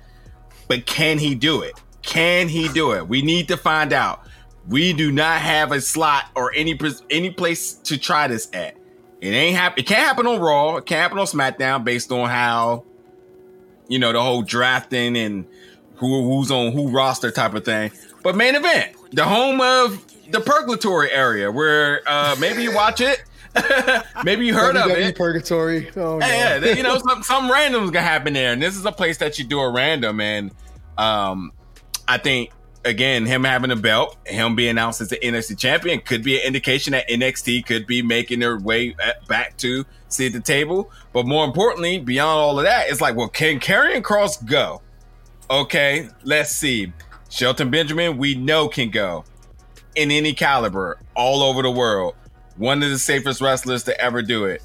But 0.69 0.87
can 0.87 1.19
he 1.19 1.35
do 1.35 1.63
it? 1.63 1.81
Can 2.03 2.49
he 2.49 2.69
do 2.69 2.93
it? 2.93 3.07
We 3.07 3.23
need 3.23 3.49
to 3.49 3.57
find 3.57 3.93
out. 3.93 4.27
We 4.69 4.93
do 4.93 5.11
not 5.11 5.41
have 5.41 5.73
a 5.73 5.81
slot 5.81 6.27
or 6.35 6.53
any 6.55 6.79
any 7.11 7.31
place 7.31 7.75
to 7.75 7.99
try 7.99 8.29
this 8.29 8.49
at. 8.53 8.77
It 9.21 9.29
ain't 9.31 9.57
happen. 9.57 9.81
It 9.81 9.87
can't 9.87 10.01
happen 10.01 10.27
on 10.27 10.41
Raw. 10.41 10.77
It 10.77 10.87
can't 10.87 11.01
happen 11.01 11.19
on 11.19 11.27
SmackDown 11.27 11.85
based 11.85 12.11
on 12.11 12.29
how, 12.29 12.85
you 13.93 13.99
know, 13.99 14.13
the 14.13 14.23
whole 14.23 14.43
drafting 14.43 15.17
and 15.17 15.47
who 15.97 16.25
who's 16.25 16.51
on 16.51 16.73
who 16.73 16.91
roster 16.91 17.31
type 17.31 17.55
of 17.55 17.65
thing. 17.65 17.93
But 18.23 18.37
main 18.37 18.55
event, 18.55 18.97
the 19.13 19.25
home 19.25 19.61
of 19.61 20.05
the 20.31 20.41
purgatory 20.41 21.11
area, 21.13 21.51
where 21.51 22.03
uh 22.07 22.37
maybe 22.39 22.63
you 22.63 22.75
watch 22.75 23.01
it 23.01 23.23
Maybe 24.25 24.47
you 24.47 24.55
heard 24.55 24.77
WWE 24.77 24.85
of 24.85 24.99
it. 24.99 25.17
Purgatory. 25.17 25.91
Oh, 25.97 26.19
no. 26.19 26.27
yeah, 26.27 26.65
you 26.65 26.83
know, 26.83 26.99
some 26.99 27.23
some 27.23 27.51
random's 27.51 27.91
gonna 27.91 28.07
happen 28.07 28.33
there, 28.33 28.53
and 28.53 28.63
this 28.63 28.77
is 28.77 28.87
a 28.87 28.93
place 28.93 29.19
that 29.19 29.39
you 29.39 29.45
do 29.45 29.61
a 29.61 29.71
random. 29.71 30.21
And 30.21 30.53
um, 30.97 31.53
I 32.09 32.19
think 32.19 32.51
again, 32.85 33.27
him 33.27 33.45
having 33.45 33.71
a 33.71 33.77
belt, 33.77 34.17
him 34.27 34.55
being 34.57 34.71
announced 34.71 35.01
as 35.01 35.09
the 35.09 35.17
NXT 35.17 35.59
champion, 35.59 36.01
could 36.01 36.23
be 36.23 36.39
an 36.39 36.47
indication 36.47 36.93
that 36.93 37.09
NXT 37.09 37.67
could 37.67 37.87
be 37.87 38.03
making 38.03 38.41
their 38.41 38.59
way 38.59 38.97
back 39.29 39.57
to 39.59 39.85
see 40.09 40.29
the 40.29 40.41
table. 40.41 40.91
But 41.13 41.27
more 41.27 41.45
importantly, 41.45 41.99
beyond 41.99 42.39
all 42.39 42.59
of 42.59 42.65
that, 42.65 42.89
it's 42.89 43.01
like, 43.01 43.17
well, 43.17 43.29
can 43.29 43.61
Karrion 43.61 44.03
Kross 44.03 44.45
go? 44.45 44.83
Okay, 45.51 46.09
let's 46.25 46.51
see. 46.51 46.93
Shelton 47.29 47.71
Benjamin, 47.71 48.19
we 48.19 48.35
know 48.35 48.69
can 48.69 48.91
go 48.91 49.25
in 49.95 50.11
any 50.11 50.33
caliber 50.33 50.99
all 51.15 51.43
over 51.43 51.63
the 51.63 51.71
world 51.71 52.15
one 52.57 52.83
of 52.83 52.91
the 52.91 52.99
safest 52.99 53.41
wrestlers 53.41 53.85
to 53.85 54.01
ever 54.01 54.23
do 54.23 54.45
it. 54.45 54.63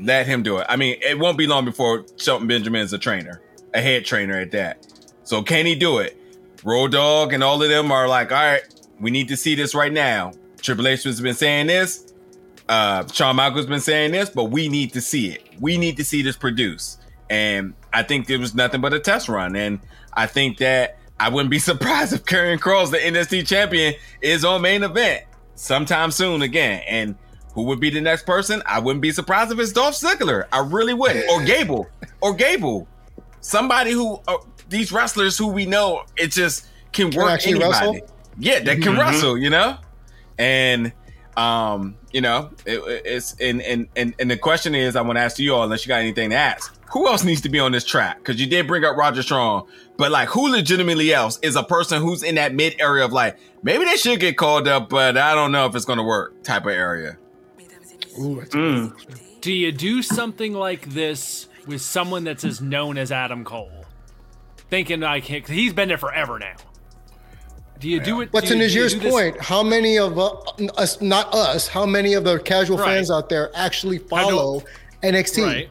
Let 0.00 0.26
him 0.26 0.42
do 0.42 0.58
it. 0.58 0.66
I 0.68 0.76
mean, 0.76 0.96
it 1.00 1.18
won't 1.18 1.38
be 1.38 1.46
long 1.46 1.64
before 1.64 2.04
Shelton 2.16 2.46
Benjamin 2.46 2.80
is 2.80 2.92
a 2.92 2.98
trainer, 2.98 3.40
a 3.72 3.80
head 3.80 4.04
trainer 4.04 4.38
at 4.38 4.50
that. 4.52 4.86
So 5.24 5.42
can 5.42 5.66
he 5.66 5.74
do 5.74 5.98
it? 5.98 6.18
Road 6.64 6.92
Dog 6.92 7.32
and 7.32 7.44
all 7.44 7.62
of 7.62 7.68
them 7.68 7.92
are 7.92 8.08
like, 8.08 8.32
all 8.32 8.38
right, 8.38 8.62
we 8.98 9.10
need 9.10 9.28
to 9.28 9.36
see 9.36 9.54
this 9.54 9.74
right 9.74 9.92
now. 9.92 10.32
Triple 10.62 10.88
H 10.88 11.02
has 11.04 11.20
been 11.20 11.34
saying 11.34 11.66
this. 11.66 12.12
Uh, 12.68 13.06
Shawn 13.08 13.36
Michaels 13.36 13.60
has 13.60 13.66
been 13.66 13.80
saying 13.80 14.12
this, 14.12 14.30
but 14.30 14.44
we 14.44 14.68
need 14.68 14.92
to 14.94 15.00
see 15.02 15.28
it. 15.28 15.42
We 15.60 15.76
need 15.76 15.98
to 15.98 16.04
see 16.04 16.22
this 16.22 16.36
produce. 16.36 16.98
And 17.28 17.74
I 17.92 18.02
think 18.02 18.26
there 18.26 18.38
was 18.38 18.54
nothing 18.54 18.80
but 18.80 18.94
a 18.94 19.00
test 19.00 19.28
run. 19.28 19.54
And 19.56 19.80
I 20.14 20.26
think 20.26 20.56
that 20.58 20.98
I 21.20 21.28
wouldn't 21.28 21.50
be 21.50 21.58
surprised 21.70 22.14
if 22.14 22.24
Karrion 22.24 22.58
Kross, 22.58 22.90
the 22.90 22.96
NXT 22.96 23.46
champion, 23.46 23.94
is 24.22 24.44
on 24.44 24.62
main 24.62 24.82
event 24.82 25.24
sometime 25.54 26.10
soon 26.10 26.40
again. 26.40 26.82
And 26.88 27.14
who 27.52 27.64
would 27.64 27.78
be 27.80 27.90
the 27.90 28.00
next 28.00 28.24
person? 28.24 28.62
I 28.66 28.80
wouldn't 28.80 29.02
be 29.02 29.12
surprised 29.12 29.52
if 29.52 29.58
it's 29.58 29.72
Dolph 29.72 29.94
Ziggler. 29.94 30.46
I 30.50 30.60
really 30.60 30.94
wouldn't. 30.94 31.28
Or 31.30 31.44
Gable. 31.44 31.86
Or 32.22 32.34
Gable. 32.34 32.88
somebody 33.40 33.92
who 33.92 34.18
uh, 34.26 34.38
these 34.68 34.92
wrestlers 34.92 35.36
who 35.38 35.48
we 35.48 35.66
know 35.66 36.04
it 36.16 36.32
just 36.32 36.66
can 36.92 37.10
Can 37.10 37.20
work 37.20 37.46
anybody. 37.46 37.70
wrestle? 37.70 37.98
Yeah, 38.38 38.60
that 38.60 38.82
can 38.82 38.94
Mhm. 38.94 38.98
wrestle, 39.00 39.38
you 39.38 39.50
know, 39.50 39.76
and 40.38 40.92
um, 41.36 41.96
you 42.12 42.20
know, 42.20 42.50
it, 42.64 42.80
it's 43.04 43.34
and 43.40 43.60
and 43.62 43.88
and 43.96 44.14
and 44.20 44.30
the 44.30 44.36
question 44.36 44.74
is, 44.74 44.94
I 44.94 45.00
want 45.02 45.16
to 45.16 45.20
ask 45.20 45.38
you 45.40 45.52
all, 45.54 45.64
unless 45.64 45.84
you 45.84 45.88
got 45.88 45.98
anything 46.00 46.30
to 46.30 46.36
ask, 46.36 46.72
who 46.92 47.08
else 47.08 47.24
needs 47.24 47.40
to 47.40 47.48
be 47.48 47.58
on 47.58 47.72
this 47.72 47.84
track? 47.84 48.18
Because 48.18 48.40
you 48.40 48.46
did 48.46 48.68
bring 48.68 48.84
up 48.84 48.96
Roderick 48.96 49.24
Strong, 49.24 49.66
but 49.96 50.12
like, 50.12 50.28
who 50.28 50.48
legitimately 50.48 51.12
else 51.12 51.40
is 51.42 51.56
a 51.56 51.64
person 51.64 52.00
who's 52.00 52.22
in 52.22 52.36
that 52.36 52.54
mid 52.54 52.76
area 52.80 53.04
of 53.04 53.12
like, 53.12 53.36
maybe 53.64 53.84
they 53.84 53.96
should 53.96 54.20
get 54.20 54.36
called 54.36 54.68
up, 54.68 54.88
but 54.88 55.16
I 55.18 55.34
don't 55.34 55.50
know 55.50 55.66
if 55.66 55.74
it's 55.74 55.84
gonna 55.84 56.04
work 56.04 56.40
type 56.44 56.66
of 56.66 56.72
area. 56.72 57.16
Ooh, 58.20 58.40
Mm. 58.50 58.92
Do 59.40 59.52
you 59.52 59.72
do 59.72 60.02
something 60.02 60.54
like 60.54 60.90
this 60.90 61.48
with 61.66 61.82
someone 61.82 62.22
that's 62.22 62.44
as 62.44 62.60
known 62.60 62.96
as 62.96 63.10
Adam 63.10 63.42
Cole? 63.44 63.83
Thinking 64.70 65.02
I 65.04 65.20
can't, 65.20 65.44
'cause 65.44 65.54
he's 65.54 65.72
been 65.72 65.88
there 65.88 65.98
forever 65.98 66.38
now. 66.38 66.54
Do 67.80 67.88
you 67.88 68.00
do 68.00 68.20
it? 68.22 68.30
But 68.32 68.44
do 68.44 68.50
to 68.50 68.56
you- 68.56 68.62
Najir's 68.84 68.94
do 68.94 69.00
this- 69.00 69.12
point, 69.12 69.40
how 69.40 69.62
many 69.62 69.98
of 69.98 70.18
uh, 70.18 70.30
us, 70.78 71.00
not 71.00 71.32
us, 71.34 71.68
how 71.68 71.84
many 71.84 72.14
of 72.14 72.24
the 72.24 72.38
casual 72.38 72.78
Right. 72.78 72.86
fans 72.96 73.10
out 73.10 73.28
there 73.28 73.50
actually 73.54 73.98
follow 73.98 74.62
NXT? 75.02 75.42
right? 75.44 75.70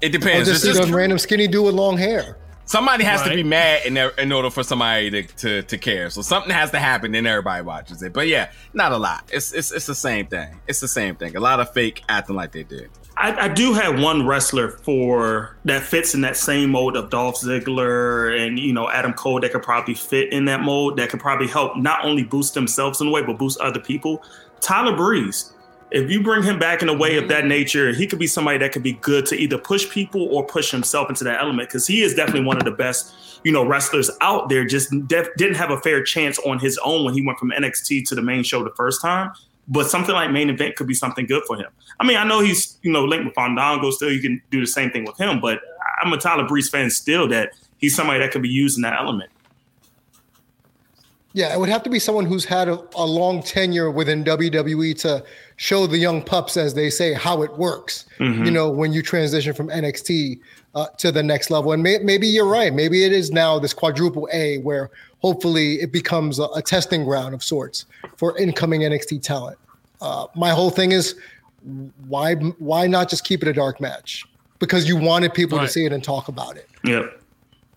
It 0.00 0.08
Or 0.14 0.18
depends. 0.18 0.48
just 0.48 0.64
It's 0.64 0.72
see 0.72 0.78
just- 0.78 0.82
some 0.88 0.94
random 0.94 1.18
skinny 1.18 1.48
dude 1.48 1.64
with 1.64 1.74
long 1.74 1.96
hair. 1.98 2.36
somebody 2.66 3.04
has 3.04 3.22
to 3.22 3.30
be 3.30 3.42
mad 3.42 3.84
in, 3.84 3.94
there, 3.94 4.08
in 4.10 4.32
order 4.32 4.48
for 4.50 4.62
somebody 4.62 5.10
to, 5.10 5.22
to 5.36 5.62
to 5.62 5.76
care. 5.78 6.08
So 6.10 6.22
something 6.22 6.50
has 6.52 6.70
to 6.70 6.78
happen, 6.78 7.12
then 7.12 7.26
everybody 7.26 7.62
watches 7.62 8.02
it. 8.02 8.12
But 8.12 8.28
yeah, 8.28 8.48
not 8.72 8.92
a 8.92 8.96
lot. 8.96 9.24
It's 9.32 9.52
it's 9.52 9.70
it's 9.72 9.86
the 9.86 9.94
same 9.94 10.26
thing. 10.28 10.60
It's 10.68 10.80
the 10.80 10.88
same 10.88 11.14
thing. 11.16 11.36
A 11.36 11.40
lot 11.40 11.58
of 11.60 11.72
fake 11.72 12.02
acting 12.08 12.36
like 12.36 12.52
they 12.52 12.62
did. 12.62 12.90
I, 13.24 13.44
I 13.44 13.48
do 13.48 13.72
have 13.72 14.02
one 14.02 14.26
wrestler 14.26 14.68
for 14.68 15.56
that 15.64 15.82
fits 15.82 16.14
in 16.14 16.20
that 16.20 16.36
same 16.36 16.68
mode 16.68 16.94
of 16.94 17.08
Dolph 17.08 17.36
Ziggler 17.36 18.38
and 18.38 18.58
you 18.58 18.74
know 18.74 18.90
Adam 18.90 19.14
Cole 19.14 19.40
that 19.40 19.50
could 19.50 19.62
probably 19.62 19.94
fit 19.94 20.30
in 20.30 20.44
that 20.44 20.60
mode 20.60 20.98
that 20.98 21.08
could 21.08 21.20
probably 21.20 21.48
help 21.48 21.74
not 21.78 22.04
only 22.04 22.22
boost 22.22 22.52
themselves 22.52 23.00
in 23.00 23.06
a 23.06 23.10
way 23.10 23.22
but 23.22 23.38
boost 23.38 23.58
other 23.60 23.80
people. 23.80 24.22
Tyler 24.60 24.94
Breeze. 24.94 25.54
If 25.90 26.10
you 26.10 26.22
bring 26.22 26.42
him 26.42 26.58
back 26.58 26.82
in 26.82 26.90
a 26.90 26.94
way 26.94 27.16
of 27.16 27.28
that 27.28 27.46
nature, 27.46 27.94
he 27.94 28.06
could 28.06 28.18
be 28.18 28.26
somebody 28.26 28.58
that 28.58 28.72
could 28.72 28.82
be 28.82 28.94
good 28.94 29.24
to 29.26 29.36
either 29.36 29.56
push 29.56 29.88
people 29.88 30.28
or 30.30 30.44
push 30.44 30.70
himself 30.70 31.08
into 31.08 31.24
that 31.24 31.40
element 31.40 31.70
because 31.70 31.86
he 31.86 32.02
is 32.02 32.14
definitely 32.14 32.44
one 32.44 32.58
of 32.58 32.64
the 32.64 32.72
best, 32.72 33.14
you 33.42 33.52
know, 33.52 33.64
wrestlers 33.64 34.10
out 34.20 34.50
there. 34.50 34.66
Just 34.66 34.90
def- 35.06 35.34
didn't 35.36 35.54
have 35.54 35.70
a 35.70 35.80
fair 35.80 36.02
chance 36.02 36.38
on 36.40 36.58
his 36.58 36.78
own 36.84 37.04
when 37.04 37.14
he 37.14 37.24
went 37.24 37.38
from 37.38 37.52
NXT 37.52 38.06
to 38.08 38.14
the 38.14 38.22
main 38.22 38.42
show 38.42 38.62
the 38.64 38.74
first 38.74 39.00
time. 39.00 39.32
But 39.66 39.88
something 39.88 40.14
like 40.14 40.30
main 40.30 40.50
event 40.50 40.76
could 40.76 40.86
be 40.86 40.94
something 40.94 41.26
good 41.26 41.42
for 41.46 41.56
him. 41.56 41.68
I 41.98 42.06
mean, 42.06 42.16
I 42.16 42.24
know 42.24 42.40
he's 42.40 42.78
you 42.82 42.92
know 42.92 43.04
linked 43.04 43.24
with 43.24 43.34
Fandango 43.34 43.90
still. 43.90 44.12
You 44.12 44.20
can 44.20 44.42
do 44.50 44.60
the 44.60 44.66
same 44.66 44.90
thing 44.90 45.04
with 45.04 45.18
him, 45.18 45.40
but 45.40 45.60
I'm 46.02 46.12
a 46.12 46.18
Tyler 46.18 46.46
Breeze 46.46 46.68
fan 46.68 46.90
still. 46.90 47.28
That 47.28 47.52
he's 47.78 47.94
somebody 47.94 48.18
that 48.20 48.30
could 48.30 48.42
be 48.42 48.48
used 48.48 48.76
in 48.76 48.82
that 48.82 49.00
element. 49.00 49.30
Yeah, 51.32 51.52
it 51.52 51.58
would 51.58 51.68
have 51.68 51.82
to 51.82 51.90
be 51.90 51.98
someone 51.98 52.26
who's 52.26 52.44
had 52.44 52.68
a, 52.68 52.80
a 52.94 53.04
long 53.04 53.42
tenure 53.42 53.90
within 53.90 54.22
WWE 54.22 54.96
to 55.00 55.24
show 55.56 55.86
the 55.86 55.98
young 55.98 56.22
pups, 56.22 56.56
as 56.56 56.74
they 56.74 56.90
say, 56.90 57.12
how 57.12 57.42
it 57.42 57.52
works. 57.56 58.06
You 58.44 58.50
know, 58.50 58.70
when 58.70 58.92
you 58.92 59.02
transition 59.02 59.54
from 59.54 59.68
NXT 59.68 60.40
uh, 60.74 60.86
to 60.98 61.12
the 61.12 61.22
next 61.22 61.50
level, 61.50 61.72
and 61.72 61.82
may, 61.82 61.98
maybe 61.98 62.26
you're 62.26 62.48
right. 62.48 62.72
Maybe 62.72 63.04
it 63.04 63.12
is 63.12 63.30
now 63.30 63.58
this 63.58 63.72
quadruple 63.72 64.28
A, 64.32 64.58
where 64.58 64.90
hopefully 65.20 65.74
it 65.80 65.92
becomes 65.92 66.38
a, 66.38 66.44
a 66.54 66.62
testing 66.62 67.04
ground 67.04 67.34
of 67.34 67.42
sorts 67.42 67.86
for 68.16 68.36
incoming 68.38 68.80
NXT 68.82 69.22
talent. 69.22 69.58
Uh, 70.00 70.26
my 70.34 70.50
whole 70.50 70.70
thing 70.70 70.92
is 70.92 71.14
why 72.08 72.34
why 72.34 72.86
not 72.86 73.08
just 73.08 73.24
keep 73.24 73.42
it 73.42 73.48
a 73.48 73.52
dark 73.52 73.80
match? 73.80 74.24
Because 74.58 74.88
you 74.88 74.96
wanted 74.96 75.34
people 75.34 75.58
to 75.58 75.68
see 75.68 75.84
it 75.84 75.92
and 75.92 76.02
talk 76.02 76.28
about 76.28 76.56
it. 76.56 76.68
Yep. 76.84 77.20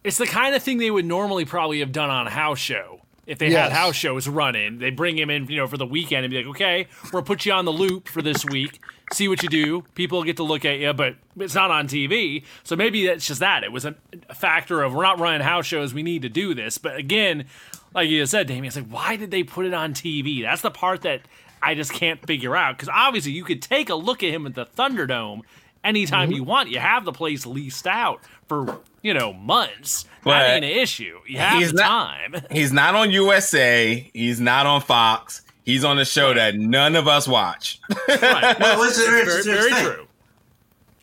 It's 0.03 0.17
the 0.17 0.25
kind 0.25 0.55
of 0.55 0.63
thing 0.63 0.78
they 0.78 0.91
would 0.91 1.05
normally 1.05 1.45
probably 1.45 1.80
have 1.80 1.91
done 1.91 2.09
on 2.09 2.28
a 2.28 2.30
house 2.30 2.59
show. 2.59 3.01
If 3.28 3.39
they 3.39 3.49
Yes. 3.49 3.69
had 3.69 3.78
house 3.78 3.95
shows 3.95 4.28
running, 4.28 4.80
they 4.80 4.89
bring 4.89 5.17
him 5.17 5.30
in, 5.30 5.47
you 5.47 5.57
know, 5.57 5.67
for 5.67 5.75
the 5.78 5.86
weekend 5.86 6.23
and 6.23 6.32
be 6.32 6.38
like, 6.38 6.47
okay, 6.47 6.88
we're 7.03 7.11
gonna 7.11 7.25
put 7.25 7.45
you 7.45 7.51
on 7.51 7.65
the 7.65 7.73
loop 7.73 8.07
for 8.07 8.21
this 8.21 8.45
week, 8.45 8.80
see 9.11 9.28
what 9.28 9.43
you 9.43 9.49
do. 9.49 9.82
People 9.95 10.23
get 10.23 10.38
to 10.38 10.43
look 10.43 10.63
at 10.63 10.80
you, 10.80 10.93
but 10.93 11.15
it's 11.38 11.53
not 11.53 11.69
on 11.69 11.88
TV. 11.89 12.43
So 12.63 12.78
maybe 12.78 13.05
that's 13.05 13.28
just 13.28 13.41
that. 13.41 13.65
It 13.65 13.71
was 13.73 13.84
a, 13.84 13.95
a 14.30 14.34
factor 14.34 14.82
of 14.82 14.93
we're 14.95 15.03
not 15.03 15.19
running 15.19 15.41
house 15.41 15.65
shows, 15.65 15.93
we 15.93 16.03
need 16.03 16.21
to 16.21 16.30
do 16.30 16.53
this. 16.53 16.78
But 16.78 16.95
again, 16.95 17.45
like 17.93 18.09
you 18.09 18.25
said, 18.25 18.47
Damien, 18.47 18.65
it's 18.65 18.78
like, 18.78 18.88
why 18.89 19.17
did 19.17 19.30
they 19.32 19.43
put 19.43 19.65
it 19.65 19.73
on 19.73 19.93
TV? 19.93 20.41
That's 20.41 20.61
the 20.61 20.71
part 20.71 21.01
that 21.01 21.21
I 21.61 21.75
just 21.75 21.91
can't 21.91 22.25
figure 22.25 22.55
out. 22.55 22.78
Because 22.78 22.89
obviously 22.93 23.34
you 23.34 23.43
could 23.43 23.61
take 23.61 23.89
a 23.89 23.95
look 23.95 24.23
at 24.23 24.30
him 24.30 24.45
at 24.45 24.55
the 24.55 24.65
Thunderdome 24.65 25.41
anytime 25.88 26.31
you 26.31 26.43
want. 26.43 26.69
You 26.69 26.79
have 26.79 27.05
the 27.05 27.11
place 27.13 27.45
leased 27.45 27.88
out 27.88 28.21
for, 28.47 28.79
you 29.01 29.13
know, 29.13 29.33
months. 29.33 30.05
But 30.23 30.31
that 30.39 30.49
ain't 30.55 30.65
an 30.65 30.71
issue. 30.71 31.19
You 31.27 31.38
have 31.39 31.59
he's 31.59 31.71
the 31.71 31.77
not- 31.77 31.88
time. 31.88 32.35
He's 32.51 32.73
not 32.73 32.95
on 32.95 33.11
USA. 33.11 34.09
He's 34.13 34.39
not 34.41 34.65
on 34.65 34.81
Fox. 34.81 35.41
He's 35.63 35.83
on 35.83 35.99
a 35.99 36.05
show 36.05 36.33
that 36.33 36.55
none 36.55 36.95
of 36.95 37.07
us 37.07 37.27
watch. 37.27 37.79
Right. 38.07 38.55
Well, 38.59 38.79
listen, 38.79 39.05
here's- 39.11 39.45
very, 39.45 39.55
the 39.69 39.69
very 39.69 39.83
true. 39.83 40.07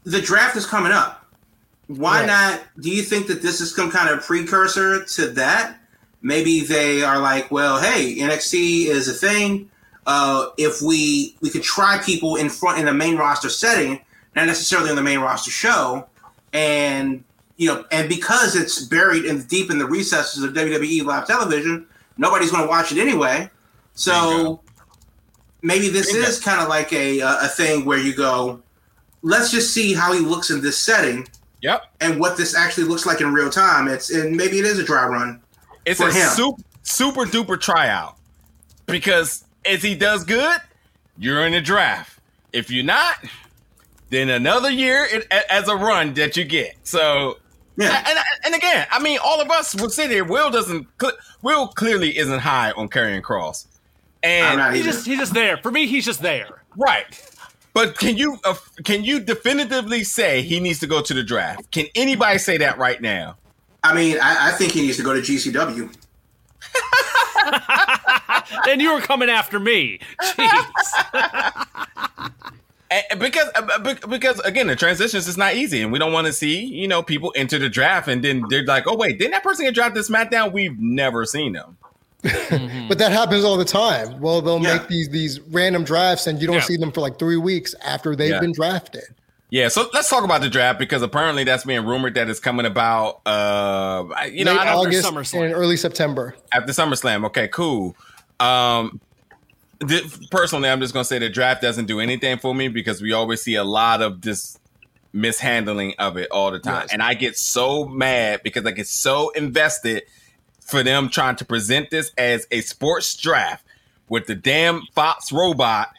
the 0.04 0.20
draft 0.20 0.56
is 0.56 0.66
coming 0.66 0.92
up. 0.92 1.20
Why 1.88 2.20
Right. 2.20 2.26
not? 2.26 2.60
Do 2.80 2.90
you 2.90 3.02
think 3.02 3.26
that 3.26 3.42
this 3.42 3.60
is 3.60 3.74
some 3.74 3.90
kind 3.90 4.08
of 4.08 4.24
precursor 4.24 5.04
to 5.04 5.28
that? 5.32 5.78
Maybe 6.22 6.60
they 6.60 7.02
are 7.02 7.18
like, 7.18 7.50
well, 7.50 7.78
hey, 7.78 8.16
NXT 8.16 8.86
is 8.86 9.08
a 9.08 9.12
thing. 9.12 9.70
Uh, 10.06 10.46
if 10.58 10.80
we 10.82 11.36
we 11.42 11.48
could 11.50 11.62
try 11.62 11.98
people 12.04 12.36
in 12.36 12.48
front 12.50 12.78
in 12.78 12.88
a 12.88 12.94
main 12.94 13.16
roster 13.16 13.48
setting, 13.50 14.00
not 14.36 14.46
necessarily 14.46 14.90
on 14.90 14.96
the 14.96 15.02
main 15.02 15.20
roster 15.20 15.50
show, 15.50 16.06
and 16.52 17.22
you 17.56 17.68
know, 17.68 17.84
and 17.92 18.08
because 18.08 18.56
it's 18.56 18.82
buried 18.82 19.24
in 19.24 19.42
deep 19.44 19.70
in 19.70 19.78
the 19.78 19.86
recesses 19.86 20.42
of 20.42 20.52
WWE 20.54 21.04
live 21.04 21.26
television, 21.26 21.86
nobody's 22.16 22.50
going 22.50 22.64
to 22.64 22.68
watch 22.68 22.90
it 22.92 22.98
anyway. 22.98 23.48
So 23.94 24.60
maybe 25.62 25.88
this 25.88 26.12
Bingo. 26.12 26.28
is 26.28 26.40
kind 26.40 26.60
of 26.60 26.68
like 26.68 26.92
a 26.92 27.20
a 27.20 27.48
thing 27.48 27.84
where 27.84 27.98
you 27.98 28.14
go, 28.14 28.60
let's 29.22 29.50
just 29.50 29.72
see 29.72 29.94
how 29.94 30.12
he 30.12 30.20
looks 30.20 30.50
in 30.50 30.60
this 30.60 30.78
setting 30.78 31.26
Yep. 31.62 31.82
and 32.02 32.20
what 32.20 32.36
this 32.36 32.54
actually 32.54 32.84
looks 32.84 33.06
like 33.06 33.22
in 33.22 33.32
real 33.32 33.48
time. 33.48 33.88
It's 33.88 34.10
and 34.10 34.36
maybe 34.36 34.58
it 34.58 34.66
is 34.66 34.78
a 34.78 34.84
dry 34.84 35.06
run. 35.06 35.40
It's 35.86 36.00
a 36.00 36.10
super 36.12 36.62
super 36.82 37.24
duper 37.24 37.58
tryout 37.58 38.16
because 38.86 39.44
if 39.64 39.82
he 39.82 39.94
does 39.94 40.24
good, 40.24 40.60
you're 41.16 41.46
in 41.46 41.52
the 41.52 41.60
draft. 41.60 42.18
If 42.52 42.70
you're 42.70 42.84
not, 42.84 43.16
then 44.14 44.30
another 44.30 44.70
year 44.70 45.04
it, 45.10 45.26
a- 45.30 45.52
as 45.52 45.68
a 45.68 45.76
run 45.76 46.14
that 46.14 46.36
you 46.36 46.44
get. 46.44 46.74
So, 46.84 47.38
Yeah. 47.76 48.02
and, 48.08 48.18
and 48.44 48.54
again, 48.54 48.86
I 48.90 49.00
mean, 49.00 49.18
all 49.22 49.40
of 49.40 49.50
us 49.50 49.74
will 49.74 49.90
sit 49.90 50.10
here. 50.10 50.24
Will 50.24 50.50
doesn't. 50.50 50.86
Will 51.42 51.68
clearly 51.68 52.16
isn't 52.16 52.38
high 52.40 52.70
on 52.72 52.88
Karrion 52.88 53.20
Kross, 53.22 53.66
and 54.22 54.58
not 54.58 54.74
He's 54.74 54.84
just 54.84 55.04
he's 55.06 55.18
just 55.18 55.34
there. 55.34 55.56
For 55.58 55.70
me, 55.70 55.86
he's 55.86 56.04
just 56.04 56.22
there. 56.22 56.62
right. 56.76 57.06
But 57.74 57.98
can 57.98 58.16
you 58.16 58.38
uh, 58.44 58.54
can 58.84 59.02
you 59.02 59.18
definitively 59.18 60.04
say 60.04 60.42
he 60.42 60.60
needs 60.60 60.78
to 60.80 60.86
go 60.86 61.02
to 61.02 61.12
the 61.12 61.24
draft? 61.24 61.70
Can 61.72 61.86
anybody 61.96 62.38
say 62.38 62.56
that 62.58 62.78
right 62.78 63.00
now? 63.02 63.36
I 63.82 63.92
mean, 63.94 64.16
I, 64.22 64.48
I 64.48 64.52
think 64.52 64.72
he 64.72 64.80
needs 64.82 64.96
to 64.98 65.02
go 65.02 65.12
to 65.12 65.20
GCW. 65.20 65.92
and 68.68 68.80
you 68.80 68.94
were 68.94 69.00
coming 69.00 69.28
after 69.28 69.58
me. 69.58 69.98
Jeez. 70.22 71.66
And- 73.10 73.20
because 73.20 73.48
uh, 73.54 73.94
because 74.08 74.38
again 74.40 74.66
the 74.68 74.76
transitions 74.76 75.26
is 75.26 75.36
not 75.36 75.54
easy 75.54 75.82
and 75.82 75.90
we 75.92 75.98
don't 75.98 76.12
want 76.12 76.26
to 76.26 76.32
see 76.32 76.64
you 76.64 76.86
know 76.88 77.02
people 77.02 77.32
enter 77.36 77.58
the 77.58 77.68
draft 77.68 78.06
and 78.08 78.22
then 78.22 78.44
they're 78.50 78.64
like 78.64 78.84
oh 78.86 78.96
wait 78.96 79.18
didn't 79.18 79.32
that 79.32 79.42
person 79.42 79.64
get 79.64 79.74
drafted 79.74 80.04
to 80.04 80.12
smackdown 80.12 80.52
we've 80.52 80.78
never 80.78 81.24
seen 81.24 81.52
them 81.54 81.76
But 82.88 82.96
that 82.98 83.12
happens 83.12 83.44
all 83.44 83.58
the 83.58 83.66
time. 83.66 84.18
Well, 84.18 84.40
they'll 84.40 84.58
Yeah. 84.62 84.78
make 84.78 84.88
these 84.88 85.10
these 85.10 85.40
random 85.40 85.84
drafts, 85.84 86.26
and 86.26 86.40
you 86.40 86.46
don't 86.46 86.56
Yeah. 86.56 86.62
see 86.62 86.76
them 86.78 86.90
for 86.90 87.02
like 87.02 87.18
three 87.18 87.36
weeks 87.36 87.74
after 87.84 88.16
they've 88.16 88.30
Yeah. 88.30 88.40
been 88.40 88.52
drafted. 88.52 89.04
yeah 89.50 89.68
so 89.68 89.88
let's 89.92 90.08
talk 90.08 90.24
about 90.24 90.40
the 90.40 90.48
draft 90.48 90.78
because 90.78 91.02
apparently 91.02 91.44
that's 91.44 91.64
being 91.64 91.84
rumored 91.84 92.14
that 92.14 92.30
it's 92.30 92.40
coming 92.40 92.64
about 92.66 93.20
uh 93.26 94.04
you 94.32 94.42
know 94.44 94.52
Late 94.52 94.60
I 94.60 94.64
don't, 94.72 94.86
August 94.86 95.06
SummerSlam. 95.06 95.44
and 95.44 95.54
early 95.54 95.76
September. 95.76 96.34
after 96.54 96.72
SummerSlam 96.72 97.26
okay 97.26 97.46
cool 97.48 97.94
um 98.40 98.82
th- 98.90 99.00
personally 100.30 100.68
I'm 100.68 100.80
just 100.80 100.92
gonna 100.94 101.04
say 101.04 101.18
the 101.18 101.28
draft 101.28 101.62
doesn't 101.62 101.86
do 101.86 102.00
anything 102.00 102.38
for 102.38 102.54
me 102.54 102.68
because 102.68 103.00
we 103.02 103.12
always 103.12 103.42
see 103.42 103.54
a 103.54 103.64
lot 103.64 104.02
of 104.02 104.20
this 104.22 104.58
mishandling 105.12 105.94
of 105.98 106.16
it 106.16 106.28
all 106.30 106.50
the 106.50 106.58
time 106.58 106.82
Yes. 106.82 106.92
and 106.92 107.02
I 107.02 107.14
get 107.14 107.36
so 107.36 107.86
mad 107.86 108.42
because 108.42 108.66
I 108.66 108.72
get 108.72 108.86
so 108.88 109.30
invested 109.30 110.02
for 110.60 110.82
them 110.82 111.08
trying 111.08 111.36
to 111.36 111.44
present 111.44 111.90
this 111.90 112.12
as 112.18 112.46
a 112.50 112.60
sports 112.62 113.14
draft 113.16 113.64
with 114.08 114.26
the 114.26 114.34
damn 114.34 114.82
Fox 114.94 115.30
robot 115.32 115.90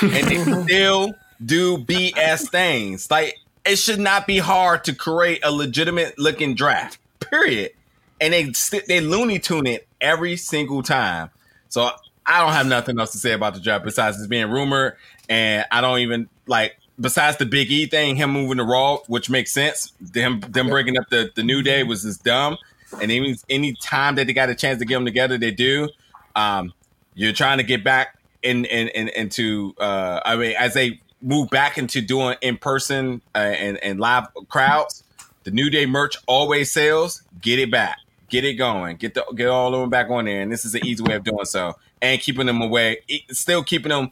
and 0.00 0.12
they 0.12 0.38
still 0.64 1.14
do 1.44 1.78
BS 1.78 2.48
things. 2.50 3.10
Like 3.10 3.38
it 3.64 3.76
should 3.76 3.98
not 4.00 4.26
be 4.26 4.38
hard 4.38 4.84
to 4.84 4.94
create 4.94 5.40
a 5.44 5.50
legitimate 5.50 6.18
looking 6.18 6.54
draft. 6.54 6.98
Period. 7.20 7.72
And 8.20 8.32
they 8.32 8.52
they 8.86 9.00
Looney 9.00 9.38
Tune 9.38 9.66
it 9.66 9.88
every 10.00 10.36
single 10.36 10.82
time. 10.82 11.30
So 11.68 11.90
I 12.26 12.44
don't 12.44 12.52
have 12.52 12.66
nothing 12.66 12.98
else 12.98 13.12
to 13.12 13.18
say 13.18 13.32
about 13.32 13.54
the 13.54 13.60
draft 13.60 13.84
besides 13.84 14.18
it's 14.18 14.26
being 14.26 14.50
rumored, 14.50 14.96
and 15.28 15.64
I 15.70 15.80
don't 15.80 15.98
even 16.00 16.28
like 16.46 16.76
besides 17.00 17.38
the 17.38 17.46
Big 17.46 17.70
E 17.70 17.86
thing, 17.86 18.16
him 18.16 18.30
moving 18.30 18.58
to 18.58 18.64
Raw, 18.64 18.98
which 19.06 19.30
makes 19.30 19.52
sense. 19.52 19.92
Them 20.00 20.40
them 20.40 20.68
breaking 20.68 20.98
up 20.98 21.08
the 21.08 21.30
the 21.34 21.42
New 21.42 21.62
Day 21.62 21.82
was 21.82 22.02
just 22.02 22.24
dumb. 22.24 22.56
And 23.00 23.10
any 23.10 23.36
any 23.48 23.74
time 23.74 24.16
that 24.16 24.26
they 24.26 24.32
got 24.32 24.50
a 24.50 24.54
chance 24.54 24.78
to 24.80 24.84
get 24.84 24.94
them 24.94 25.04
together, 25.04 25.38
they 25.38 25.50
do. 25.50 25.88
Um, 26.36 26.72
you're 27.14 27.32
trying 27.32 27.58
to 27.58 27.64
get 27.64 27.82
back 27.84 28.18
in 28.42 28.64
in, 28.66 28.88
in 28.88 29.08
into 29.08 29.74
uh, 29.78 30.20
I 30.24 30.36
mean, 30.36 30.54
as 30.58 30.74
they 30.74 31.00
move 31.22 31.50
back 31.50 31.78
into 31.78 32.00
doing 32.00 32.36
in 32.40 32.56
person 32.56 33.22
uh, 33.34 33.38
and 33.38 33.78
and 33.78 34.00
live 34.00 34.28
crowds, 34.48 35.04
the 35.44 35.50
New 35.50 35.70
Day 35.70 35.86
merch 35.86 36.16
always 36.26 36.72
sells. 36.72 37.22
Get 37.40 37.58
it 37.58 37.70
back, 37.70 37.98
get 38.28 38.44
it 38.44 38.54
going, 38.54 38.96
get 38.96 39.14
the 39.14 39.24
get 39.34 39.48
all 39.48 39.74
of 39.74 39.80
them 39.80 39.90
back 39.90 40.10
on 40.10 40.24
there, 40.24 40.42
and 40.42 40.50
this 40.50 40.64
is 40.64 40.74
an 40.74 40.84
easy 40.84 41.02
way 41.02 41.14
of 41.14 41.24
doing 41.24 41.44
so, 41.44 41.76
and 42.02 42.20
keeping 42.20 42.46
them 42.46 42.62
away, 42.62 42.98
still 43.30 43.62
keeping 43.62 43.90
them 43.90 44.10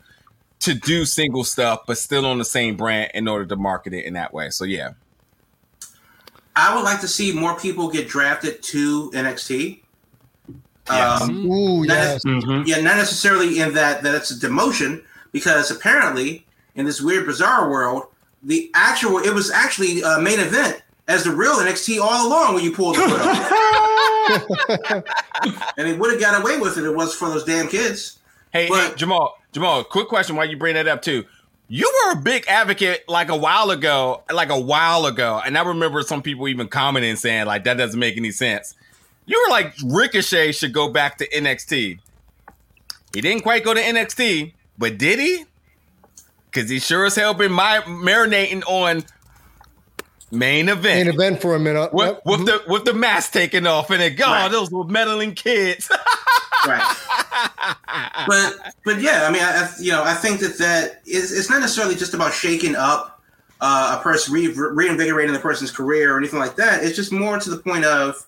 to 0.60 0.74
do 0.74 1.04
single 1.04 1.44
stuff, 1.44 1.80
but 1.86 1.98
still 1.98 2.26
on 2.26 2.38
the 2.38 2.44
same 2.44 2.76
brand 2.76 3.10
in 3.14 3.28
order 3.28 3.46
to 3.46 3.56
market 3.56 3.94
it 3.94 4.04
in 4.04 4.14
that 4.14 4.32
way. 4.32 4.50
So 4.50 4.64
yeah. 4.64 4.90
I 6.56 6.74
would 6.74 6.82
like 6.82 7.00
to 7.02 7.08
see 7.08 7.32
more 7.32 7.56
people 7.58 7.88
get 7.88 8.08
drafted 8.08 8.62
to 8.64 9.10
NXT. 9.12 9.80
Yes. 10.90 11.22
Um, 11.22 11.46
Ooh, 11.46 11.84
not 11.84 11.94
yes. 11.94 12.24
Mhm. 12.24 12.66
yeah, 12.66 12.80
not 12.80 12.96
necessarily 12.96 13.60
in 13.60 13.74
that 13.74 14.02
that 14.02 14.14
it's 14.14 14.30
a 14.30 14.34
demotion, 14.34 15.02
because 15.32 15.70
apparently 15.70 16.46
in 16.74 16.86
this 16.86 17.00
weird, 17.00 17.26
bizarre 17.26 17.70
world, 17.70 18.06
the 18.42 18.70
actual 18.74 19.18
it 19.18 19.32
was 19.32 19.50
actually 19.50 20.00
a 20.00 20.18
main 20.18 20.40
event 20.40 20.82
as 21.08 21.24
the 21.24 21.30
real 21.30 21.54
NXT 21.54 22.00
all 22.00 22.28
along 22.28 22.54
when 22.54 22.62
you 22.62 22.70
pulled 22.72 22.96
the 22.96 23.00
foot 23.00 23.20
off. 23.20 25.04
and 25.78 25.86
they 25.88 25.94
would 25.96 26.12
have 26.12 26.20
got 26.20 26.40
away 26.40 26.58
with 26.60 26.76
it. 26.76 26.80
if 26.80 26.86
It 26.86 26.94
was 26.94 27.14
for 27.14 27.30
those 27.30 27.44
damn 27.44 27.66
kids. 27.68 28.18
Hey, 28.52 28.64
hey, 28.64 28.68
But- 28.68 28.96
Jamal, 28.96 29.38
Jamal, 29.52 29.84
quick 29.84 30.08
question 30.08 30.36
while 30.36 30.48
you 30.48 30.56
bring 30.56 30.74
that 30.74 30.86
up 30.86 31.02
too. 31.02 31.24
You 31.70 31.90
were 32.06 32.12
a 32.12 32.16
big 32.22 32.46
advocate 32.48 33.06
like 33.08 33.28
a 33.28 33.36
while 33.36 33.70
ago, 33.70 34.22
like 34.32 34.48
a 34.48 34.58
while 34.58 35.04
ago, 35.04 35.40
and 35.44 35.56
I 35.58 35.62
remember 35.62 36.00
some 36.00 36.22
people 36.22 36.48
even 36.48 36.66
commenting 36.68 37.14
saying 37.16 37.44
like 37.44 37.64
that 37.64 37.76
doesn't 37.76 37.98
make 37.98 38.16
any 38.16 38.30
sense. 38.30 38.74
You 39.26 39.42
were 39.44 39.50
like 39.50 39.74
Ricochet 39.84 40.52
should 40.52 40.72
go 40.72 40.88
back 40.88 41.18
to 41.18 41.28
NXT. 41.28 41.98
He 43.14 43.20
didn't 43.20 43.42
quite 43.42 43.64
go 43.64 43.74
to 43.74 43.80
NXT, 43.80 44.54
but 44.78 44.96
did 44.96 45.18
he? 45.18 45.44
Because 46.50 46.70
he 46.70 46.78
sure 46.78 47.04
as 47.04 47.14
hell 47.16 47.34
been 47.34 47.52
my, 47.52 47.80
marinating 47.80 48.62
on 48.66 49.04
main 50.30 50.68
event. 50.68 51.06
Main 51.06 51.14
event 51.14 51.42
for 51.42 51.54
a 51.54 51.58
minute. 51.58 51.92
with, 51.92 52.06
Yep. 52.08 52.22
with 52.24 52.46
the 52.46 52.62
with 52.68 52.84
the 52.84 52.94
mask 52.94 53.32
taken 53.32 53.66
off 53.66 53.90
and 53.90 54.02
it 54.02 54.10
God, 54.16 54.32
Right. 54.42 54.50
those 54.50 54.70
were 54.70 54.84
meddling 54.84 55.34
kids. 55.34 55.88
right. 56.66 56.96
but 58.26 58.54
but 58.84 59.00
yeah, 59.00 59.26
I 59.28 59.30
mean, 59.32 59.42
I, 59.42 59.62
I 59.64 59.70
you 59.80 59.92
know 59.92 60.02
I 60.04 60.14
think 60.14 60.40
that 60.40 60.58
that 60.58 61.00
is 61.06 61.32
it's 61.36 61.50
not 61.50 61.60
necessarily 61.60 61.94
just 61.94 62.14
about 62.14 62.32
shaking 62.32 62.76
up 62.76 63.20
uh, 63.60 63.96
a 63.98 64.02
person, 64.02 64.32
re- 64.34 64.46
reinvigorating 64.54 65.32
the 65.32 65.40
person's 65.40 65.70
career 65.70 66.14
or 66.14 66.18
anything 66.18 66.38
like 66.38 66.56
that. 66.56 66.84
It's 66.84 66.94
just 66.96 67.10
more 67.12 67.38
to 67.38 67.50
the 67.50 67.56
point 67.58 67.84
of 67.84 68.24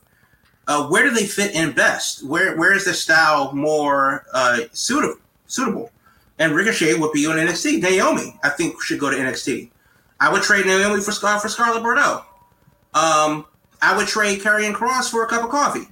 uh, 0.66 0.86
where 0.88 1.04
do 1.04 1.10
they 1.10 1.24
fit 1.26 1.54
in 1.54 1.72
best? 1.72 2.24
Where 2.24 2.56
where 2.56 2.72
is 2.74 2.84
their 2.84 2.94
style 2.94 3.52
more 3.52 4.24
uh, 4.32 4.60
suitable? 4.72 5.16
Suitable, 5.46 5.90
and 6.38 6.52
Ricochet 6.54 6.94
would 6.94 7.12
be 7.12 7.26
on 7.26 7.36
NXT. 7.36 7.82
Naomi, 7.82 8.38
I 8.44 8.50
think, 8.50 8.80
should 8.82 9.00
go 9.00 9.10
to 9.10 9.16
NXT. 9.16 9.68
I 10.20 10.30
would 10.30 10.42
trade 10.42 10.66
Naomi 10.66 11.00
for 11.00 11.12
Scar 11.12 11.40
for 11.40 11.48
Scarlett 11.48 11.82
Bordeaux. 11.82 12.24
Um, 12.92 13.46
I 13.80 13.96
would 13.96 14.06
trade 14.06 14.40
Karrion 14.40 14.74
Kross 14.74 15.10
for 15.10 15.24
a 15.24 15.26
cup 15.26 15.42
of 15.42 15.50
coffee. 15.50 15.88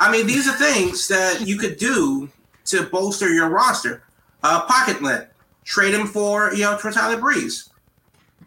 I 0.00 0.10
mean, 0.10 0.26
these 0.26 0.48
are 0.48 0.56
things 0.56 1.06
that 1.08 1.46
you 1.46 1.56
could 1.56 1.78
do 1.78 2.28
to 2.66 2.84
bolster 2.84 3.32
your 3.32 3.48
roster. 3.48 4.02
Uh, 4.42 4.62
pocket 4.62 5.02
lint, 5.02 5.26
trade 5.64 5.94
him 5.94 6.06
for 6.06 6.52
you 6.54 6.62
know 6.62 6.76
for 6.76 6.90
Tyler 6.90 7.20
Breeze. 7.20 7.70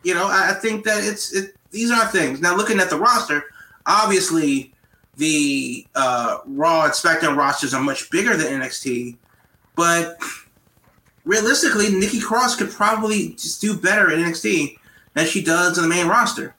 You 0.04 0.14
know, 0.14 0.28
I, 0.28 0.52
I 0.52 0.54
think 0.54 0.84
that 0.86 1.04
it's 1.04 1.34
it, 1.34 1.56
these 1.72 1.92
are 1.92 2.06
things. 2.08 2.42
Now, 2.42 2.56
looking 2.56 2.80
at 2.80 2.90
the 2.90 2.98
roster, 2.98 3.44
obviously 3.86 4.74
the 5.18 5.86
uh, 5.96 6.40
Raw 6.46 6.86
and 6.86 6.94
SmackDown 6.94 7.36
rosters 7.36 7.74
are 7.74 7.82
much 7.82 8.10
bigger 8.10 8.36
than 8.38 8.62
NXT, 8.62 9.18
but 9.76 10.18
realistically, 11.26 11.90
Nikki 11.90 12.20
Cross 12.20 12.56
could 12.56 12.72
probably 12.72 13.30
just 13.34 13.60
do 13.62 13.78
better 13.78 14.12
in 14.12 14.20
NXT 14.20 14.78
than 15.14 15.26
she 15.26 15.43
does 15.43 15.78
in 15.78 15.84
the 15.84 15.89
main 15.89 16.07
roster. 16.07 16.55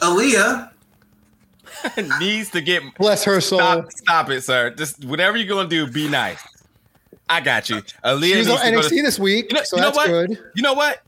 Aaliyah, 0.00 0.70
needs 2.20 2.50
to 2.50 2.60
get 2.60 2.82
Bless 2.96 3.24
her 3.24 3.40
soul. 3.40 3.58
stop, 3.58 3.92
stop 3.92 4.30
it, 4.30 4.42
sir. 4.42 4.70
Just 4.70 5.04
whatever 5.04 5.36
you're 5.36 5.48
gonna 5.54 5.68
do, 5.68 5.86
be 5.90 6.08
nice. 6.08 6.42
I 7.28 7.40
got 7.40 7.68
you. 7.70 7.76
Aaliyah 8.04 8.32
She 8.32 8.36
was 8.38 8.48
on 8.50 8.58
to 8.60 8.66
NXT 8.72 8.88
to, 8.90 9.02
this 9.02 9.18
week, 9.18 9.46
You 9.50 9.56
know- 9.58 9.64
so 9.64 9.76
you 9.76 9.82
know 9.82 9.86
that's 9.88 9.96
what? 9.96 10.06
good. 10.06 10.38
You 10.54 10.62
know 10.62 10.74
what? 10.74 11.02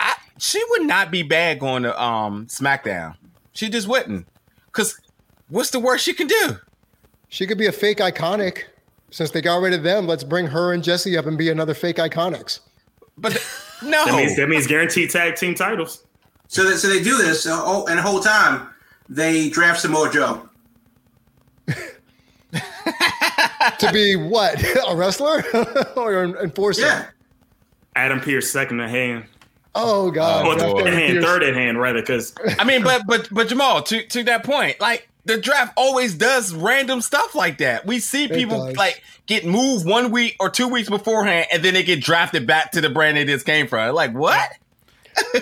I 0.00 0.14
she 0.38 0.62
would 0.70 0.82
not 0.82 1.10
be 1.10 1.22
bad 1.22 1.58
going 1.58 1.82
to 1.84 2.00
um 2.02 2.46
SmackDown. 2.46 3.16
She 3.52 3.68
just 3.68 3.88
wouldn't. 3.88 4.26
Cause 4.72 5.00
what's 5.48 5.70
the 5.70 5.80
worst 5.80 6.04
she 6.04 6.12
can 6.12 6.26
do? 6.26 6.58
She 7.28 7.46
could 7.46 7.58
be 7.58 7.66
a 7.66 7.72
fake 7.72 7.98
iconic. 7.98 8.64
Since 9.10 9.30
they 9.30 9.40
got 9.40 9.60
rid 9.62 9.72
of 9.72 9.82
them, 9.82 10.06
let's 10.06 10.24
bring 10.24 10.46
her 10.48 10.72
and 10.72 10.82
Jesse 10.84 11.16
up 11.16 11.26
and 11.26 11.38
be 11.38 11.48
another 11.48 11.74
fake 11.74 11.96
iconics. 11.96 12.60
But 13.18 13.32
no. 13.82 14.04
That 14.06 14.16
means 14.16 14.36
that 14.36 14.48
means 14.48 14.66
guaranteed 14.66 15.10
tag 15.10 15.36
team 15.36 15.54
titles. 15.54 16.04
so 16.48 16.64
that 16.68 16.78
so 16.78 16.88
they 16.88 17.02
do 17.02 17.18
this, 17.18 17.46
uh, 17.46 17.60
oh, 17.62 17.86
and 17.86 17.98
the 17.98 18.02
whole 18.02 18.20
time 18.20 18.68
they 19.08 19.48
draft 19.48 19.80
Samoa 19.80 20.10
Joe. 20.10 20.48
to 23.78 23.92
be 23.92 24.16
what? 24.16 24.62
A 24.88 24.94
wrestler 24.96 25.44
or 25.96 26.22
an 26.22 26.36
enforcer? 26.36 26.82
Yeah, 26.82 27.06
Adam 27.94 28.20
Pearce 28.20 28.50
second 28.50 28.80
in 28.80 28.88
hand, 28.88 29.24
Oh 29.76 30.10
God. 30.10 30.46
Oh, 30.46 30.52
or 30.52 30.56
Draft 30.56 30.78
third 30.78 30.86
in 30.86 30.94
hand, 30.94 31.22
third 31.22 31.42
in 31.42 31.54
hand 31.54 31.78
rather, 31.80 32.00
because 32.00 32.34
I 32.58 32.64
mean, 32.64 32.82
but 32.82 33.02
but 33.06 33.28
but 33.30 33.48
Jamal, 33.48 33.82
to 33.84 34.06
to 34.06 34.22
that 34.24 34.42
point, 34.42 34.80
like 34.80 35.08
the 35.26 35.36
draft 35.38 35.72
always 35.76 36.14
does 36.14 36.54
random 36.54 37.00
stuff 37.02 37.34
like 37.34 37.58
that. 37.58 37.84
We 37.84 37.98
see 37.98 38.28
people 38.28 38.72
like 38.74 39.02
get 39.26 39.44
moved 39.44 39.84
one 39.86 40.10
week 40.10 40.36
or 40.40 40.48
two 40.50 40.68
weeks 40.68 40.88
beforehand, 40.88 41.46
and 41.52 41.62
then 41.62 41.74
they 41.74 41.82
get 41.82 42.00
drafted 42.00 42.46
back 42.46 42.72
to 42.72 42.80
the 42.80 42.88
brand 42.88 43.16
they 43.16 43.24
just 43.24 43.44
came 43.44 43.66
from. 43.68 43.94
Like 43.94 44.12
what? 44.14 44.50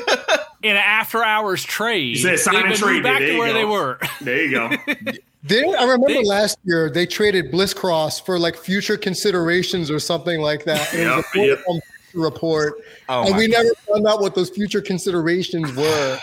In 0.62 0.70
an 0.70 0.76
after 0.78 1.22
hours 1.22 1.62
trade, 1.62 2.16
said 2.18 2.39
sign 2.39 2.55
they've 2.55 2.62
and 2.64 2.72
been 2.72 2.80
trade, 2.80 2.93
moved 2.95 3.05
back 3.05 3.18
to 3.20 3.39
where 3.39 3.49
go. 3.49 3.55
they 3.55 3.64
were. 3.66 3.99
there 4.22 4.43
you 4.45 4.51
go. 4.51 4.70
Didn't 5.47 5.74
I 5.74 5.82
remember 5.82 6.07
They- 6.14 6.24
last 6.24 6.59
year 6.64 6.89
they 6.89 7.05
traded 7.05 7.51
Bliss 7.51 7.74
Cross 7.74 8.20
for 8.20 8.39
like 8.39 8.57
future 8.57 8.97
considerations 8.97 9.91
or 9.91 9.99
something 9.99 10.41
like 10.41 10.64
that. 10.64 10.95
And 10.95 11.03
it 11.03 11.16
was 11.16 11.24
Yep, 11.35 11.59
a 11.68 11.72
yep. 11.74 11.82
report, 12.14 12.74
Oh 13.11 13.24
and 13.24 13.32
my 13.32 13.37
we 13.37 13.47
never 13.49 13.68
found 13.87 14.07
out 14.07 14.22
what 14.22 14.35
those 14.35 14.49
future 14.49 14.80
considerations 14.80 15.70
were. 15.76 16.18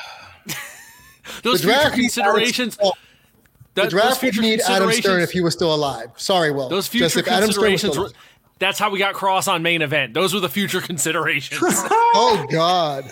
Those 1.43 1.61
The 1.61 1.67
future 1.67 1.79
draft 1.81 1.93
considerations. 1.95 2.73
Stern. 2.73 2.91
That- 3.73 3.85
The 3.85 3.89
draft 3.89 4.21
those 4.21 4.35
would 4.35 4.41
need 4.41 4.61
Adam 4.61 4.91
Stern 4.91 5.21
if 5.21 5.31
he 5.31 5.41
was 5.41 5.53
still 5.53 5.73
alive. 5.73 6.09
Sorry, 6.17 6.51
Will. 6.51 6.69
Those 6.69 6.89
Just 6.89 7.13
future 7.15 7.19
if 7.19 7.27
Adam 7.27 7.51
Stern 7.51 7.71
was 7.71 7.81
considerations. 7.81 7.93
still 7.93 8.03
Were, 8.05 8.11
that's 8.59 8.77
how 8.77 8.89
we 8.89 8.99
got 8.99 9.15
Kross 9.15 9.47
on 9.47 9.63
main 9.63 9.81
event. 9.81 10.13
Those 10.13 10.33
were 10.33 10.39
the 10.39 10.49
future 10.49 10.81
considerations. 10.81 11.61
Oh 12.13 12.45
God. 12.51 13.11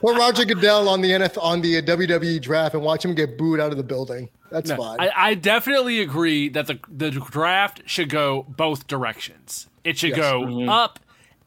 Put 0.00 0.16
Roger 0.16 0.44
Goodell 0.44 0.88
on 0.88 1.00
the 1.00 1.10
NF 1.10 1.42
on 1.42 1.60
the 1.60 1.82
WWE 1.82 2.40
draft 2.40 2.74
and 2.74 2.82
watch 2.82 3.04
him 3.04 3.14
get 3.14 3.36
booed 3.36 3.60
out 3.60 3.70
of 3.70 3.76
the 3.76 3.82
building. 3.82 4.28
That's 4.50 4.70
fine. 4.70 5.00
I, 5.00 5.10
I 5.16 5.34
definitely 5.34 6.00
agree 6.00 6.48
that 6.50 6.66
the 6.66 6.78
the 6.88 7.10
draft 7.10 7.82
should 7.86 8.08
go 8.08 8.44
both 8.48 8.86
directions. 8.86 9.68
It 9.84 9.98
should 9.98 10.10
Yes. 10.10 10.18
go 10.18 10.42
mm-hmm. 10.42 10.68
up 10.68 11.00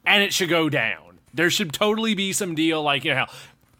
and 0.05 0.21
it 0.23 0.33
should 0.33 0.49
go 0.49 0.69
down. 0.69 1.19
There 1.33 1.49
should 1.49 1.73
totally 1.73 2.13
be 2.13 2.33
some 2.33 2.55
deal 2.55 2.81
like 2.83 3.05
you 3.05 3.11
know 3.11 3.25
how 3.25 3.27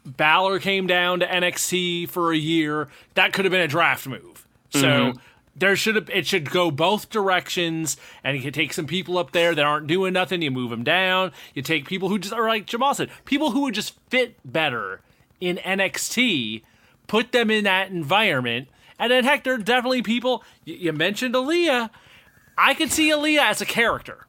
Balor 0.06 0.58
came 0.60 0.86
down 0.86 1.20
to 1.20 1.26
NXT 1.26 2.08
for 2.08 2.32
a 2.32 2.36
year. 2.36 2.88
That 3.14 3.32
could 3.32 3.44
have 3.44 3.52
been 3.52 3.60
a 3.60 3.68
draft 3.68 4.06
move. 4.06 4.29
So 4.70 4.80
mm-hmm. 4.80 5.18
there 5.56 5.76
should 5.76 6.08
it 6.10 6.26
should 6.26 6.50
go 6.50 6.70
both 6.70 7.10
directions, 7.10 7.96
and 8.24 8.36
you 8.36 8.42
can 8.42 8.52
take 8.52 8.72
some 8.72 8.86
people 8.86 9.18
up 9.18 9.32
there 9.32 9.54
that 9.54 9.64
aren't 9.64 9.86
doing 9.86 10.12
nothing. 10.12 10.42
You 10.42 10.50
move 10.50 10.70
them 10.70 10.84
down. 10.84 11.32
You 11.54 11.62
take 11.62 11.86
people 11.86 12.08
who 12.08 12.18
just 12.18 12.34
are 12.34 12.48
like 12.48 12.66
Jamal 12.66 12.94
said, 12.94 13.10
people 13.24 13.50
who 13.50 13.62
would 13.62 13.74
just 13.74 13.98
fit 14.08 14.36
better 14.44 15.00
in 15.40 15.56
NXT, 15.56 16.62
put 17.06 17.32
them 17.32 17.50
in 17.50 17.64
that 17.64 17.90
environment, 17.90 18.68
and 18.98 19.10
then 19.10 19.24
heck, 19.24 19.44
there 19.44 19.54
are 19.54 19.58
definitely 19.58 20.02
people. 20.02 20.44
You, 20.64 20.74
you 20.74 20.92
mentioned 20.92 21.34
Aaliyah. 21.34 21.90
I 22.56 22.74
could 22.74 22.92
see 22.92 23.10
Aaliyah 23.10 23.50
as 23.50 23.60
a 23.60 23.66
character 23.66 24.26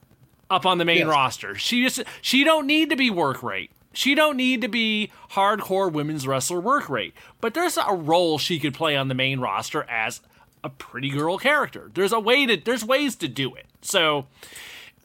up 0.49 0.65
on 0.65 0.77
the 0.77 0.85
main 0.85 0.99
Yes. 0.99 1.07
roster. 1.07 1.55
She 1.55 1.83
just 1.83 2.03
she 2.21 2.43
don't 2.43 2.67
need 2.67 2.89
to 2.89 2.95
be 2.95 3.09
work 3.09 3.41
rate. 3.43 3.71
She 3.93 4.15
don't 4.15 4.37
need 4.37 4.61
to 4.61 4.67
be 4.69 5.11
hardcore 5.31 5.91
women's 5.91 6.25
wrestler 6.25 6.61
work 6.61 6.89
rate. 6.89 7.13
But 7.41 7.53
there's 7.53 7.77
a 7.77 7.93
role 7.93 8.37
she 8.37 8.59
could 8.59 8.73
play 8.73 8.95
on 8.95 9.09
the 9.09 9.13
main 9.13 9.39
roster 9.39 9.83
as 9.89 10.21
a 10.64 10.70
pretty 10.70 11.09
girl 11.09 11.38
character. 11.38 11.89
There's 11.93 12.14
a 12.14 12.20
way 12.20 12.45
to 12.45 12.57
there's 12.57 12.86
ways 12.86 13.16
to 13.18 13.28
do 13.28 13.55
it. 13.55 13.66
So 13.82 14.28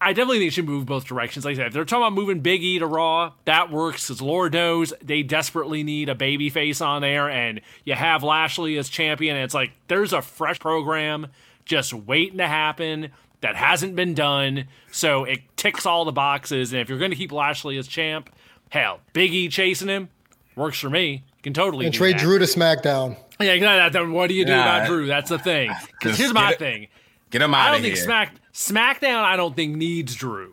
I 0.01 0.13
definitely 0.13 0.41
think 0.41 0.49
it 0.49 0.55
should 0.55 0.67
move 0.67 0.87
both 0.87 1.07
directions. 1.07 1.45
Like 1.45 1.55
I 1.55 1.57
said, 1.57 1.67
if 1.69 1.73
they're 1.73 1.85
talking 1.85 2.03
about 2.03 2.13
moving 2.13 2.41
Big 2.41 2.63
E 2.63 2.79
to 2.79 2.87
Raw, 2.87 3.33
that 3.47 3.71
works 3.71 4.09
because 4.09 4.21
Lord 4.21 4.53
knows 4.53 4.93
they 5.03 5.23
desperately 5.23 5.83
need 5.83 6.09
a 6.09 6.15
baby 6.15 6.51
face 6.51 6.81
on 6.81 7.03
there, 7.03 7.31
and 7.31 7.61
you 7.85 7.95
have 7.95 8.23
Lashley 8.23 8.77
as 8.77 8.89
champion. 8.89 9.37
And 9.37 9.45
it's 9.45 9.55
like 9.55 9.73
there's 9.89 10.13
a 10.13 10.21
fresh 10.21 10.61
program 10.61 11.29
just 11.65 11.95
waiting 11.95 12.39
to 12.39 12.47
happen 12.47 13.11
that 13.41 13.57
hasn't 13.57 13.97
been 13.97 14.15
done. 14.15 14.67
So 14.91 15.25
it 15.25 15.41
ticks 15.57 15.87
all 15.87 16.05
the 16.05 16.13
boxes. 16.13 16.73
And 16.73 16.81
if 16.81 16.89
you're 16.89 16.99
going 16.99 17.11
to 17.11 17.17
keep 17.17 17.33
Lashley 17.33 17.79
as 17.79 17.87
champ, 17.89 18.31
Hell, 18.69 19.01
Big 19.13 19.33
E 19.33 19.49
chasing 19.49 19.89
him 19.89 20.09
works 20.57 20.79
for 20.79 20.91
me. 20.91 21.25
You 21.37 21.43
can 21.43 21.55
totally 21.55 21.87
and 21.87 21.93
do 21.93 21.99
trade 21.99 22.17
that. 22.17 22.23
Drew 22.23 22.39
to 22.39 22.45
SmackDown. 22.45 23.17
Yeah, 23.41 23.59
that- 23.59 23.93
that- 23.93 24.09
what 24.09 24.28
do 24.28 24.34
you 24.34 24.45
do 24.45 24.53
Nah. 24.53 24.62
about 24.62 24.87
Drew? 24.89 25.07
That's 25.07 25.30
the 25.30 25.39
thing. 25.39 25.70
Because 25.99 26.16
here's 26.18 26.32
my 26.32 26.53
it- 26.53 26.59
thing. 26.59 26.89
Get 27.30 27.43
him 27.43 27.55
out. 27.55 27.68
I 27.68 27.72
don't 27.72 27.82
think 27.82 27.97
here. 27.97 28.05
Smack 28.05 28.32
SmackDown. 28.55 29.22
I 29.24 29.37
don't 29.37 29.55
think 29.55 29.76
needs 29.76 30.14
Drew. 30.14 30.53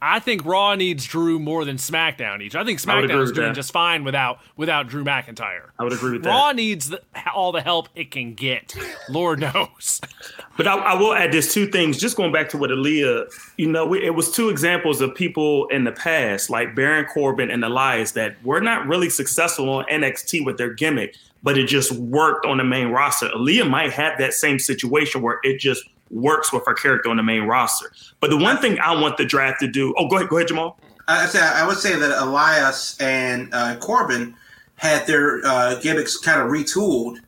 I 0.00 0.18
think 0.18 0.44
Raw 0.44 0.74
needs 0.74 1.06
Drew 1.06 1.38
more 1.38 1.64
than 1.64 1.76
SmackDown 1.76 2.38
needs. 2.38 2.54
I 2.54 2.64
think 2.64 2.86
I 2.86 2.96
would 2.96 3.04
agree 3.04 3.16
SmackDown's 3.16 3.26
with 3.28 3.34
doing 3.34 3.48
that. 3.48 3.54
just 3.54 3.72
fine 3.72 4.04
without 4.04 4.40
without 4.56 4.88
Drew 4.88 5.04
McIntyre. 5.04 5.70
I 5.78 5.84
would 5.84 5.92
agree 5.94 6.12
with 6.12 6.26
Raw 6.26 6.32
that. 6.32 6.38
Raw 6.38 6.52
needs 6.52 6.90
the, 6.90 7.00
all 7.34 7.50
the 7.52 7.60
help 7.62 7.88
it 7.94 8.10
can 8.10 8.34
get. 8.34 8.74
Lord 9.08 9.40
knows. 9.40 10.00
But 10.56 10.66
I, 10.66 10.74
I 10.78 10.94
will 10.94 11.12
add 11.12 11.32
this 11.32 11.52
two 11.52 11.66
things. 11.66 11.98
Just 11.98 12.16
going 12.16 12.32
back 12.32 12.48
to 12.48 12.56
what 12.56 12.70
Aaliyah, 12.70 13.26
you 13.58 13.70
know, 13.70 13.84
we, 13.84 14.02
it 14.02 14.14
was 14.14 14.30
two 14.30 14.48
examples 14.48 15.02
of 15.02 15.14
people 15.14 15.66
in 15.66 15.84
the 15.84 15.92
past, 15.92 16.48
like 16.48 16.74
Baron 16.74 17.04
Corbin 17.12 17.50
and 17.50 17.62
Elias, 17.62 18.12
that 18.12 18.42
were 18.42 18.62
not 18.62 18.86
really 18.86 19.10
successful 19.10 19.68
on 19.68 19.84
NXT 19.84 20.46
with 20.46 20.56
their 20.56 20.72
gimmick, 20.72 21.14
but 21.46 21.56
it 21.56 21.68
just 21.68 21.92
worked 21.92 22.44
on 22.44 22.56
the 22.58 22.64
main 22.64 22.88
roster. 22.88 23.28
Aaliyah 23.28 23.70
might 23.70 23.92
have 23.92 24.18
that 24.18 24.32
same 24.34 24.58
situation 24.58 25.22
where 25.22 25.38
it 25.44 25.60
just 25.60 25.84
works 26.10 26.52
with 26.52 26.66
her 26.66 26.74
character 26.74 27.08
on 27.08 27.16
the 27.18 27.22
main 27.22 27.44
roster. 27.44 27.92
But 28.18 28.30
the 28.30 28.36
one 28.36 28.58
thing 28.58 28.80
I 28.80 29.00
want 29.00 29.16
the 29.16 29.24
draft 29.24 29.60
to 29.60 29.68
do. 29.68 29.94
Oh, 29.96 30.08
go 30.08 30.16
ahead, 30.16 30.28
go 30.28 30.38
ahead, 30.38 30.48
Jamal. 30.48 30.76
I 31.06 31.22
I 31.22 31.26
say 31.26 31.38
I 31.40 31.64
would 31.64 31.78
say 31.78 31.94
that 31.94 32.20
Elias 32.20 33.00
and 33.00 33.48
uh, 33.54 33.76
Corbin 33.76 34.34
had 34.74 35.06
their 35.06 35.40
uh, 35.46 35.76
gimmicks 35.80 36.16
kind 36.18 36.40
of 36.40 36.48
retooled 36.48 37.18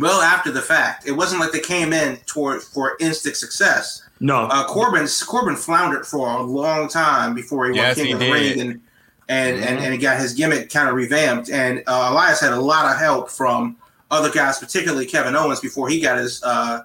well 0.00 0.22
after 0.22 0.50
the 0.50 0.62
fact. 0.62 1.06
It 1.06 1.12
wasn't 1.12 1.40
like 1.42 1.52
they 1.52 1.60
came 1.60 1.92
in 1.92 2.16
toward 2.24 2.62
for 2.62 2.96
instant 3.00 3.36
success. 3.36 4.02
No, 4.20 4.46
Uh, 4.50 4.64
Corbin's 4.66 5.22
Corbin 5.22 5.56
floundered 5.56 6.06
for 6.06 6.26
a 6.28 6.42
long 6.42 6.88
time 6.88 7.34
before 7.34 7.68
he 7.68 7.76
Yes, 7.76 7.96
came 7.96 8.06
he 8.06 8.12
to 8.12 8.18
the 8.18 8.24
did. 8.24 8.32
ring 8.32 8.60
and 8.62 8.80
and, 9.28 9.62
and 9.62 9.78
and 9.78 9.92
he 9.92 9.98
got 9.98 10.18
his 10.18 10.32
gimmick 10.32 10.70
kind 10.70 10.88
of 10.88 10.94
revamped. 10.94 11.50
And 11.50 11.82
uh, 11.86 12.08
Elias 12.10 12.40
had 12.40 12.52
a 12.52 12.60
lot 12.60 12.90
of 12.92 12.98
help 12.98 13.30
from 13.30 13.76
other 14.10 14.30
guys, 14.30 14.58
particularly 14.58 15.06
Kevin 15.06 15.36
Owens, 15.36 15.60
before 15.60 15.88
he 15.88 16.00
got 16.00 16.18
his 16.18 16.42
uh, 16.42 16.82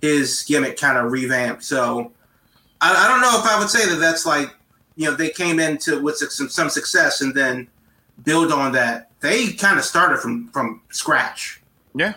his 0.00 0.44
gimmick 0.46 0.78
kind 0.78 0.98
of 0.98 1.10
revamped. 1.10 1.64
So 1.64 2.12
I, 2.80 3.04
I 3.04 3.08
don't 3.08 3.20
know 3.20 3.38
if 3.38 3.46
I 3.46 3.58
would 3.58 3.68
say 3.68 3.88
that 3.88 3.96
that's 3.96 4.24
like 4.24 4.54
you 4.96 5.10
know 5.10 5.16
they 5.16 5.30
came 5.30 5.58
into 5.58 6.00
with 6.00 6.16
some 6.16 6.48
some 6.48 6.70
success 6.70 7.20
and 7.20 7.34
then 7.34 7.68
build 8.24 8.52
on 8.52 8.72
that. 8.72 9.10
They 9.20 9.52
kind 9.52 9.78
of 9.78 9.84
started 9.84 10.18
from 10.18 10.48
from 10.48 10.82
scratch. 10.90 11.60
Yeah. 11.94 12.14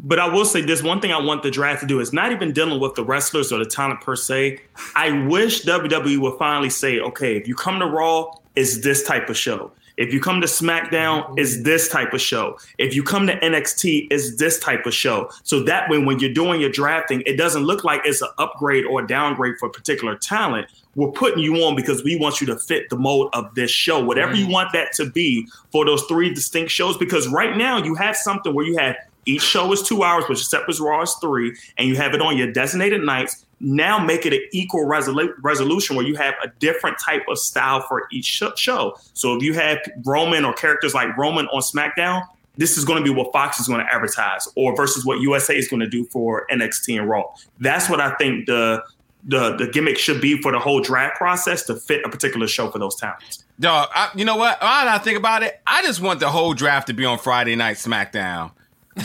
But 0.00 0.18
I 0.18 0.28
will 0.28 0.44
say 0.44 0.60
this 0.60 0.82
one 0.82 1.00
thing 1.00 1.12
I 1.12 1.20
want 1.20 1.42
the 1.42 1.50
draft 1.50 1.80
to 1.80 1.86
do 1.86 2.00
is 2.00 2.12
not 2.12 2.32
even 2.32 2.52
dealing 2.52 2.80
with 2.80 2.94
the 2.94 3.04
wrestlers 3.04 3.52
or 3.52 3.58
the 3.58 3.64
talent 3.64 4.00
per 4.00 4.16
se. 4.16 4.60
I 4.96 5.26
wish 5.26 5.64
WWE 5.64 6.18
would 6.18 6.36
finally 6.36 6.68
say, 6.68 6.98
okay, 6.98 7.36
if 7.36 7.46
you 7.46 7.54
come 7.54 7.78
to 7.78 7.86
Raw, 7.86 8.32
it's 8.56 8.82
this 8.82 9.02
type 9.02 9.28
of 9.28 9.36
show. 9.36 9.72
If 9.96 10.12
you 10.12 10.20
come 10.20 10.40
to 10.40 10.46
SmackDown, 10.46 11.34
it's 11.38 11.54
mm-hmm. 11.54 11.62
this 11.62 11.88
type 11.88 12.12
of 12.12 12.20
show. 12.20 12.58
If 12.78 12.94
you 12.94 13.04
come 13.04 13.26
to 13.28 13.38
NXT, 13.38 14.08
it's 14.10 14.36
this 14.36 14.58
type 14.58 14.86
of 14.86 14.94
show. 14.94 15.30
So 15.44 15.62
that 15.64 15.88
way, 15.88 15.98
when 15.98 16.18
you're 16.18 16.32
doing 16.32 16.60
your 16.60 16.70
drafting, 16.70 17.22
it 17.26 17.36
doesn't 17.36 17.62
look 17.62 17.84
like 17.84 18.02
it's 18.04 18.20
an 18.20 18.30
upgrade 18.38 18.86
or 18.86 19.04
a 19.04 19.06
downgrade 19.06 19.54
for 19.60 19.68
a 19.68 19.70
particular 19.70 20.16
talent. 20.16 20.66
We're 20.96 21.12
putting 21.12 21.40
you 21.40 21.56
on 21.64 21.76
because 21.76 22.02
we 22.02 22.16
want 22.16 22.40
you 22.40 22.46
to 22.48 22.58
fit 22.58 22.90
the 22.90 22.96
mold 22.96 23.30
of 23.34 23.54
this 23.54 23.70
show, 23.70 24.02
whatever 24.04 24.34
you 24.34 24.44
mm-hmm. 24.44 24.52
want 24.52 24.72
that 24.72 24.92
to 24.94 25.10
be 25.10 25.46
for 25.70 25.84
those 25.84 26.02
three 26.04 26.32
distinct 26.32 26.72
shows. 26.72 26.96
Because 26.96 27.28
right 27.28 27.56
now, 27.56 27.78
you 27.78 27.94
have 27.94 28.16
something 28.16 28.52
where 28.52 28.66
you 28.66 28.76
have 28.78 28.96
each 29.26 29.42
show 29.42 29.72
is 29.72 29.82
two 29.82 30.02
hours, 30.02 30.24
which 30.28 30.40
except 30.40 30.68
as 30.68 30.80
Raw 30.80 31.02
is 31.02 31.14
three, 31.14 31.56
and 31.78 31.88
you 31.88 31.96
have 31.96 32.14
it 32.14 32.20
on 32.20 32.36
your 32.36 32.52
designated 32.52 33.02
nights. 33.02 33.46
Now 33.64 33.98
make 33.98 34.26
it 34.26 34.32
an 34.32 34.40
equal 34.52 34.86
resolu- 34.86 35.34
resolution 35.42 35.96
where 35.96 36.06
you 36.06 36.14
have 36.16 36.34
a 36.42 36.48
different 36.58 36.98
type 36.98 37.22
of 37.28 37.38
style 37.38 37.80
for 37.80 38.06
each 38.12 38.26
sh- 38.26 38.42
show. 38.56 38.96
So 39.14 39.36
if 39.36 39.42
you 39.42 39.54
have 39.54 39.78
Roman 40.04 40.44
or 40.44 40.52
characters 40.52 40.94
like 40.94 41.16
Roman 41.16 41.46
on 41.48 41.62
SmackDown, 41.62 42.22
this 42.56 42.78
is 42.78 42.84
going 42.84 42.98
to 42.98 43.04
be 43.04 43.10
what 43.10 43.32
Fox 43.32 43.58
is 43.58 43.66
going 43.66 43.84
to 43.84 43.92
advertise, 43.92 44.48
or 44.54 44.76
versus 44.76 45.04
what 45.04 45.20
USA 45.20 45.56
is 45.56 45.68
going 45.68 45.80
to 45.80 45.88
do 45.88 46.04
for 46.06 46.46
NXT 46.52 46.98
and 46.98 47.08
Raw. 47.08 47.24
That's 47.58 47.90
what 47.90 48.00
I 48.00 48.14
think 48.14 48.46
the 48.46 48.82
the 49.26 49.56
the 49.56 49.66
gimmick 49.68 49.98
should 49.98 50.20
be 50.20 50.40
for 50.40 50.52
the 50.52 50.58
whole 50.58 50.80
draft 50.80 51.16
process 51.16 51.64
to 51.64 51.74
fit 51.74 52.02
a 52.04 52.08
particular 52.08 52.46
show 52.46 52.70
for 52.70 52.78
those 52.78 52.94
talents. 52.96 53.44
Dog, 53.58 53.88
I, 53.94 54.10
you 54.14 54.24
know 54.24 54.36
what? 54.36 54.60
Now 54.60 54.94
I 54.94 54.98
think 54.98 55.18
about 55.18 55.42
it, 55.42 55.60
I 55.66 55.82
just 55.82 56.00
want 56.00 56.20
the 56.20 56.30
whole 56.30 56.54
draft 56.54 56.88
to 56.88 56.92
be 56.92 57.04
on 57.04 57.18
Friday 57.18 57.56
Night 57.56 57.76
SmackDown. 57.76 58.52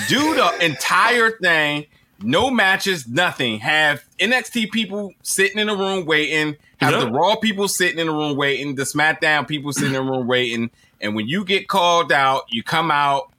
Do 0.07 0.35
the 0.35 0.53
entire 0.65 1.31
thing, 1.31 1.85
no 2.21 2.49
matches, 2.49 3.07
nothing. 3.07 3.59
Have 3.59 4.03
NXT 4.19 4.71
people 4.71 5.13
sitting 5.23 5.57
in 5.59 5.67
the 5.67 5.75
room 5.75 6.05
waiting. 6.05 6.55
Have 6.77 6.91
Yep. 6.93 7.01
the 7.01 7.11
Raw 7.11 7.35
people 7.35 7.67
sitting 7.67 7.99
in 7.99 8.07
the 8.07 8.13
room 8.13 8.35
waiting. 8.37 8.75
The 8.75 8.83
SmackDown 8.83 9.47
people 9.47 9.71
sitting 9.73 9.93
in 9.95 10.05
the 10.05 10.11
room 10.11 10.27
waiting. 10.27 10.69
And 11.01 11.15
when 11.15 11.27
you 11.27 11.43
get 11.45 11.67
called 11.67 12.11
out, 12.11 12.43
you 12.49 12.63
come 12.63 12.91
out 12.91 13.31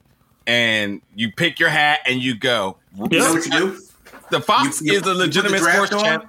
and 0.46 1.00
you 1.14 1.30
pick 1.32 1.58
your 1.58 1.68
hat 1.70 2.00
and 2.06 2.22
you 2.22 2.34
go. 2.36 2.76
You 3.10 3.18
know 3.18 3.32
what 3.34 3.44
you 3.46 3.50
do? 3.52 3.80
The 4.30 4.40
Fox 4.40 4.80
You- 4.80 4.92
you- 4.92 4.98
is 4.98 4.98
a 4.98 5.02
put 5.04 5.08
the 5.10 5.14
legitimate 5.14 5.58
draft 5.58 5.76
sports 5.76 5.92
on, 5.92 6.00
champ. 6.04 6.26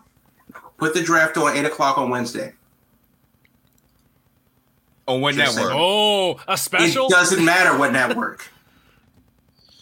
Put 0.78 0.93
the 0.93 1.02
draft 1.04 1.38
on 1.38 1.56
eight 1.56 1.66
o'clock 1.66 1.97
on 1.97 2.10
Wednesday. 2.10 2.54
On 5.08 5.20
what 5.22 5.36
Just 5.36 5.56
network? 5.56 5.72
saying. 5.74 5.82
Oh, 5.84 6.39
a 6.47 6.58
special. 6.58 7.08
It 7.08 7.12
doesn't 7.12 7.43
matter 7.43 7.78
what 7.78 7.91
network. 7.91 8.51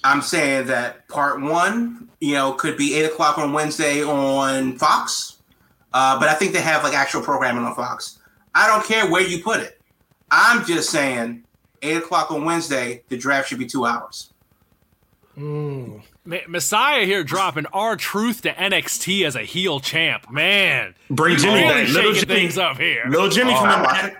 I'm 0.03 0.21
saying 0.21 0.67
that 0.67 1.07
part 1.09 1.41
one, 1.41 2.09
you 2.21 2.33
know, 2.33 2.53
could 2.53 2.77
be 2.77 2.95
eight 2.95 3.05
o'clock 3.05 3.37
on 3.37 3.51
Wednesday 3.53 4.03
on 4.03 4.77
Fox, 4.77 5.37
uh, 5.93 6.19
but 6.19 6.29
I 6.29 6.33
think 6.33 6.53
they 6.53 6.61
have 6.61 6.83
like 6.83 6.93
actual 6.93 7.21
programming 7.21 7.63
on 7.65 7.75
Fox. 7.75 8.19
I 8.55 8.67
don't 8.67 8.85
care 8.85 9.09
where 9.09 9.21
you 9.21 9.43
put 9.43 9.59
it. 9.59 9.79
I'm 10.31 10.65
just 10.65 10.89
saying 10.89 11.43
eight 11.81 11.97
o'clock 11.97 12.31
on 12.31 12.45
Wednesday, 12.45 13.03
the 13.09 13.17
draft 13.17 13.49
should 13.49 13.59
be 13.59 13.65
two 13.65 13.85
hours. 13.85 14.31
Mm. 15.37 16.01
Messiah 16.47 17.05
here 17.05 17.23
dropping 17.23 17.65
our 17.67 17.95
truth 17.95 18.41
to 18.43 18.51
NXT 18.53 19.25
as 19.25 19.35
a 19.35 19.41
heel 19.41 19.79
champ. 19.79 20.29
Man, 20.29 20.93
Bring 21.09 21.37
Jimmy 21.37 21.61
really 21.63 21.85
back, 21.85 21.93
little 21.93 22.13
Jimmy, 22.13 22.25
things 22.25 22.57
up 22.57 22.77
here. 22.77 23.03
little 23.07 23.29
Jimmy 23.29 23.53
Oh, 23.55 23.59
from 23.61 23.69
I 23.69 23.75
the 23.77 23.83
watch 23.83 24.03
it. 24.05 24.17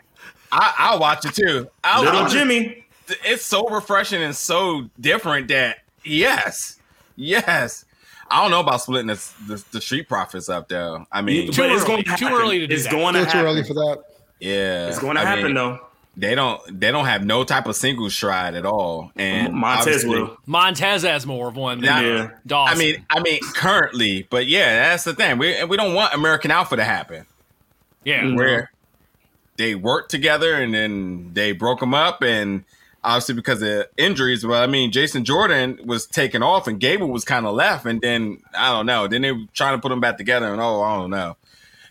I, 0.51 0.73
I'll 0.77 0.99
watch 0.99 1.25
it 1.25 1.35
too. 1.35 1.69
I'll 1.83 2.03
little 2.03 2.21
watch 2.23 2.33
it. 2.33 2.37
Jimmy. 2.39 2.85
It's 3.25 3.43
so 3.45 3.67
refreshing 3.67 4.21
and 4.21 4.35
so 4.35 4.89
different 4.99 5.47
that 5.49 5.79
yes, 6.03 6.79
yes. 7.15 7.85
I 8.31 8.41
don't 8.43 8.51
know 8.51 8.59
about 8.59 8.81
splitting 8.81 9.07
the, 9.07 9.15
the, 9.47 9.63
the 9.71 9.81
street 9.81 10.07
profits 10.07 10.49
up 10.49 10.67
though. 10.69 11.05
I 11.11 11.21
mean, 11.21 11.51
Too 11.51 11.61
But 11.63 11.71
it's 11.71 11.81
early. 11.83 11.87
going 11.87 12.03
to 12.03 12.15
Too 12.17 12.25
happen. 12.27 12.41
early 12.41 12.59
to 12.59 12.67
do 12.67 12.73
It's 12.75 12.83
that. 12.83 12.91
going 12.91 13.13
to 13.15 13.21
Still 13.21 13.31
too 13.31 13.37
happen. 13.37 13.51
early 13.51 13.63
for 13.63 13.73
that. 13.73 14.03
yeah, 14.39 14.87
It's 14.87 14.99
going 14.99 15.15
to 15.15 15.21
I 15.21 15.25
happen 15.25 15.45
mean, 15.45 15.55
though. 15.55 15.79
They 16.17 16.35
don't 16.35 16.79
they 16.79 16.91
don't 16.91 17.05
have 17.05 17.25
no 17.25 17.43
type 17.45 17.65
of 17.65 17.75
single 17.77 18.09
stride 18.09 18.53
at 18.55 18.65
all. 18.65 19.11
And 19.15 19.53
Montez 19.53 20.03
will. 20.05 20.37
Montez 20.45 21.03
has 21.03 21.25
more 21.25 21.47
of 21.47 21.55
one 21.55 21.79
than 21.81 22.03
Yeah. 22.03 22.09
Yeah. 22.11 22.29
Dawkins. 22.45 22.77
I 22.79 22.83
mean, 22.83 23.05
I 23.09 23.19
mean, 23.21 23.39
currently, 23.55 24.27
but 24.29 24.45
yeah, 24.45 24.89
that's 24.89 25.05
the 25.05 25.13
thing. 25.13 25.37
We 25.37 25.63
we 25.63 25.77
don't 25.77 25.93
want 25.93 26.13
American 26.13 26.51
Alpha 26.51 26.75
to 26.75 26.83
happen. 26.83 27.25
yeah. 28.03 28.21
Mm. 28.23 28.35
where 28.35 28.71
they 29.57 29.75
worked 29.75 30.11
together 30.11 30.53
and 30.55 30.73
then 30.73 31.31
they 31.33 31.51
broke 31.53 31.79
them 31.79 31.93
up 31.93 32.21
and 32.21 32.65
obviously 33.03 33.35
because 33.35 33.61
of 33.61 33.85
injuries 33.97 34.43
But 34.43 34.63
i 34.63 34.67
mean 34.67 34.91
jason 34.91 35.23
jordan 35.23 35.79
was 35.85 36.05
taken 36.05 36.43
off 36.43 36.67
and 36.67 36.79
gable 36.79 37.07
was 37.07 37.23
kind 37.23 37.45
of 37.45 37.55
left 37.55 37.85
and 37.85 38.01
then 38.01 38.41
i 38.57 38.71
don't 38.71 38.85
know 38.85 39.07
then 39.07 39.21
they 39.21 39.31
were 39.31 39.45
trying 39.53 39.77
to 39.77 39.81
put 39.81 39.89
them 39.89 39.99
back 39.99 40.17
together 40.17 40.51
and 40.51 40.61
oh 40.61 40.81
i 40.81 40.97
don't 40.97 41.09
know 41.09 41.37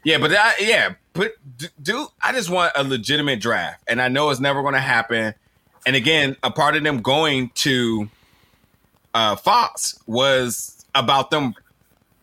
yeah 0.05 0.19
but 0.19 0.33
I, 0.33 0.55
yeah 0.61 0.95
but 1.13 1.33
do 1.83 2.09
i 2.23 2.33
just 2.33 2.51
want 2.51 2.73
a 2.77 2.85
legitimate 2.85 3.41
draft 3.41 3.83
and 3.89 4.01
i 4.01 4.09
know 4.09 4.31
it's 4.31 4.41
never 4.41 4.63
going 4.63 4.75
to 4.75 4.81
happen 4.81 5.35
and 5.87 5.97
again 5.97 6.37
a 6.43 6.51
part 6.51 6.77
of 6.77 6.83
them 6.83 7.01
going 7.01 7.51
to 7.57 8.09
uh 9.15 9.37
fox 9.37 9.99
was 10.07 10.85
about 10.95 11.31
them 11.31 11.55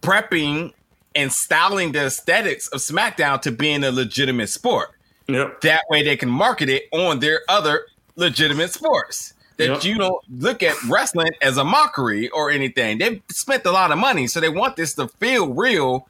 prepping 0.01 0.73
and 1.15 1.31
styling 1.31 1.93
the 1.93 2.05
aesthetics 2.05 2.67
of 2.67 2.79
SmackDown 2.79 3.41
to 3.41 3.51
being 3.51 3.83
a 3.83 3.91
legitimate 3.91 4.49
sport. 4.49 4.91
Yep. 5.27 5.61
That 5.61 5.83
way 5.89 6.03
they 6.03 6.17
can 6.17 6.29
market 6.29 6.69
it 6.69 6.83
on 6.91 7.19
their 7.19 7.41
other 7.49 7.87
legitimate 8.15 8.71
sports. 8.73 9.33
That 9.57 9.67
Yep. 9.69 9.83
you 9.85 9.97
don't 9.97 10.21
look 10.39 10.61
at 10.63 10.75
wrestling 10.83 11.31
as 11.41 11.57
a 11.57 11.63
mockery 11.63 12.27
or 12.29 12.51
anything. 12.51 12.97
They've 12.97 13.21
spent 13.29 13.65
a 13.65 13.71
lot 13.71 13.91
of 13.91 13.97
money, 13.97 14.27
so 14.27 14.41
they 14.41 14.49
want 14.49 14.75
this 14.75 14.93
to 14.95 15.07
feel 15.07 15.47
real 15.53 16.07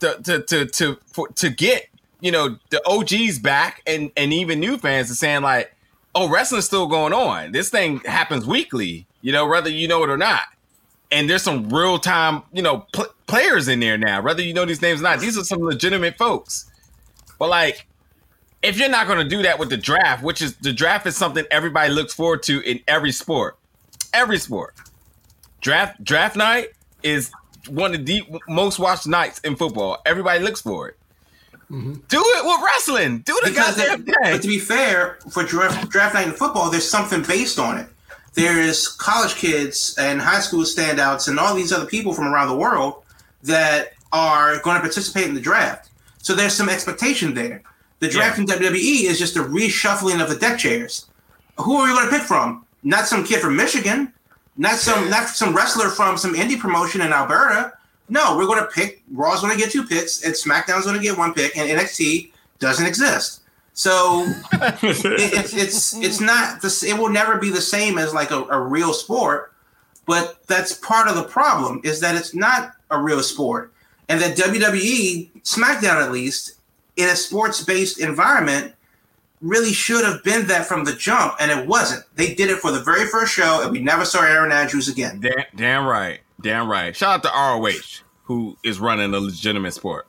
to 0.00 0.18
to 0.24 0.42
to 0.42 0.66
to 0.66 0.98
for, 1.12 1.28
to 1.28 1.50
get, 1.50 1.88
you 2.20 2.30
know, 2.30 2.56
the 2.70 2.80
OGs 2.88 3.38
back 3.38 3.82
and 3.86 4.10
and 4.16 4.32
even 4.32 4.60
new 4.60 4.78
fans 4.78 5.10
are 5.10 5.14
saying 5.14 5.42
like, 5.42 5.74
"Oh, 6.14 6.28
wrestling's 6.30 6.64
still 6.64 6.86
going 6.86 7.12
on. 7.12 7.52
This 7.52 7.68
thing 7.68 8.00
happens 8.00 8.46
weekly, 8.46 9.06
you 9.20 9.30
know, 9.30 9.46
whether 9.46 9.68
you 9.68 9.88
know 9.88 10.02
it 10.04 10.10
or 10.10 10.16
not." 10.16 10.42
and 11.12 11.30
there's 11.30 11.42
some 11.44 11.68
real 11.70 12.00
time, 12.00 12.42
you 12.52 12.60
know, 12.60 12.84
pl- 12.92 13.06
players 13.28 13.68
in 13.68 13.78
there 13.78 13.96
now. 13.96 14.20
Whether 14.20 14.42
you 14.42 14.52
know 14.52 14.64
these 14.64 14.82
names 14.82 14.98
or 14.98 15.04
not, 15.04 15.20
these 15.20 15.38
are 15.38 15.44
some 15.44 15.60
legitimate 15.60 16.18
folks. 16.18 16.68
But 17.38 17.48
like, 17.48 17.86
if 18.66 18.78
you're 18.78 18.88
not 18.88 19.06
going 19.06 19.18
to 19.18 19.28
do 19.28 19.42
that 19.44 19.58
with 19.58 19.70
the 19.70 19.76
draft, 19.76 20.24
which 20.24 20.42
is 20.42 20.56
the 20.56 20.72
draft 20.72 21.06
is 21.06 21.16
something 21.16 21.44
everybody 21.50 21.92
looks 21.92 22.12
forward 22.12 22.42
to 22.44 22.60
in 22.68 22.80
every 22.88 23.12
sport, 23.12 23.56
every 24.12 24.38
sport. 24.38 24.74
Draft 25.60 26.02
draft 26.02 26.36
night 26.36 26.70
is 27.02 27.30
one 27.68 27.94
of 27.94 28.04
the 28.06 28.24
most 28.48 28.78
watched 28.78 29.06
nights 29.06 29.38
in 29.40 29.54
football. 29.54 29.98
Everybody 30.04 30.42
looks 30.42 30.60
for 30.60 30.88
it. 30.88 30.96
Mm-hmm. 31.70 31.94
Do 32.08 32.20
it 32.20 32.44
with 32.44 32.60
wrestling. 32.64 33.18
Do 33.20 33.38
the 33.42 33.50
because 33.50 33.76
goddamn 33.76 34.04
thing. 34.04 34.14
But 34.20 34.42
to 34.42 34.48
be 34.48 34.58
fair, 34.58 35.18
for 35.30 35.44
draft, 35.44 35.88
draft 35.88 36.14
night 36.14 36.26
in 36.26 36.32
football, 36.32 36.70
there's 36.70 36.88
something 36.88 37.22
based 37.22 37.58
on 37.58 37.78
it. 37.78 37.86
There's 38.34 38.88
college 38.88 39.36
kids 39.36 39.94
and 39.98 40.20
high 40.20 40.40
school 40.40 40.64
standouts 40.64 41.28
and 41.28 41.38
all 41.38 41.54
these 41.54 41.72
other 41.72 41.86
people 41.86 42.12
from 42.12 42.26
around 42.26 42.48
the 42.48 42.56
world 42.56 43.02
that 43.44 43.94
are 44.12 44.60
going 44.60 44.76
to 44.76 44.80
participate 44.80 45.26
in 45.26 45.34
the 45.34 45.40
draft. 45.40 45.88
So 46.18 46.34
there's 46.34 46.52
some 46.52 46.68
expectation 46.68 47.34
there. 47.34 47.62
The 47.98 48.08
draft 48.08 48.38
yeah. 48.38 48.54
in 48.54 48.62
WWE 48.62 49.04
is 49.04 49.18
just 49.18 49.36
a 49.36 49.40
reshuffling 49.40 50.22
of 50.22 50.28
the 50.28 50.36
deck 50.36 50.58
chairs. 50.58 51.06
Who 51.58 51.76
are 51.76 51.88
you 51.88 51.94
going 51.94 52.10
to 52.10 52.12
pick 52.16 52.26
from? 52.26 52.66
Not 52.82 53.06
some 53.06 53.24
kid 53.24 53.40
from 53.40 53.56
Michigan, 53.56 54.12
not 54.56 54.76
some 54.76 55.10
not 55.10 55.28
some 55.28 55.54
wrestler 55.54 55.88
from 55.88 56.16
some 56.16 56.34
indie 56.34 56.58
promotion 56.58 57.00
in 57.00 57.12
Alberta. 57.12 57.72
No, 58.08 58.36
we're 58.36 58.46
going 58.46 58.60
to 58.60 58.68
pick. 58.68 59.02
Raw's 59.10 59.40
going 59.40 59.52
to 59.52 59.58
get 59.58 59.72
two 59.72 59.84
picks, 59.84 60.24
and 60.24 60.34
SmackDown's 60.34 60.84
going 60.84 60.96
to 60.96 61.02
get 61.02 61.18
one 61.18 61.34
pick, 61.34 61.56
and 61.56 61.68
NXT 61.68 62.30
doesn't 62.58 62.86
exist. 62.86 63.40
So 63.74 64.24
it, 64.52 64.78
it's 64.82 65.54
it's 65.54 65.96
it's 65.96 66.20
not 66.20 66.62
this. 66.62 66.82
It 66.82 66.96
will 66.96 67.10
never 67.10 67.38
be 67.38 67.50
the 67.50 67.60
same 67.60 67.98
as 67.98 68.14
like 68.14 68.30
a, 68.30 68.44
a 68.44 68.60
real 68.60 68.92
sport. 68.92 69.52
But 70.06 70.46
that's 70.46 70.74
part 70.74 71.08
of 71.08 71.16
the 71.16 71.24
problem 71.24 71.80
is 71.82 72.00
that 72.00 72.14
it's 72.14 72.32
not 72.32 72.72
a 72.90 73.02
real 73.02 73.22
sport, 73.22 73.72
and 74.08 74.20
that 74.20 74.36
WWE 74.36 75.42
SmackDown 75.42 76.02
at 76.02 76.12
least 76.12 76.55
in 76.96 77.08
a 77.08 77.16
sports 77.16 77.62
based 77.62 78.00
environment 78.00 78.74
really 79.40 79.72
should 79.72 80.04
have 80.04 80.22
been 80.24 80.46
that 80.46 80.66
from 80.66 80.84
the 80.84 80.92
jump, 80.94 81.34
and 81.40 81.50
it 81.50 81.66
wasn't. 81.66 82.04
They 82.16 82.34
did 82.34 82.50
it 82.50 82.58
for 82.58 82.72
the 82.72 82.80
very 82.80 83.06
first 83.06 83.32
show, 83.32 83.62
and 83.62 83.70
we 83.70 83.80
never 83.80 84.04
saw 84.04 84.22
Aaron 84.22 84.52
Andrews 84.52 84.88
again. 84.88 85.20
Damn, 85.20 85.44
damn 85.54 85.86
right. 85.86 86.20
Damn 86.40 86.70
right. 86.70 86.94
Shout 86.94 87.16
out 87.16 87.22
to 87.24 87.28
ROH, 87.28 88.02
who 88.24 88.56
is 88.64 88.80
running 88.80 89.14
a 89.14 89.20
legitimate 89.20 89.72
sport. 89.72 90.06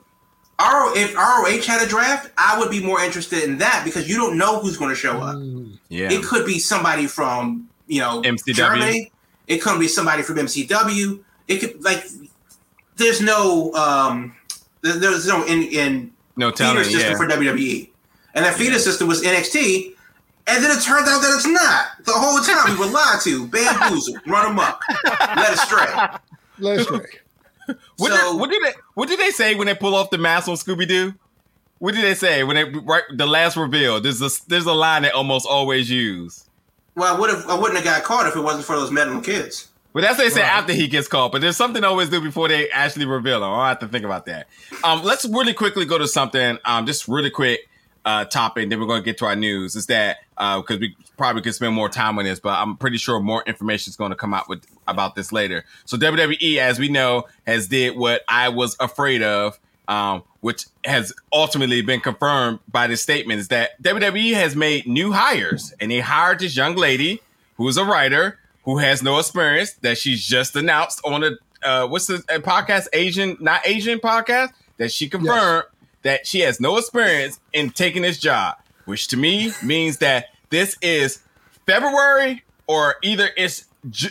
RO, 0.60 0.92
if 0.94 1.14
ROH 1.14 1.62
had 1.66 1.86
a 1.86 1.88
draft, 1.88 2.32
I 2.36 2.58
would 2.58 2.70
be 2.70 2.82
more 2.82 3.00
interested 3.00 3.44
in 3.44 3.58
that 3.58 3.82
because 3.84 4.08
you 4.08 4.16
don't 4.16 4.36
know 4.36 4.58
who's 4.60 4.76
going 4.76 4.90
to 4.90 4.96
show 4.96 5.18
up. 5.20 5.36
Yeah, 5.88 6.10
it 6.10 6.24
could 6.24 6.44
be 6.44 6.58
somebody 6.58 7.06
from 7.06 7.68
you 7.86 8.00
know 8.00 8.22
MCW. 8.22 8.54
Germany. 8.54 9.12
It 9.46 9.62
could 9.62 9.78
be 9.78 9.88
somebody 9.88 10.22
from 10.22 10.36
MCW. 10.36 11.20
It 11.46 11.58
could 11.58 11.82
like 11.82 12.04
there's 12.96 13.20
no 13.20 13.72
um 13.74 14.34
there's 14.82 15.26
no 15.26 15.44
in 15.44 15.62
in 15.62 16.12
no 16.38 16.50
feeder 16.50 16.84
system 16.84 17.12
yeah. 17.12 17.16
for 17.16 17.26
WWE, 17.26 17.90
and 18.34 18.44
that 18.44 18.54
feeder 18.54 18.72
yeah. 18.72 18.78
system 18.78 19.08
was 19.08 19.22
NXT. 19.22 19.94
And 20.46 20.64
then 20.64 20.70
it 20.70 20.82
turned 20.82 21.06
out 21.06 21.20
that 21.20 21.34
it's 21.34 21.46
not. 21.46 22.06
The 22.06 22.12
whole 22.12 22.40
time 22.40 22.72
we 22.72 22.78
were 22.78 22.90
lied 22.90 23.20
to, 23.20 23.46
bamboozled, 23.48 24.16
run 24.26 24.46
them 24.46 24.58
up, 24.58 24.80
led 25.36 25.52
astray. 25.52 25.86
Led 26.58 26.80
astray. 26.80 27.06
What, 27.98 28.12
so, 28.12 28.32
did, 28.32 28.40
what 28.40 28.48
did 28.48 28.62
they 28.62 28.72
What 28.94 29.08
did 29.10 29.20
they 29.20 29.30
say 29.30 29.54
when 29.54 29.66
they 29.66 29.74
pull 29.74 29.94
off 29.94 30.08
the 30.08 30.16
mask 30.16 30.48
on 30.48 30.54
Scooby 30.54 30.88
Doo? 30.88 31.12
What 31.80 31.94
did 31.94 32.02
they 32.02 32.14
say 32.14 32.42
when 32.42 32.56
they 32.56 32.64
right 32.64 33.02
the 33.14 33.26
last 33.26 33.58
reveal? 33.58 34.00
There's 34.00 34.22
a 34.22 34.30
there's 34.48 34.64
a 34.64 34.72
line 34.72 35.02
they 35.02 35.10
almost 35.10 35.46
always 35.46 35.90
use. 35.90 36.48
Well, 36.94 37.14
I 37.14 37.18
would 37.18 37.28
have 37.28 37.46
I 37.46 37.54
wouldn't 37.54 37.76
have 37.76 37.84
got 37.84 38.02
caught 38.04 38.26
if 38.26 38.36
it 38.36 38.40
wasn't 38.40 38.64
for 38.64 38.74
those 38.74 38.90
meddling 38.90 39.20
kids. 39.20 39.68
But 39.98 40.02
that's 40.02 40.18
what 40.18 40.24
they 40.26 40.30
say 40.30 40.42
right. 40.42 40.52
after 40.52 40.72
he 40.72 40.86
gets 40.86 41.08
caught. 41.08 41.32
But 41.32 41.40
there's 41.40 41.56
something 41.56 41.82
they 41.82 41.88
always 41.88 42.08
do 42.08 42.20
before 42.20 42.46
they 42.46 42.70
actually 42.70 43.06
reveal 43.06 43.38
him. 43.38 43.50
I 43.50 43.70
have 43.70 43.80
to 43.80 43.88
think 43.88 44.04
about 44.04 44.26
that. 44.26 44.46
Um, 44.84 45.02
let's 45.02 45.24
really 45.24 45.52
quickly 45.52 45.86
go 45.86 45.98
to 45.98 46.06
something. 46.06 46.56
Um, 46.64 46.86
just 46.86 47.08
really 47.08 47.30
quick 47.30 47.68
uh, 48.04 48.24
topic, 48.26 48.70
then 48.70 48.78
we're 48.78 48.86
going 48.86 49.00
to 49.00 49.04
get 49.04 49.18
to 49.18 49.24
our 49.24 49.34
news. 49.34 49.74
Is 49.74 49.86
that 49.86 50.18
because 50.36 50.76
uh, 50.76 50.78
we 50.82 50.96
probably 51.16 51.42
could 51.42 51.52
spend 51.56 51.74
more 51.74 51.88
time 51.88 52.16
on 52.16 52.26
this, 52.26 52.38
but 52.38 52.50
I'm 52.50 52.76
pretty 52.76 52.96
sure 52.96 53.18
more 53.18 53.42
information 53.44 53.90
is 53.90 53.96
going 53.96 54.10
to 54.10 54.16
come 54.16 54.32
out 54.32 54.48
with 54.48 54.64
about 54.86 55.16
this 55.16 55.32
later. 55.32 55.64
So 55.84 55.96
WWE, 55.96 56.58
as 56.58 56.78
we 56.78 56.88
know, 56.88 57.24
has 57.44 57.66
did 57.66 57.96
what 57.96 58.22
I 58.28 58.50
was 58.50 58.76
afraid 58.78 59.24
of, 59.24 59.58
um, 59.88 60.22
which 60.42 60.66
has 60.84 61.12
ultimately 61.32 61.82
been 61.82 61.98
confirmed 61.98 62.60
by 62.70 62.86
this 62.86 63.02
statement: 63.02 63.40
is 63.40 63.48
that 63.48 63.82
WWE 63.82 64.34
has 64.34 64.54
made 64.54 64.86
new 64.86 65.10
hires, 65.10 65.74
and 65.80 65.90
they 65.90 65.98
hired 65.98 66.38
this 66.38 66.56
young 66.56 66.76
lady 66.76 67.20
who 67.56 67.66
is 67.66 67.76
a 67.76 67.84
writer 67.84 68.38
who 68.68 68.78
has 68.78 69.02
no 69.02 69.18
experience 69.18 69.72
that 69.80 69.96
she's 69.96 70.24
just 70.24 70.54
announced 70.56 71.00
on 71.04 71.24
a 71.24 71.30
uh, 71.62 71.86
what's 71.86 72.06
the 72.06 72.18
podcast 72.42 72.86
Asian 72.92 73.36
not 73.40 73.66
Asian 73.66 73.98
podcast 73.98 74.50
that 74.76 74.92
she 74.92 75.08
confirmed. 75.08 75.64
Yes 75.66 75.74
that 76.02 76.26
she 76.26 76.40
has 76.40 76.60
no 76.60 76.76
experience 76.78 77.40
in 77.52 77.70
taking 77.70 78.02
this 78.02 78.18
job, 78.18 78.56
which 78.84 79.08
to 79.08 79.16
me 79.16 79.52
means 79.62 79.98
that 79.98 80.26
this 80.50 80.76
is 80.80 81.20
February 81.66 82.44
or 82.66 82.96
either 83.02 83.30
it's 83.36 83.66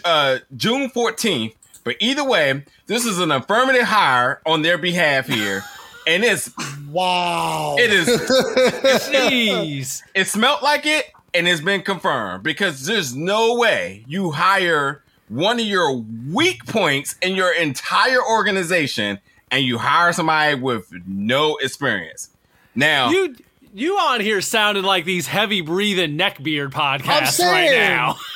uh, 0.05 0.39
June 0.55 0.89
14th. 0.89 1.53
But 1.83 1.95
either 1.99 2.23
way, 2.23 2.65
this 2.87 3.05
is 3.05 3.19
an 3.19 3.31
affirmative 3.31 3.83
hire 3.83 4.41
on 4.45 4.61
their 4.61 4.77
behalf 4.77 5.27
here. 5.27 5.63
And 6.05 6.23
it's 6.23 6.51
wow. 6.89 7.75
It 7.79 7.91
is 7.91 8.07
jeez. 9.09 10.03
It 10.13 10.27
smelt 10.27 10.61
like 10.61 10.85
it 10.85 11.05
and 11.33 11.47
it's 11.47 11.61
been 11.61 11.81
confirmed 11.81 12.43
because 12.43 12.85
there's 12.85 13.15
no 13.15 13.55
way 13.55 14.03
you 14.07 14.31
hire 14.31 15.03
one 15.29 15.59
of 15.59 15.65
your 15.65 15.95
weak 16.31 16.65
points 16.65 17.15
in 17.21 17.35
your 17.35 17.53
entire 17.53 18.23
organization 18.23 19.19
and 19.51 19.63
you 19.63 19.77
hire 19.77 20.13
somebody 20.13 20.55
with 20.55 20.91
no 21.05 21.57
experience. 21.57 22.29
Now 22.75 23.09
you 23.09 23.35
you 23.73 23.97
on 23.97 24.21
here 24.21 24.41
sounded 24.41 24.83
like 24.83 25.05
these 25.05 25.27
heavy 25.27 25.61
breathing 25.61 26.17
neckbeard 26.17 26.71
podcasts 26.71 27.39
right 27.39 27.71
now. 27.71 28.17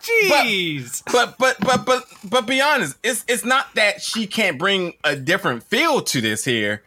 Jeez. 0.00 1.02
But, 1.12 1.36
but 1.38 1.56
but 1.60 1.84
but 1.84 1.84
but 1.84 2.04
but 2.24 2.46
be 2.46 2.60
honest, 2.60 2.96
it's 3.02 3.24
it's 3.26 3.44
not 3.44 3.74
that 3.74 4.00
she 4.00 4.26
can't 4.26 4.58
bring 4.58 4.94
a 5.02 5.16
different 5.16 5.64
feel 5.64 6.00
to 6.02 6.20
this 6.20 6.44
here, 6.44 6.82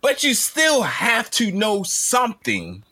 but 0.00 0.24
you 0.24 0.34
still 0.34 0.82
have 0.82 1.30
to 1.32 1.52
know 1.52 1.82
something 1.84 2.82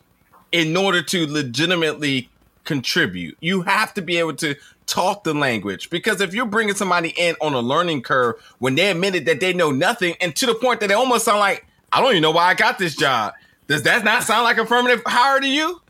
in 0.54 0.76
order 0.76 1.02
to 1.02 1.26
legitimately 1.26 2.30
contribute. 2.62 3.36
You 3.40 3.62
have 3.62 3.92
to 3.94 4.02
be 4.02 4.18
able 4.18 4.34
to 4.36 4.54
talk 4.86 5.24
the 5.24 5.34
language 5.34 5.90
because 5.90 6.20
if 6.20 6.32
you're 6.32 6.46
bringing 6.46 6.76
somebody 6.76 7.12
in 7.16 7.34
on 7.40 7.54
a 7.54 7.60
learning 7.60 8.02
curve 8.02 8.36
when 8.60 8.76
they 8.76 8.88
admitted 8.88 9.26
that 9.26 9.40
they 9.40 9.52
know 9.52 9.72
nothing 9.72 10.14
and 10.20 10.36
to 10.36 10.46
the 10.46 10.54
point 10.54 10.78
that 10.78 10.86
they 10.86 10.94
almost 10.94 11.24
sound 11.24 11.40
like 11.40 11.66
I 11.92 12.00
don't 12.00 12.10
even 12.10 12.22
know 12.22 12.30
why 12.30 12.44
I 12.44 12.54
got 12.54 12.78
this 12.78 12.94
job. 12.94 13.34
Does 13.66 13.82
that 13.82 14.04
not 14.04 14.22
sound 14.22 14.44
like 14.44 14.58
affirmative 14.58 15.02
hire 15.04 15.40
to 15.40 15.48
you? 15.48 15.82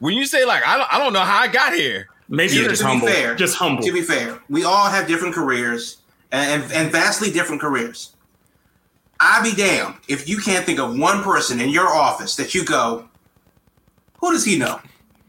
When 0.00 0.14
you 0.14 0.26
say 0.26 0.44
like 0.44 0.66
I 0.66 0.76
don't, 0.76 0.92
I 0.92 0.98
don't 0.98 1.14
know 1.14 1.20
how 1.20 1.38
I 1.38 1.48
got 1.48 1.72
here. 1.72 2.08
Maybe 2.28 2.56
yeah, 2.56 2.68
just 2.68 2.82
humble. 2.82 3.08
Fair, 3.08 3.34
just 3.34 3.56
humble. 3.56 3.82
To 3.84 3.92
be 3.92 4.02
fair, 4.02 4.38
we 4.50 4.64
all 4.64 4.90
have 4.90 5.08
different 5.08 5.34
careers 5.34 5.96
and, 6.30 6.62
and, 6.62 6.72
and 6.72 6.92
vastly 6.92 7.30
different 7.30 7.62
careers. 7.62 8.14
I'd 9.18 9.44
be 9.44 9.54
damned 9.54 9.94
if 10.08 10.28
you 10.28 10.38
can't 10.38 10.66
think 10.66 10.78
of 10.78 10.98
one 10.98 11.22
person 11.22 11.58
in 11.58 11.70
your 11.70 11.88
office 11.88 12.36
that 12.36 12.54
you 12.54 12.66
go, 12.66 13.09
who 14.20 14.32
does 14.32 14.44
he 14.44 14.58
know? 14.58 14.80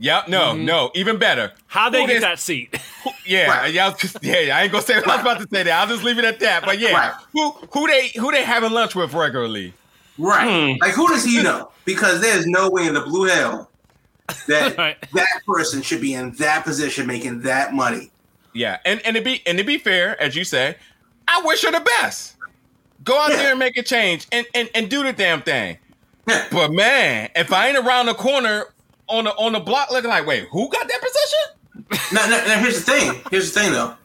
Yep. 0.02 0.30
No. 0.30 0.40
Mm-hmm. 0.54 0.66
No. 0.66 0.92
Even 0.96 1.18
better. 1.18 1.52
How 1.68 1.90
they 1.90 2.02
Who 2.02 2.08
get 2.08 2.22
that 2.22 2.40
seat? 2.40 2.76
yeah. 3.26 3.48
Right. 3.48 3.74
Yeah. 3.74 3.94
Yeah. 4.22 4.58
I 4.58 4.64
ain't 4.64 4.72
gonna 4.72 4.84
say. 4.84 4.96
What 4.96 5.08
I 5.08 5.16
was 5.18 5.22
about 5.22 5.42
to 5.42 5.48
say 5.48 5.64
that. 5.64 5.80
I'll 5.80 5.88
just 5.88 6.04
leave 6.04 6.18
it 6.18 6.26
at 6.26 6.40
that. 6.40 6.66
But 6.66 6.80
yeah. 6.80 6.94
Right. 6.94 7.14
Who 7.34 7.52
who 7.72 7.88
they 7.88 8.08
who 8.10 8.32
they 8.32 8.44
having 8.44 8.72
lunch 8.72 8.96
with 8.96 9.14
regularly? 9.14 9.74
Right. 10.18 10.74
Hmm. 10.74 10.80
Like 10.82 10.96
who 10.96 11.08
does 11.08 11.24
he 11.24 11.44
know? 11.44 11.72
Because 11.86 12.20
there's 12.20 12.48
no 12.48 12.70
way 12.70 12.88
in 12.88 12.96
the 12.96 13.02
blue 13.02 13.28
hell 13.28 13.70
that 14.48 14.76
right. 14.78 14.98
that 15.14 15.42
person 15.46 15.84
should 15.84 16.02
be 16.02 16.16
in 16.16 16.32
that 16.34 16.64
position 16.64 17.06
making 17.06 17.42
that 17.42 17.76
money. 17.76 18.10
Yeah. 18.54 18.80
And 18.84 19.02
and 19.06 19.16
to 19.16 19.22
be 19.22 19.44
and 19.46 19.60
to 19.60 19.64
be 19.64 19.78
fair, 19.78 20.20
as 20.20 20.36
you 20.36 20.44
say, 20.44 20.78
I 21.28 21.44
wish 21.46 21.62
her 21.64 21.72
the 21.72 21.88
best. 22.00 22.38
Go 23.04 23.20
out 23.20 23.30
yeah. 23.30 23.38
there 23.38 23.50
and 23.52 23.60
make 23.60 23.78
a 23.78 23.84
change 23.84 24.26
and, 24.32 24.48
and 24.56 24.68
and 24.74 24.90
do 24.90 25.04
the 25.04 25.14
damn 25.14 25.44
thing. 25.44 25.78
Yeah. 26.28 26.48
But 26.52 26.72
man, 26.72 27.30
if 27.36 27.54
I 27.54 27.68
ain't 27.68 27.78
around 27.78 28.08
the 28.08 28.16
corner 28.16 28.66
on 29.12 29.26
the 29.26 29.32
on 29.32 29.54
the 29.54 29.60
block 29.60 29.92
looking 29.92 30.10
like, 30.10 30.26
wait, 30.26 30.48
who 30.52 30.70
got 30.70 30.88
that 30.88 31.02
position? 31.02 32.12
now, 32.14 32.26
now, 32.28 32.46
now, 32.46 32.60
here's 32.60 32.84
the 32.84 32.92
thing. 32.92 33.22
Here's 33.30 33.52
the 33.52 33.60
thing, 33.60 33.72
though, 33.72 33.96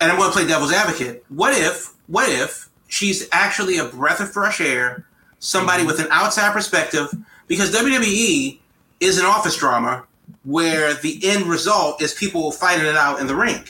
and 0.00 0.10
I'm 0.10 0.18
going 0.18 0.30
to 0.30 0.36
play 0.36 0.46
devil's 0.46 0.72
advocate. 0.72 1.24
What 1.28 1.56
if, 1.56 1.94
what 2.06 2.28
if 2.28 2.68
she's 2.88 3.28
actually 3.32 3.78
a 3.78 3.84
breath 3.84 4.20
of 4.20 4.32
fresh 4.32 4.60
air, 4.60 5.06
somebody 5.38 5.80
mm-hmm. 5.80 5.88
with 5.88 6.00
an 6.00 6.08
outside 6.10 6.52
perspective? 6.52 7.08
Because 7.46 7.74
WWE 7.74 8.58
is 9.00 9.18
an 9.18 9.24
office 9.24 9.56
drama 9.56 10.04
where 10.44 10.94
the 10.94 11.20
end 11.24 11.46
result 11.46 12.02
is 12.02 12.14
people 12.14 12.50
fighting 12.50 12.86
it 12.86 12.96
out 12.96 13.20
in 13.20 13.26
the 13.26 13.34
ring. 13.34 13.64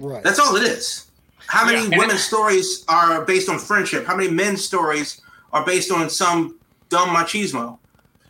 Right. 0.00 0.22
That's 0.22 0.38
all 0.38 0.56
it 0.56 0.62
is. 0.62 1.10
How 1.46 1.66
many 1.66 1.88
yeah. 1.88 1.98
women's 1.98 2.22
stories 2.22 2.84
are 2.88 3.24
based 3.24 3.48
on 3.48 3.58
friendship? 3.58 4.06
How 4.06 4.16
many 4.16 4.30
men's 4.30 4.64
stories 4.64 5.20
are 5.52 5.64
based 5.64 5.90
on 5.90 6.08
some 6.08 6.58
dumb 6.88 7.08
machismo? 7.08 7.78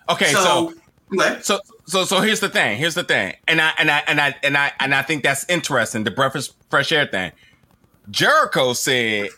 Okay, 0.08 0.32
so, 0.32 0.42
so 0.42 0.74
so 1.42 1.60
so 1.86 2.04
so 2.04 2.20
here's 2.20 2.40
the 2.40 2.48
thing. 2.48 2.78
Here's 2.78 2.94
the 2.94 3.04
thing. 3.04 3.34
And 3.48 3.60
I 3.60 3.72
and 3.78 3.90
I 3.90 4.02
and 4.06 4.20
I 4.20 4.34
and 4.42 4.56
I 4.56 4.72
and 4.80 4.94
I 4.94 5.02
think 5.02 5.22
that's 5.22 5.48
interesting. 5.48 6.04
The 6.04 6.10
breakfast 6.10 6.54
fresh 6.68 6.92
air 6.92 7.06
thing. 7.06 7.32
Jericho 8.10 8.72
said 8.72 9.28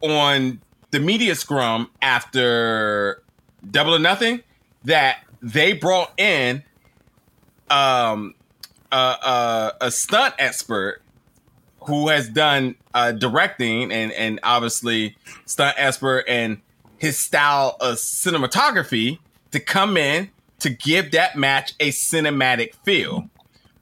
on 0.00 0.60
the 0.90 1.00
media 1.00 1.34
scrum 1.34 1.90
after 2.00 3.22
Double 3.68 3.94
or 3.94 3.98
Nothing 3.98 4.42
that 4.84 5.18
they 5.40 5.72
brought 5.72 6.12
in 6.18 6.62
um 7.70 8.34
a 8.90 9.72
a 9.80 9.90
stunt 9.90 10.34
expert 10.38 11.02
who 11.86 12.08
has 12.08 12.28
done 12.28 12.74
uh, 12.94 13.12
directing 13.12 13.92
and 13.92 14.12
and 14.12 14.40
obviously 14.42 15.16
stunt 15.46 15.74
expert 15.78 16.24
and 16.28 16.60
his 16.98 17.18
style 17.18 17.76
of 17.80 17.96
cinematography 17.96 19.18
to 19.50 19.58
come 19.58 19.96
in 19.96 20.30
to 20.62 20.70
give 20.70 21.12
that 21.12 21.36
match 21.36 21.74
a 21.80 21.90
cinematic 21.90 22.74
feel 22.84 23.28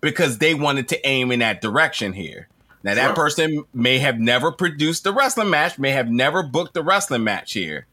because 0.01 0.39
they 0.39 0.55
wanted 0.55 0.89
to 0.89 1.07
aim 1.07 1.31
in 1.31 1.41
that 1.41 1.61
direction 1.61 2.12
here. 2.12 2.49
Now, 2.83 2.95
that 2.95 3.09
Sure. 3.09 3.14
person 3.14 3.64
may 3.74 3.99
have 3.99 4.18
never 4.18 4.51
produced 4.51 5.05
the 5.05 5.12
wrestling 5.12 5.51
match, 5.51 5.78
may 5.78 5.91
have 5.91 6.09
never 6.09 6.43
booked 6.43 6.74
the 6.74 6.83
wrestling 6.83 7.24
match 7.24 7.53
here. 7.53 7.87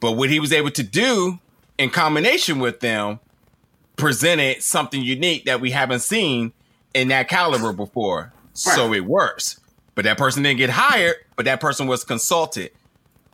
But 0.00 0.12
what 0.12 0.30
he 0.30 0.40
was 0.40 0.52
able 0.52 0.70
to 0.70 0.82
do 0.82 1.38
in 1.76 1.90
combination 1.90 2.58
with 2.58 2.80
them 2.80 3.20
presented 3.96 4.62
something 4.62 5.02
unique 5.02 5.44
that 5.44 5.60
we 5.60 5.70
haven't 5.72 6.00
seen 6.00 6.52
in 6.94 7.08
that 7.08 7.28
caliber 7.28 7.72
before. 7.72 8.32
So 8.54 8.92
it 8.94 9.04
works. 9.04 9.60
But 9.94 10.04
that 10.04 10.16
person 10.16 10.42
didn't 10.42 10.58
get 10.58 10.70
hired, 10.70 11.16
but 11.36 11.44
that 11.44 11.60
person 11.60 11.86
was 11.86 12.04
consulted. 12.04 12.70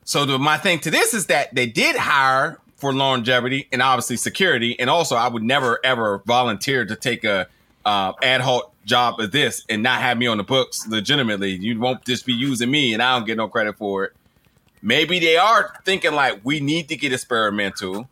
So 0.03 0.25
the, 0.25 0.39
my 0.39 0.59
thing 0.59 0.81
to 0.81 0.91
this 0.91 1.15
is 1.15 1.27
that 1.27 1.55
they 1.55 1.67
did 1.67 1.95
hire 1.97 2.59
for 2.77 2.93
longevity 2.93 3.69
and 3.73 3.81
obviously 3.83 4.17
security, 4.17 4.79
and 4.79 4.89
also 4.91 5.17
I 5.17 5.29
would 5.29 5.43
never 5.43 5.81
ever 5.85 6.23
volunteer 6.27 6.85
to 6.85 6.95
take 6.97 7.25
a 7.25 7.49
uh, 7.85 8.13
ad 8.23 8.41
hoc 8.43 8.73
job 8.85 9.19
of 9.21 9.33
this 9.33 9.65
and 9.69 9.83
not 9.83 10.01
have 10.01 10.19
me 10.19 10.27
on 10.27 10.37
the 10.39 10.45
books 10.45 10.87
legitimately. 10.87 11.53
You 11.53 11.79
won't 11.81 12.05
just 12.05 12.27
be 12.27 12.33
using 12.35 12.71
me, 12.71 12.93
and 12.95 13.03
I 13.03 13.17
don't 13.17 13.27
get 13.27 13.37
no 13.37 13.49
credit 13.49 13.77
for 13.79 14.05
it. 14.05 14.13
Maybe 14.83 15.19
they 15.19 15.37
are 15.37 15.75
thinking 15.85 16.13
like 16.13 16.41
we 16.45 16.61
need 16.61 16.89
to 16.91 16.97
get 16.97 17.13
experimental. 17.13 18.09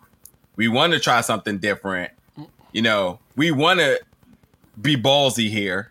We 0.56 0.68
want 0.68 0.92
to 0.92 1.00
try 1.00 1.20
something 1.20 1.58
different. 1.58 2.12
You 2.72 2.82
know, 2.82 3.20
we 3.36 3.50
want 3.50 3.80
to 3.80 4.00
be 4.80 4.96
ballsy 4.96 5.50
here, 5.50 5.90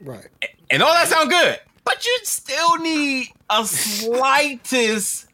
Right. 0.00 0.28
and 0.70 0.82
all 0.82 0.92
that 0.94 1.08
sound 1.08 1.28
good, 1.30 1.58
but 1.84 2.06
you 2.06 2.18
still 2.22 2.76
need 2.78 3.28
a 3.50 3.64
slightest 3.66 5.27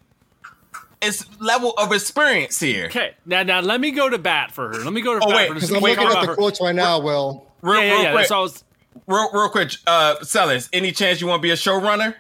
is 1.05 1.25
level 1.41 1.73
of 1.79 1.93
experience 1.93 2.59
here. 2.61 2.87
Okay, 2.87 3.15
now 3.27 3.43
now 3.43 3.61
let 3.61 3.81
me 3.81 3.91
go 3.91 4.09
to 4.09 4.19
bat 4.19 4.51
for 4.53 4.69
her. 4.69 4.85
Let 4.85 4.93
me 4.93 5.01
go 5.03 5.19
to 5.19 5.25
Oh, 5.25 5.29
bat 5.29 5.37
wait, 5.37 5.47
for 5.49 5.55
her. 5.55 5.55
Because 5.55 5.71
I'm 5.71 5.77
we 5.77 5.83
wait, 5.83 5.95
can 5.97 6.05
looking 6.05 6.19
at 6.19 6.21
the 6.23 6.27
about 6.33 6.37
quotes 6.37 6.61
right 6.61 6.75
now, 6.75 6.99
Will. 7.01 7.47
Real, 7.63 7.81
yeah, 7.81 7.87
yeah, 7.87 7.93
real 7.93 8.03
yeah. 8.03 8.11
quick, 8.13 8.21
That's 8.23 8.31
all 8.31 8.39
I 8.41 8.43
was- 8.43 8.65
real, 9.07 9.31
real 9.33 9.49
quick. 9.49 9.71
Uh, 9.87 10.23
sellers, 10.25 10.69
any 10.73 10.93
chance 10.93 11.21
you 11.21 11.27
want 11.27 11.41
to 11.41 11.43
be 11.43 11.51
a 11.51 11.55
showrunner? 11.57 12.15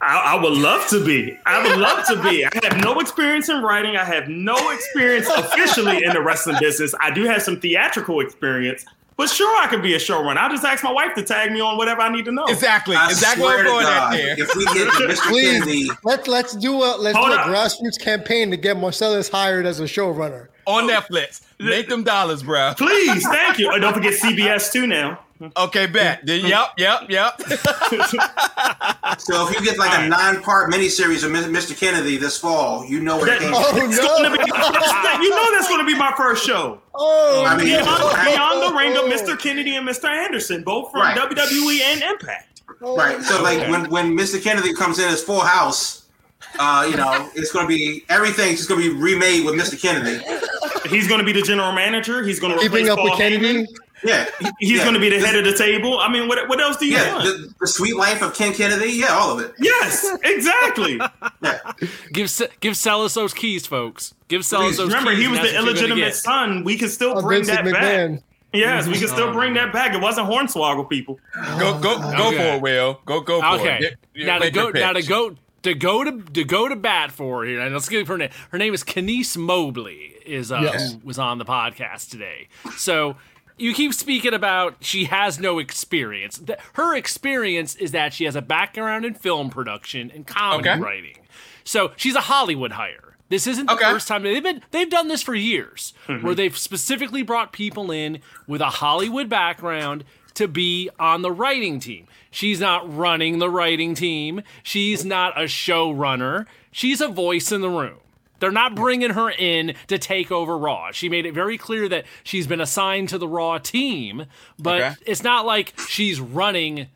I, 0.00 0.34
I 0.36 0.42
would 0.42 0.54
love 0.54 0.88
to 0.88 1.04
be. 1.04 1.38
I 1.46 1.62
would 1.62 1.78
love 1.78 2.04
to 2.08 2.20
be. 2.28 2.44
I 2.44 2.50
have 2.64 2.82
no 2.82 2.98
experience 2.98 3.48
in 3.48 3.62
writing. 3.62 3.96
I 3.96 4.04
have 4.04 4.28
no 4.28 4.56
experience 4.70 5.28
officially 5.28 6.02
in 6.02 6.12
the 6.12 6.20
wrestling 6.20 6.56
business. 6.58 6.92
I 7.00 7.12
do 7.12 7.22
have 7.24 7.40
some 7.42 7.60
theatrical 7.60 8.18
experience, 8.20 8.84
but 9.16 9.28
sure, 9.28 9.62
I 9.62 9.66
could 9.68 9.82
be 9.82 9.94
a 9.94 9.98
showrunner. 9.98 10.36
I'll 10.38 10.50
just 10.50 10.64
ask 10.64 10.82
my 10.82 10.92
wife 10.92 11.14
to 11.16 11.22
tag 11.22 11.52
me 11.52 11.60
on 11.60 11.76
whatever 11.76 12.00
I 12.00 12.08
need 12.10 12.24
to 12.26 12.32
know. 12.32 12.44
Exactly, 12.46 12.96
I 12.96 13.08
exactly 13.10 13.42
what 13.44 13.52
swear 13.54 13.58
I'm 13.60 13.64
to 13.64 13.70
going 13.70 13.84
God, 13.84 14.12
there. 14.14 14.34
if 14.38 14.56
we 14.56 14.64
get 14.66 14.88
Mr. 14.88 15.28
Please 15.28 15.58
Kennedy, 15.60 15.88
let's 16.04 16.26
let's 16.28 16.56
do 16.56 16.74
a 16.82 16.96
let's 16.98 17.16
Hold 17.16 17.28
do 17.30 17.34
a 17.34 17.36
up. 17.38 17.46
grassroots 17.46 18.00
campaign 18.00 18.50
to 18.50 18.56
get 18.56 18.76
Marcellus 18.78 19.28
hired 19.28 19.66
as 19.66 19.80
a 19.80 19.84
showrunner. 19.84 20.48
on 20.66 20.88
Netflix. 20.88 21.42
Make 21.58 21.88
them 21.88 22.02
dollars, 22.04 22.42
bro. 22.42 22.74
Please, 22.76 23.22
thank 23.28 23.58
you. 23.58 23.70
And 23.70 23.80
don't 23.82 23.94
forget 23.94 24.14
CBS 24.14 24.72
too 24.72 24.86
now. 24.86 25.20
Okay, 25.56 25.86
bet. 25.86 26.20
Then- 26.26 26.44
Yep, 26.46 26.66
yep, 26.76 27.00
yep. 27.08 27.40
so 29.18 29.48
if 29.48 29.54
you 29.54 29.64
get 29.64 29.78
like 29.78 29.98
a 29.98 30.08
nine-part 30.08 30.70
miniseries 30.72 31.24
of 31.24 31.32
Mr. 31.32 31.76
Kennedy 31.78 32.16
this 32.16 32.38
fall, 32.38 32.84
you 32.84 33.00
know 33.00 33.18
where 33.18 33.34
it 33.34 33.40
came. 33.40 33.52
Oh 33.54 33.72
It's 33.76 33.98
gonna 33.98 34.28
no! 34.28 34.36
be 34.36 34.42
you 35.24 35.30
know 35.30 35.52
that's 35.52 35.68
going 35.68 35.80
to 35.80 35.86
be 35.86 35.96
my 35.96 36.12
first 36.16 36.44
show. 36.44 36.80
Oh, 36.94 37.44
I 37.46 37.56
mean, 37.56 37.68
no. 37.68 37.82
Beyond, 37.84 38.26
beyond 38.26 38.62
the 38.62 38.76
ring 38.78 38.96
of 38.96 39.04
Mr. 39.04 39.38
Kennedy 39.38 39.76
and 39.76 39.88
Mr. 39.88 40.08
Anderson, 40.08 40.62
both 40.62 40.90
from 40.90 41.00
Right. 41.02 41.16
WWE 41.18 41.80
and 41.80 42.02
Impact. 42.02 42.62
Right. 42.80 43.22
So 43.22 43.42
like 43.42 43.68
when 43.70 43.88
when 43.90 44.16
Mr. 44.16 44.42
Kennedy 44.42 44.74
comes 44.74 44.98
in 44.98 45.08
as 45.08 45.22
Full 45.22 45.40
House, 45.40 46.06
uh, 46.58 46.86
you 46.90 46.96
know, 46.96 47.30
it's 47.34 47.52
going 47.52 47.64
to 47.64 47.68
be 47.68 48.04
everything's 48.08 48.58
just 48.58 48.68
going 48.68 48.82
to 48.82 48.94
be 48.94 49.00
remade 49.00 49.44
with 49.44 49.54
Mr. 49.54 49.80
Kennedy. 49.80 50.22
He's 50.88 51.06
going 51.08 51.20
to 51.20 51.24
be 51.24 51.32
the 51.32 51.42
general 51.42 51.72
manager. 51.72 52.22
He's 52.22 52.40
going 52.40 52.52
to 52.54 52.58
keeping 52.58 52.86
replace 52.86 52.90
up 52.90 52.98
Paul 52.98 53.10
with 53.10 53.18
Kennedy. 53.18 53.64
Heyman. 53.64 53.66
Yeah. 54.04 54.26
He's 54.58 54.70
Yeah. 54.78 54.82
going 54.84 54.94
to 54.94 55.00
be 55.00 55.08
the 55.10 55.20
head 55.24 55.36
of 55.36 55.44
the 55.44 55.56
table. 55.56 55.98
I 56.00 56.08
mean, 56.10 56.26
what, 56.28 56.48
what 56.48 56.60
else 56.60 56.76
do 56.76 56.86
you 56.86 56.94
Yeah, 56.96 57.12
want? 57.14 57.24
the, 57.24 57.54
the 57.60 57.66
sweet 57.66 57.96
life 57.96 58.20
of 58.22 58.34
Ken 58.34 58.52
Kennedy. 58.52 58.90
Yeah, 58.92 59.08
all 59.14 59.38
of 59.38 59.44
it. 59.44 59.54
yes, 59.58 60.06
exactly. 60.24 61.00
Yeah. 61.42 61.58
Give 62.12 62.30
Se- 62.30 62.48
give 62.60 62.76
Celis 62.76 63.14
those 63.14 63.34
keys, 63.34 63.66
folks. 63.66 64.14
Give 64.28 64.44
Celis 64.44 64.68
Please, 64.70 64.76
those 64.76 64.88
Remember, 64.88 65.10
keys. 65.12 65.20
he 65.22 65.28
was 65.28 65.38
the 65.38 65.42
what 65.44 65.52
you're 65.52 65.62
gonna 65.62 65.70
illegitimate 65.80 66.14
son. 66.14 66.64
We 66.64 66.76
can 66.76 66.88
still 66.88 67.16
Of 67.18 67.24
bring 67.24 67.44
Vincent 67.44 67.64
that 67.66 67.72
back. 68.12 68.22
Yes, 68.52 68.86
we 68.86 68.94
can 68.98 69.08
still 69.16 69.32
bring 69.32 69.54
that 69.54 69.72
back. 69.72 69.94
It 69.94 70.00
wasn't 70.00 70.28
Hornswoggle 70.28 70.88
people. 70.88 71.18
Go, 71.58 71.78
go, 71.80 71.98
go 71.98 72.28
Okay. 72.28 72.36
for 72.36 72.56
it, 72.56 72.62
Will. 72.62 73.00
Go, 73.06 73.20
go 73.20 73.40
for 73.40 73.46
Okay. 73.60 73.78
it. 73.80 73.94
Yeah, 74.14 74.26
now 74.26 74.34
to 74.38 74.40
make 74.44 74.54
your 74.54 74.72
go 74.72 74.78
now 74.78 74.92
to 74.92 75.02
go 75.02 75.36
to 75.62 75.74
go 75.74 76.04
to 76.04 76.22
to 76.22 76.44
go 76.44 76.68
to 76.68 76.76
bat 76.76 77.10
for 77.12 77.40
her 77.42 77.48
here. 77.48 77.60
And 77.60 77.74
let's 77.74 77.88
give 77.88 78.06
her 78.08 78.18
name. 78.18 78.30
Her 78.50 78.58
name 78.58 78.72
is 78.74 78.84
Kenice 78.84 79.36
Mobley. 79.36 80.14
Is 80.24 80.52
uh, 80.52 80.60
Yes. 80.62 80.92
who 80.92 81.00
was 81.02 81.18
on 81.18 81.38
the 81.38 81.44
podcast 81.44 82.10
today. 82.10 82.48
So 82.76 83.16
you 83.58 83.74
keep 83.74 83.92
speaking 83.94 84.34
about 84.34 84.76
she 84.80 85.04
has 85.04 85.38
no 85.38 85.58
experience. 85.58 86.40
Her 86.74 86.94
experience 86.96 87.74
is 87.76 87.92
that 87.92 88.12
she 88.12 88.24
has 88.24 88.36
a 88.36 88.42
background 88.42 89.04
in 89.04 89.14
film 89.14 89.50
production 89.50 90.10
and 90.14 90.26
comedy 90.26 90.68
Okay. 90.70 90.80
writing. 90.80 91.18
So 91.64 91.92
she's 91.96 92.14
a 92.16 92.22
Hollywood 92.22 92.72
hire. 92.72 93.16
This 93.28 93.46
isn't 93.46 93.66
the 93.66 93.72
Okay. 93.74 93.84
first 93.90 94.08
time 94.08 94.22
they've 94.24 94.42
been 94.42 94.62
they've 94.72 94.90
done 94.90 95.08
this 95.08 95.22
for 95.22 95.34
years, 95.34 95.94
mm-hmm. 96.06 96.24
where 96.24 96.34
they've 96.34 96.56
specifically 96.56 97.22
brought 97.22 97.52
people 97.52 97.90
in 97.90 98.18
with 98.46 98.60
a 98.60 98.66
Hollywood 98.70 99.28
background 99.28 100.04
to 100.34 100.48
be 100.48 100.90
on 100.98 101.22
the 101.22 101.30
writing 101.30 101.78
team. 101.80 102.06
She's 102.30 102.60
not 102.60 102.94
running 102.94 103.38
the 103.38 103.50
writing 103.50 103.94
team. 103.94 104.42
She's 104.62 105.04
not 105.04 105.38
a 105.40 105.44
showrunner. 105.44 106.46
She's 106.70 107.00
a 107.00 107.08
voice 107.08 107.52
in 107.52 107.60
the 107.60 107.68
room. 107.70 107.98
They're 108.42 108.50
not 108.50 108.74
bringing 108.74 109.10
her 109.10 109.30
in 109.30 109.76
to 109.86 109.98
take 109.98 110.32
over 110.32 110.58
Raw. 110.58 110.90
She 110.90 111.08
made 111.08 111.26
it 111.26 111.32
very 111.32 111.56
clear 111.56 111.88
that 111.88 112.06
she's 112.24 112.48
been 112.48 112.60
assigned 112.60 113.08
to 113.10 113.18
the 113.18 113.28
Raw 113.28 113.58
team, 113.58 114.26
but 114.58 114.80
Okay. 114.80 114.94
it's 115.06 115.22
not 115.22 115.46
like 115.46 115.72
she's 115.88 116.18
running 116.18 116.88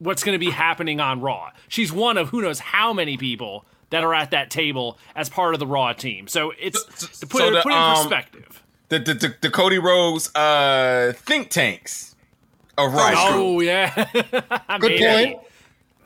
what's 0.00 0.24
going 0.24 0.34
to 0.34 0.44
be 0.44 0.50
happening 0.50 0.98
on 0.98 1.20
Raw. 1.20 1.52
She's 1.68 1.92
one 1.92 2.18
of 2.18 2.30
who 2.30 2.42
knows 2.42 2.58
how 2.58 2.92
many 2.92 3.16
people 3.16 3.64
that 3.90 4.02
are 4.02 4.12
at 4.12 4.32
that 4.32 4.50
table 4.50 4.98
as 5.14 5.28
part 5.28 5.54
of 5.54 5.60
the 5.60 5.68
Raw 5.68 5.92
team. 5.92 6.26
So 6.26 6.52
it's 6.58 6.82
to 7.20 7.26
put, 7.28 7.38
so 7.42 7.50
the, 7.52 7.60
put 7.62 7.70
it 7.70 7.76
in 7.76 7.80
um, 7.80 7.96
perspective. 7.98 8.64
the, 8.88 8.98
the, 8.98 9.14
the, 9.14 9.34
the 9.42 9.50
Cody 9.50 9.78
Rhodes 9.78 10.34
uh, 10.34 11.12
think 11.16 11.50
tanks 11.50 12.16
of 12.76 12.92
writing. 12.92 13.18
Oh 13.20 13.60
yeah, 13.60 13.94
Good 14.80 14.98
point. 15.00 15.38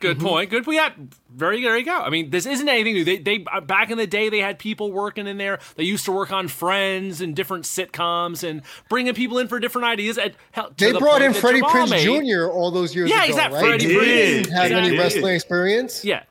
Good 0.02 0.20
point. 0.20 0.50
Good 0.50 0.64
point. 0.64 0.76
Yeah, 0.76 0.90
very 1.34 1.62
there 1.62 1.76
you 1.78 1.84
go. 1.84 1.96
I 1.98 2.10
mean, 2.10 2.30
this 2.30 2.44
isn't 2.44 2.68
anything 2.68 2.94
new. 2.94 3.04
They, 3.04 3.16
they 3.18 3.44
uh, 3.50 3.60
back 3.60 3.90
in 3.90 3.96
the 3.98 4.06
day 4.06 4.28
they 4.28 4.40
had 4.40 4.58
people 4.58 4.92
working 4.92 5.26
in 5.26 5.38
there. 5.38 5.58
They 5.76 5.84
used 5.84 6.04
to 6.04 6.12
work 6.12 6.30
on 6.32 6.48
Friends 6.48 7.20
and 7.20 7.34
different 7.34 7.64
sitcoms 7.64 8.46
and 8.46 8.62
bringing 8.88 9.14
people 9.14 9.38
in 9.38 9.48
for 9.48 9.58
different 9.60 9.86
ideas. 9.86 10.18
And 10.18 10.34
hell, 10.50 10.68
to 10.70 10.74
They 10.84 10.92
the 10.92 10.98
brought 10.98 11.22
in 11.22 11.32
Freddie 11.32 11.60
Jamal 11.60 11.70
Prinze 11.86 11.90
made- 11.90 12.24
Jr. 12.26 12.48
all 12.50 12.70
those 12.70 12.94
years 12.94 13.08
Yeah, 13.10 13.22
ago, 13.24 13.28
exactly. 13.30 13.58
right? 13.60 13.68
Freddie 13.80 13.86
He 13.86 13.94
Prinze. 13.94 14.04
did. 14.04 14.46
Have 14.48 14.72
any 14.72 14.98
wrestling 14.98 15.34
experience? 15.34 16.04
Yeah. 16.04 16.24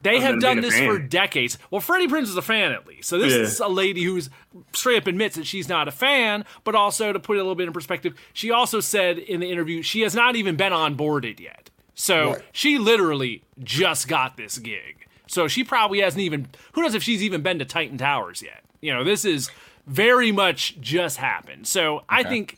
They 0.00 0.18
Other 0.18 0.26
have 0.26 0.40
done 0.40 0.60
being 0.60 0.64
a 0.64 0.70
this 0.70 0.78
for 0.78 0.98
decades. 1.00 1.58
Well, 1.72 1.80
Freddie 1.80 2.06
Prinze 2.06 2.22
is 2.28 2.36
a 2.36 2.42
fan 2.42 2.70
at 2.70 2.86
least. 2.86 3.08
So 3.08 3.18
this 3.18 3.34
Yeah. 3.34 3.40
is 3.40 3.58
a 3.60 3.66
lady 3.66 4.04
who's 4.04 4.30
straight 4.72 4.96
up 4.98 5.08
admits 5.08 5.34
that 5.34 5.44
she's 5.44 5.68
not 5.68 5.88
a 5.88 5.90
fan, 5.90 6.44
but 6.62 6.76
also 6.76 7.12
to 7.12 7.18
put 7.18 7.36
it 7.36 7.40
a 7.40 7.42
little 7.42 7.56
bit 7.56 7.66
in 7.66 7.72
perspective, 7.72 8.14
she 8.32 8.52
also 8.52 8.78
said 8.78 9.18
in 9.18 9.40
the 9.40 9.50
interview 9.50 9.82
she 9.82 10.02
has 10.02 10.14
not 10.14 10.36
even 10.36 10.54
been 10.56 10.72
onboarded 10.72 11.40
yet. 11.40 11.70
So 12.00 12.34
Right. 12.34 12.42
she 12.52 12.78
literally 12.78 13.42
just 13.62 14.06
got 14.06 14.36
this 14.36 14.58
gig. 14.58 15.06
So 15.26 15.48
she 15.48 15.64
probably 15.64 16.00
hasn't 16.00 16.22
even 16.22 16.46
who 16.72 16.82
knows 16.82 16.94
if 16.94 17.02
she's 17.02 17.22
even 17.22 17.42
been 17.42 17.58
to 17.58 17.64
Titan 17.64 17.98
Towers 17.98 18.40
yet. 18.40 18.64
You 18.80 18.94
know, 18.94 19.02
this 19.04 19.24
is 19.24 19.50
very 19.86 20.30
much 20.32 20.80
just 20.80 21.16
happened. 21.18 21.66
So 21.66 22.04
I 22.08 22.22
think 22.22 22.56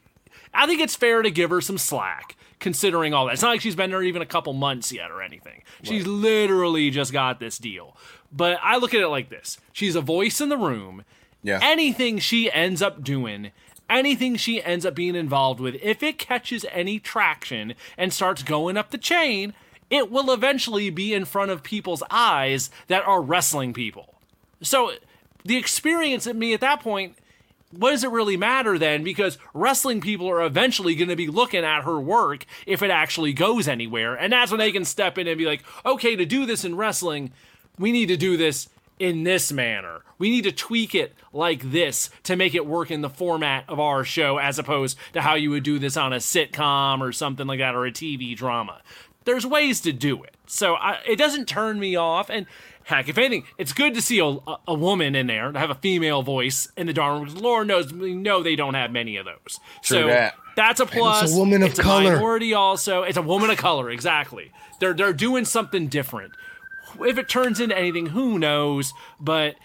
I 0.52 0.66
think 0.66 0.80
it's 0.80 0.94
fair 0.94 1.22
to 1.22 1.30
give 1.30 1.50
her 1.50 1.60
some 1.60 1.78
slack 1.78 2.36
considering 2.58 3.14
all 3.14 3.26
that. 3.26 3.32
It's 3.32 3.42
not 3.42 3.48
like 3.48 3.62
she's 3.62 3.74
been 3.76 3.90
there 3.90 4.02
even 4.02 4.20
a 4.20 4.26
couple 4.26 4.52
months 4.52 4.92
yet 4.92 5.10
or 5.10 5.22
anything. 5.22 5.62
She's 5.82 6.06
literally 6.06 6.90
just 6.90 7.10
got 7.12 7.40
this 7.40 7.56
deal. 7.56 7.96
But 8.30 8.58
I 8.62 8.76
look 8.76 8.92
at 8.92 9.00
it 9.00 9.08
like 9.08 9.30
this. 9.30 9.58
She's 9.72 9.96
a 9.96 10.00
voice 10.02 10.40
in 10.40 10.50
the 10.50 10.58
room. 10.58 11.04
Yeah. 11.42 11.58
Anything 11.62 12.18
she 12.18 12.52
ends 12.52 12.82
up 12.82 13.02
doing, 13.02 13.50
anything 13.90 14.36
she 14.36 14.62
ends 14.62 14.86
up 14.86 14.94
being 14.94 15.14
involved 15.14 15.60
with, 15.60 15.74
if 15.82 16.02
it 16.02 16.18
catches 16.18 16.64
any 16.70 16.98
traction 16.98 17.74
and 17.98 18.12
starts 18.12 18.42
going 18.42 18.76
up 18.76 18.90
the 18.90 18.98
chain, 18.98 19.52
it 19.90 20.10
will 20.10 20.30
eventually 20.30 20.88
be 20.88 21.12
in 21.12 21.24
front 21.24 21.50
of 21.50 21.62
people's 21.62 22.02
eyes 22.10 22.70
that 22.86 23.04
are 23.04 23.20
wrestling 23.20 23.74
people. 23.74 24.14
So 24.62 24.92
the 25.44 25.56
experience 25.56 26.26
at 26.26 26.36
me 26.36 26.54
at 26.54 26.60
that 26.60 26.80
point, 26.80 27.16
what 27.72 27.90
does 27.90 28.04
it 28.04 28.10
really 28.10 28.36
matter 28.36 28.78
then? 28.78 29.04
Because 29.04 29.38
wrestling 29.54 30.00
people 30.00 30.28
are 30.28 30.42
eventually 30.42 30.94
going 30.94 31.08
to 31.08 31.16
be 31.16 31.28
looking 31.28 31.64
at 31.64 31.84
her 31.84 32.00
work 32.00 32.46
if 32.66 32.82
it 32.82 32.90
actually 32.90 33.32
goes 33.32 33.68
anywhere. 33.68 34.14
And 34.14 34.32
that's 34.32 34.50
when 34.50 34.58
they 34.58 34.72
can 34.72 34.84
step 34.84 35.18
in 35.18 35.28
and 35.28 35.38
be 35.38 35.46
like, 35.46 35.62
okay, 35.84 36.16
to 36.16 36.24
do 36.24 36.46
this 36.46 36.64
in 36.64 36.76
wrestling, 36.76 37.32
we 37.78 37.92
need 37.92 38.06
to 38.06 38.16
do 38.16 38.36
this 38.36 38.68
in 39.00 39.24
this 39.24 39.50
manner. 39.50 40.02
We 40.18 40.30
need 40.30 40.44
to 40.44 40.52
tweak 40.52 40.94
it 40.94 41.14
like 41.32 41.72
this 41.72 42.10
to 42.24 42.36
make 42.36 42.54
it 42.54 42.66
work 42.66 42.90
in 42.90 43.00
the 43.00 43.10
format 43.10 43.64
of 43.66 43.80
our 43.80 44.04
show 44.04 44.38
as 44.38 44.58
opposed 44.58 44.96
to 45.14 45.22
how 45.22 45.34
you 45.34 45.50
would 45.50 45.62
do 45.64 45.78
this 45.78 45.96
on 45.96 46.12
a 46.12 46.16
sitcom 46.18 47.00
or 47.00 47.10
something 47.10 47.46
like 47.46 47.58
that 47.58 47.74
or 47.74 47.86
a 47.86 47.90
TV 47.90 48.36
drama. 48.36 48.82
There's 49.24 49.46
ways 49.46 49.80
to 49.82 49.92
do 49.92 50.22
it. 50.22 50.36
So 50.46 50.74
I, 50.74 50.98
it 51.06 51.16
doesn't 51.16 51.46
turn 51.48 51.80
me 51.80 51.96
off. 51.96 52.30
And 52.30 52.46
Heck, 52.90 53.08
if 53.08 53.18
anything, 53.18 53.44
it's 53.56 53.72
good 53.72 53.94
to 53.94 54.02
see 54.02 54.18
a, 54.18 54.36
a 54.66 54.74
woman 54.74 55.14
in 55.14 55.28
there 55.28 55.52
to 55.52 55.58
have 55.58 55.70
a 55.70 55.76
female 55.76 56.22
voice 56.22 56.68
in 56.76 56.88
the 56.88 56.92
Dharma 56.92 57.24
because 57.24 57.40
Lord 57.40 57.68
knows 57.68 57.92
we 57.92 58.14
know 58.14 58.42
they 58.42 58.56
don't 58.56 58.74
have 58.74 58.90
many 58.90 59.16
of 59.16 59.26
those. 59.26 59.60
True 59.82 59.98
so 59.98 60.06
that. 60.08 60.34
that's 60.56 60.80
a 60.80 60.86
plus. 60.86 61.22
it's 61.24 61.34
a 61.34 61.38
woman 61.38 61.62
of 61.62 61.70
It's 61.70 61.78
a 61.78 61.82
color. 61.82 62.14
minority 62.14 62.52
also. 62.52 63.02
It's 63.02 63.16
a 63.16 63.22
woman 63.22 63.48
of 63.50 63.58
color, 63.58 63.90
exactly. 63.90 64.50
They're 64.80 64.94
they're 64.94 65.12
doing 65.12 65.44
something 65.44 65.86
different. 65.86 66.32
If 67.00 67.18
it 67.18 67.28
turns 67.28 67.60
into 67.60 67.76
anything, 67.76 68.06
who 68.06 68.38
knows? 68.38 68.92
But 69.20 69.56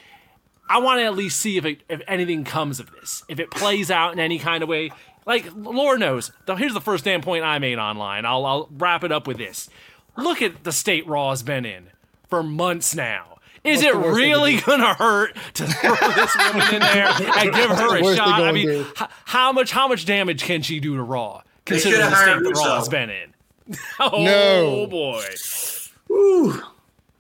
I 0.70 0.80
want 0.80 1.00
to 1.00 1.06
at 1.06 1.16
least 1.16 1.40
see 1.40 1.58
if 1.58 1.66
it, 1.66 1.82
if 1.90 2.02
anything 2.08 2.44
comes 2.44 2.80
of 2.80 2.92
this. 2.92 3.24
If 3.28 3.40
it 3.40 3.52
plays 3.52 3.90
out 3.92 4.14
in 4.14 4.20
any 4.20 4.40
kind 4.40 4.64
of 4.64 4.70
way. 4.70 4.92
Like 5.26 5.48
Lord 5.56 6.00
knows. 6.00 6.32
Though 6.46 6.56
here's 6.56 6.74
the 6.74 6.82
first 6.82 7.04
damn 7.06 7.22
point 7.22 7.44
I 7.44 7.58
made 7.60 7.80
online. 7.80 8.26
I'll 8.26 8.46
I'll 8.46 8.70
wrap 8.72 9.04
it 9.04 9.12
up 9.12 9.26
with 9.28 9.38
this. 9.38 9.70
Look 10.18 10.42
at 10.42 10.64
the 10.64 10.72
state 10.72 11.08
Raw 11.08 11.32
has 11.32 11.42
been 11.44 11.66
in 11.66 11.88
for 12.30 12.44
months 12.44 12.94
now. 12.96 13.38
Is 13.64 13.78
What's 13.78 13.88
it 13.88 13.94
the 13.94 14.00
worst 14.00 14.18
they 14.20 14.22
really 14.30 14.58
gonna 14.58 14.94
hurt 14.94 15.36
to 15.56 15.66
throw 15.66 15.96
this 15.96 16.36
woman 16.38 16.76
in 16.76 16.80
there 16.82 17.08
and 17.38 17.54
give 17.54 17.70
her 17.72 17.98
a 17.98 18.16
shot? 18.16 18.42
I 18.44 18.52
mean, 18.52 18.70
h- 18.70 19.10
how 19.26 19.52
much 19.52 19.72
how 19.72 19.88
much 19.88 20.06
damage 20.06 20.44
can 20.44 20.62
she 20.62 20.80
do 20.80 20.96
to 20.96 21.02
Raw? 21.02 21.42
Considering 21.66 22.02
should've 22.04 22.12
the 22.12 22.16
state 22.16 22.44
that 22.44 22.62
Raw 22.70 22.76
has 22.78 22.90
been 22.90 23.10
in. 23.10 23.34
Oh 24.00 24.24
No. 24.24 24.86
boy. 24.86 25.24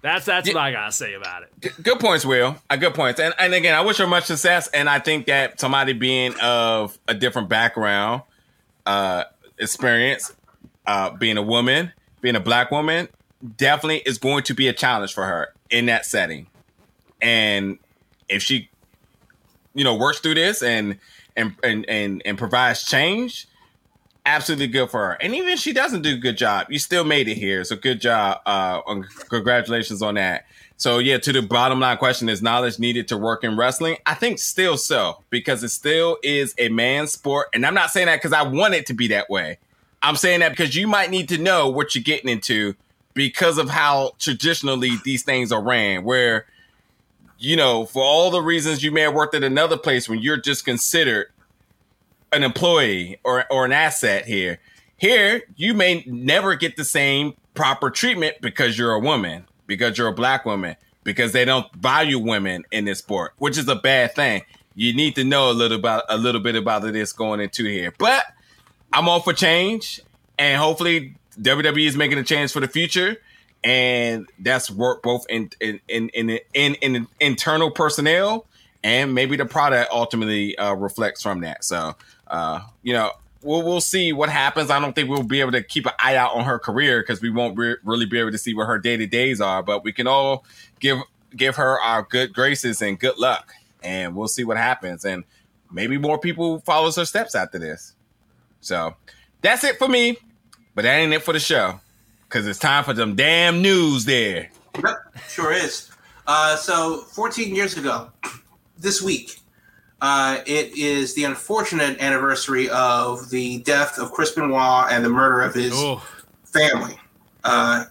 That's 0.06 0.24
that's 0.24 0.47
what 0.47 0.58
I 0.58 0.72
gotta 0.72 0.91
say 0.91 1.16
about 1.16 1.41
it. 1.41 1.74
Good 1.82 1.99
points, 1.99 2.24
Will. 2.24 2.56
Uh, 2.70 2.76
good 2.76 2.93
points. 2.93 3.20
And 3.20 3.34
and 3.39 3.56
again, 3.56 3.74
I 3.74 3.82
wish 3.82 3.97
her 3.97 4.06
much 4.06 4.26
success. 4.26 4.68
And 4.68 4.88
I 4.88 4.99
think 4.99 5.26
that 5.26 5.60
somebody 5.60 5.93
being 5.93 6.36
of 6.43 6.95
a 7.08 7.16
different 7.16 7.49
background, 7.49 8.22
uh, 8.86 9.24
experience, 9.58 10.32
uh, 10.86 11.10
being 11.10 11.38
a 11.38 11.41
woman, 11.41 11.91
being 12.22 12.36
a 12.36 12.39
black 12.39 12.70
woman, 12.70 13.08
definitely 13.58 14.03
is 14.06 14.20
going 14.20 14.43
to 14.43 14.53
be 14.53 14.68
a 14.68 14.74
challenge 14.74 15.12
for 15.12 15.26
her 15.26 15.56
in 15.72 15.88
that 15.88 16.06
setting. 16.06 16.45
And 17.20 17.80
if 18.30 18.43
she, 18.43 18.70
you 19.74 19.84
know, 19.84 19.95
works 19.95 20.20
through 20.20 20.36
this 20.36 20.62
and 20.62 20.99
and 21.36 21.56
and 21.64 21.84
and, 21.89 22.22
and 22.24 22.38
provides 22.38 22.84
change, 22.84 23.47
absolutely 24.26 24.67
good 24.67 24.89
for 24.89 24.99
her. 24.99 25.17
And 25.21 25.36
even 25.36 25.49
if 25.49 25.59
she 25.59 25.73
doesn't 25.73 26.01
do 26.01 26.15
a 26.15 26.17
good 26.17 26.38
job, 26.38 26.67
you 26.69 26.80
still 26.80 27.03
made 27.03 27.28
it 27.28 27.36
here. 27.36 27.63
So 27.63 27.76
good 27.76 28.01
job. 28.01 28.41
Uh, 28.45 28.82
congratulations 29.30 30.01
on 30.01 30.15
that. 30.15 30.45
So 30.78 30.99
yeah, 30.99 31.17
to 31.19 31.32
the 31.32 31.41
bottom 31.41 31.80
line 31.80 31.97
question 31.97 32.28
is 32.28 32.41
knowledge 32.41 32.80
needed 32.80 33.07
to 33.09 33.17
work 33.17 33.43
in 33.43 33.55
wrestling? 33.55 33.97
I 34.05 34.13
think 34.13 34.39
still 34.39 34.78
so 34.78 35.23
because 35.30 35.63
it 35.63 35.69
still 35.69 36.17
is 36.21 36.53
a 36.57 36.69
man's 36.69 37.11
sport. 37.11 37.47
And 37.53 37.65
I'm 37.65 37.73
not 37.73 37.91
saying 37.91 38.07
that 38.07 38.17
because 38.17 38.34
I 38.34 38.43
want 38.43 38.73
it 38.73 38.86
to 38.88 38.93
be 38.93 39.07
that 39.09 39.30
way. 39.30 39.57
I'm 40.01 40.17
saying 40.17 40.41
that 40.41 40.49
because 40.49 40.76
you 40.76 40.88
might 40.88 41.09
need 41.09 41.30
to 41.30 41.38
know 41.38 41.69
what 41.69 41.95
you're 41.95 42.03
getting 42.03 42.30
into 42.30 42.76
because 43.13 43.57
of 43.57 43.69
how 43.69 44.11
traditionally 44.19 44.91
these 45.05 45.23
things 45.23 45.51
are 45.51 45.63
ran, 45.63 46.03
where 46.03 46.45
you 47.38 47.55
know, 47.55 47.86
for 47.86 48.03
all 48.03 48.32
the 48.32 48.41
reasons 48.41 48.84
you 48.84 48.91
may 48.91 49.01
have 49.01 49.13
worked 49.13 49.36
at 49.36 49.43
another 49.43 49.78
place 49.78 50.07
when 50.07 50.19
you're 50.19 50.39
just 50.39 50.63
considered 50.65 51.28
an 52.32 52.43
employee 52.43 53.19
or 53.23 53.45
or 53.51 53.65
an 53.65 53.71
asset 53.71 54.26
here. 54.26 54.59
Here, 54.97 55.43
you 55.55 55.73
may 55.73 56.03
never 56.07 56.55
get 56.55 56.78
the 56.78 56.86
same 56.86 57.34
proper 57.53 57.89
treatment 57.89 58.36
because 58.41 58.78
you're 58.78 58.93
a 58.93 58.99
woman, 58.99 59.45
because 59.67 59.97
you're 59.97 60.07
a 60.07 60.13
black 60.13 60.45
woman, 60.45 60.76
because 61.03 61.34
they 61.34 61.45
don't 61.45 61.71
value 61.76 62.17
women 62.17 62.63
in 62.71 62.86
this 62.86 62.99
sport, 62.99 63.34
which 63.38 63.57
is 63.57 63.67
a 63.67 63.76
bad 63.76 64.15
thing. 64.15 64.43
You 64.73 64.93
need 64.93 65.15
to 65.15 65.23
know 65.23 65.51
a 65.51 65.53
little 65.53 65.78
about 65.78 66.03
a 66.09 66.17
little 66.17 66.41
bit 66.41 66.55
about 66.55 66.82
this 66.82 67.13
going 67.13 67.39
into 67.39 67.65
here. 67.65 67.93
But 67.97 68.26
I'm 68.93 69.07
all 69.09 69.21
for 69.21 69.34
change, 69.34 70.01
and 70.38 70.61
hopefully 70.61 71.15
WWE 71.39 71.88
is 71.88 71.97
making 71.97 72.17
a 72.17 72.23
change 72.23 72.51
for 72.51 72.59
the 72.59 72.67
future, 72.67 73.17
and 73.63 74.28
that's 74.39 74.69
work 74.71 75.03
both 75.03 75.26
in 75.30 75.49
in 75.59 75.80
in 75.88 76.09
in, 76.09 76.39
in, 76.53 76.76
in 76.76 77.07
internal 77.19 77.71
personnel 77.71 78.45
and 78.86 79.15
maybe 79.15 79.36
the 79.36 79.45
product 79.45 79.91
ultimately 79.91 80.55
uh, 80.59 80.76
reflects 80.76 81.23
from 81.23 81.41
that. 81.41 81.63
So, 81.63 81.95
uh, 82.28 82.61
you 82.84 82.93
know, 82.93 83.11
we'll 83.41 83.63
we'll 83.63 83.82
see 83.82 84.13
what 84.13 84.30
happens. 84.30 84.69
I 84.69 84.80
don't 84.80 84.93
think 84.93 85.09
we'll 85.09 85.23
be 85.23 85.41
able 85.41 85.53
to 85.53 85.63
keep 85.63 85.86
an 85.86 85.93
eye 85.99 86.15
out 86.15 86.36
on 86.36 86.45
her 86.45 86.59
career 86.59 87.01
because 87.01 87.21
we 87.21 87.30
won't 87.30 87.57
re- 87.57 87.78
really 87.84 88.05
be 88.05 88.19
able 88.19 88.32
to 88.32 88.38
see 88.38 88.53
what 88.53 88.67
her 88.67 88.78
day 88.78 88.97
to 88.97 89.05
days 89.05 89.41
are. 89.41 89.63
But 89.63 89.84
we 89.84 89.91
can 89.91 90.07
all 90.07 90.45
give 90.80 90.99
give 91.36 91.55
her 91.55 91.80
our 91.80 92.03
good 92.03 92.34
graces 92.34 92.82
and 92.82 92.99
good 92.99 93.17
luck, 93.17 93.53
and 93.84 94.15
we'll 94.15 94.28
see 94.28 94.43
what 94.43 94.57
happens. 94.57 95.05
And 95.05 95.23
maybe 95.71 95.97
more 95.97 96.17
people 96.17 96.59
follows 96.59 96.95
her 96.95 97.05
steps 97.05 97.36
after 97.36 97.59
this. 97.59 97.93
So 98.61 98.95
that's 99.41 99.63
it 99.63 99.78
for 99.78 99.88
me. 99.88 100.17
But 100.73 100.82
that 100.82 100.95
ain't 100.95 101.13
it 101.13 101.23
for 101.23 101.32
the 101.32 101.39
show 101.39 101.80
because 102.28 102.47
it's 102.47 102.59
time 102.59 102.84
for 102.84 102.93
them 102.93 103.15
damn 103.15 103.61
news 103.61 104.03
there. 104.05 104.51
Yep, 104.76 104.95
sure 105.30 105.53
is. 105.53 105.89
Uh, 106.28 106.57
so, 106.57 106.97
14 107.11 107.55
years 107.55 107.78
ago, 107.78 108.09
this 108.78 109.01
week, 109.01 109.39
uh, 110.02 110.39
it 110.46 110.76
is 110.78 111.14
the 111.16 111.24
unfortunate 111.24 112.00
anniversary 112.00 112.70
of 112.70 113.30
the 113.30 113.60
death 113.60 113.98
of 113.98 114.12
Chris 114.12 114.32
Benoit 114.32 114.91
and 114.91 115.04
the 115.04 115.10
murder 115.10 115.41
of 115.41 115.54
his 115.54 115.72
Oh, 115.74 116.04
family. 116.43 116.98
Uh, 117.43 117.86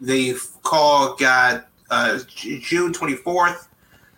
the 0.00 0.34
call 0.62 1.14
got 1.16 1.68
uh, 1.90 2.18
J- 2.34 2.58
June 2.60 2.92
24th, 2.92 3.66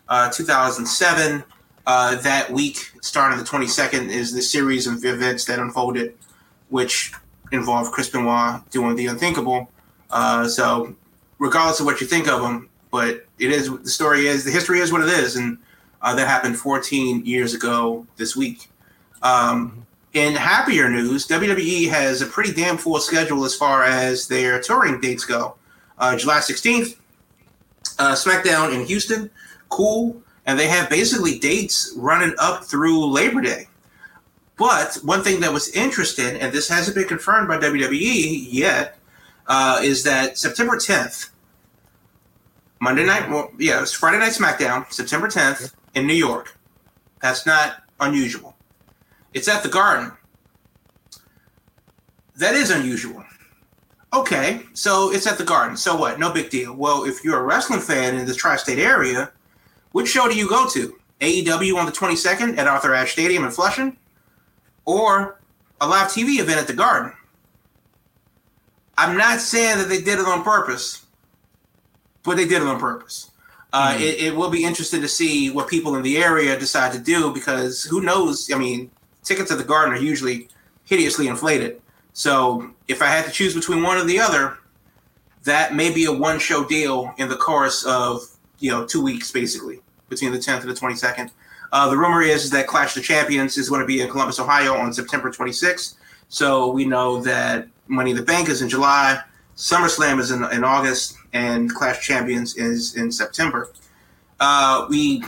uh, 0.09 0.29
2007. 0.31 1.43
Uh, 1.85 2.15
that 2.21 2.49
week, 2.49 2.91
starting 3.01 3.37
the 3.37 3.43
22nd, 3.43 4.07
is 4.07 4.33
the 4.33 4.41
series 4.41 4.87
of 4.87 5.03
events 5.03 5.43
that 5.45 5.59
unfolded, 5.59 6.13
which 6.69 7.11
involved 7.51 7.91
Chris 7.91 8.09
Benoit 8.09 8.61
doing 8.71 8.95
the 8.95 9.07
unthinkable. 9.07 9.69
Uh, 10.09 10.47
so, 10.47 10.95
regardless 11.39 11.81
of 11.81 11.85
what 11.85 11.99
you 11.99 12.07
think 12.07 12.27
of 12.29 12.41
him, 12.41 12.69
but 12.89 13.25
it 13.39 13.51
is 13.51 13.69
the 13.69 13.89
story 13.89 14.27
is 14.27 14.45
the 14.45 14.51
history 14.51 14.79
is 14.79 14.93
what 14.93 15.01
it 15.01 15.09
is, 15.09 15.35
and 15.35 15.57
uh, 16.03 16.13
that 16.13 16.27
happened 16.27 16.57
14 16.57 17.25
years 17.25 17.53
ago 17.53 18.05
this 18.17 18.35
week. 18.35 18.69
Um, 19.21 19.87
in 20.11 20.35
happier 20.35 20.89
news, 20.89 21.25
WWE 21.27 21.89
has 21.89 22.21
a 22.21 22.27
pretty 22.27 22.53
damn 22.53 22.77
full 22.77 22.99
schedule 22.99 23.45
as 23.45 23.55
far 23.55 23.83
as 23.83 24.27
their 24.27 24.61
touring 24.61 24.99
dates 24.99 25.25
go. 25.25 25.55
Uh, 25.97 26.15
July 26.17 26.37
16th, 26.39 26.97
uh, 27.97 28.13
SmackDown 28.13 28.75
in 28.75 28.85
Houston, 28.85 29.31
cool, 29.69 30.21
and 30.45 30.59
they 30.59 30.67
have 30.67 30.89
basically 30.89 31.39
dates 31.39 31.93
running 31.95 32.35
up 32.37 32.65
through 32.65 33.05
Labor 33.05 33.41
Day. 33.41 33.67
But 34.57 34.95
one 35.03 35.23
thing 35.23 35.39
that 35.39 35.51
was 35.51 35.69
interesting, 35.69 36.39
and 36.39 36.53
this 36.53 36.69
hasn't 36.69 36.95
been 36.95 37.07
confirmed 37.07 37.47
by 37.47 37.57
WWE 37.57 38.47
yet, 38.49 38.99
uh, 39.47 39.79
is 39.81 40.03
that 40.03 40.37
September 40.37 40.75
10th, 40.75 41.29
Monday 42.79 43.05
night, 43.05 43.29
well, 43.29 43.51
yeah, 43.57 43.81
it's 43.81 43.93
Friday 43.93 44.19
Night 44.19 44.33
SmackDown, 44.33 44.91
September 44.91 45.27
10th 45.27 45.73
in 45.95 46.07
New 46.07 46.13
York. 46.13 46.57
That's 47.21 47.45
not 47.45 47.83
unusual. 47.99 48.55
It's 49.33 49.47
at 49.47 49.63
the 49.63 49.69
Garden. 49.69 50.11
That 52.35 52.55
is 52.55 52.71
unusual. 52.71 53.23
Okay, 54.13 54.61
so 54.73 55.11
it's 55.11 55.25
at 55.25 55.37
the 55.37 55.43
Garden. 55.43 55.75
So 55.75 55.95
what? 55.95 56.19
No 56.19 56.31
big 56.31 56.49
deal. 56.49 56.73
Well, 56.75 57.05
if 57.05 57.23
you're 57.23 57.39
a 57.39 57.43
wrestling 57.43 57.79
fan 57.79 58.15
in 58.15 58.25
the 58.25 58.35
tri-state 58.35 58.79
area, 58.79 59.31
which 59.91 60.09
show 60.09 60.27
do 60.27 60.35
you 60.35 60.47
go 60.47 60.67
to? 60.69 60.95
AEW 61.21 61.77
on 61.77 61.85
the 61.85 61.91
22nd 61.91 62.57
at 62.57 62.67
Arthur 62.67 62.93
Ashe 62.93 63.13
Stadium 63.13 63.43
in 63.43 63.51
Flushing, 63.51 63.97
or 64.85 65.39
a 65.81 65.87
live 65.87 66.09
TV 66.09 66.39
event 66.39 66.59
at 66.59 66.67
the 66.67 66.73
Garden? 66.73 67.13
I'm 68.97 69.17
not 69.17 69.39
saying 69.39 69.79
that 69.79 69.89
they 69.89 70.01
did 70.01 70.19
it 70.19 70.27
on 70.27 70.43
purpose, 70.43 71.05
but 72.23 72.37
they 72.37 72.45
did 72.45 72.61
it 72.61 72.67
on 72.67 72.79
purpose. 72.79 73.31
Uh, 73.73 73.97
it, 73.99 74.19
it 74.19 74.35
will 74.35 74.51
be 74.51 74.63
interesting 74.63 75.01
to 75.01 75.07
see 75.07 75.49
what 75.49 75.67
people 75.67 75.95
in 75.95 76.03
the 76.03 76.17
area 76.17 76.57
decide 76.57 76.93
to 76.93 76.99
do 76.99 77.33
because 77.33 77.83
who 77.83 78.01
knows? 78.01 78.51
I 78.53 78.57
mean, 78.57 78.91
tickets 79.23 79.51
at 79.51 79.57
the 79.57 79.63
Garden 79.63 79.95
are 79.95 79.99
usually 79.99 80.47
hideously 80.85 81.27
inflated. 81.27 81.81
So 82.13 82.69
if 82.87 83.01
I 83.01 83.07
had 83.07 83.25
to 83.25 83.31
choose 83.31 83.55
between 83.55 83.81
one 83.81 83.97
or 83.97 84.03
the 84.03 84.19
other, 84.19 84.59
that 85.43 85.73
may 85.73 85.91
be 85.91 86.05
a 86.05 86.11
one 86.11 86.37
show 86.37 86.63
deal 86.63 87.11
in 87.17 87.29
the 87.29 87.35
course 87.35 87.83
of 87.85 88.21
you 88.59 88.69
know 88.71 88.85
two 88.85 89.03
weeks 89.03 89.31
basically 89.31 89.81
between 90.07 90.31
the 90.31 90.37
10th 90.37 90.61
and 90.61 90.69
the 90.69 90.79
22nd. 90.79 91.31
Uh, 91.71 91.89
the 91.89 91.97
rumor 91.97 92.21
is, 92.21 92.43
is 92.43 92.51
that 92.51 92.67
Clash 92.67 92.95
of 92.95 93.01
the 93.01 93.07
Champions 93.07 93.57
is 93.57 93.67
going 93.67 93.81
to 93.81 93.87
be 93.87 94.01
in 94.01 94.09
Columbus, 94.09 94.39
Ohio 94.39 94.75
on 94.75 94.93
September 94.93 95.31
26th. 95.31 95.95
So 96.29 96.69
we 96.69 96.85
know 96.85 97.19
that 97.23 97.67
Money 97.87 98.11
in 98.11 98.17
the 98.17 98.21
Bank 98.21 98.47
is 98.47 98.61
in 98.61 98.69
July, 98.69 99.19
SummerSlam 99.55 100.19
is 100.19 100.29
in, 100.29 100.43
in 100.51 100.63
August, 100.63 101.17
and 101.33 101.73
Clash 101.73 102.05
Champions 102.05 102.55
is 102.55 102.95
in 102.95 103.11
September. 103.11 103.71
Uh, 104.39 104.85
we 104.89 105.23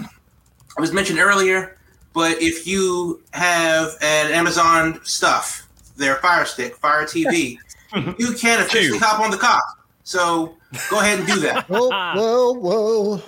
it 0.77 0.81
was 0.81 0.91
mentioned 0.91 1.19
earlier, 1.19 1.77
but 2.13 2.41
if 2.41 2.67
you 2.67 3.21
have 3.33 3.95
an 4.01 4.31
Amazon 4.31 4.99
stuff, 5.03 5.67
their 5.97 6.15
Fire 6.15 6.45
Stick, 6.45 6.75
Fire 6.75 7.03
TV, 7.03 7.57
you 8.17 8.33
can 8.33 8.61
officially 8.61 8.97
hop 8.97 9.19
on 9.19 9.31
the 9.31 9.37
cock. 9.37 9.85
So 10.03 10.55
go 10.89 10.99
ahead 10.99 11.19
and 11.19 11.27
do 11.27 11.39
that. 11.39 11.65
Whoa, 11.69 11.89
whoa, 11.89 12.53
whoa. 12.53 13.21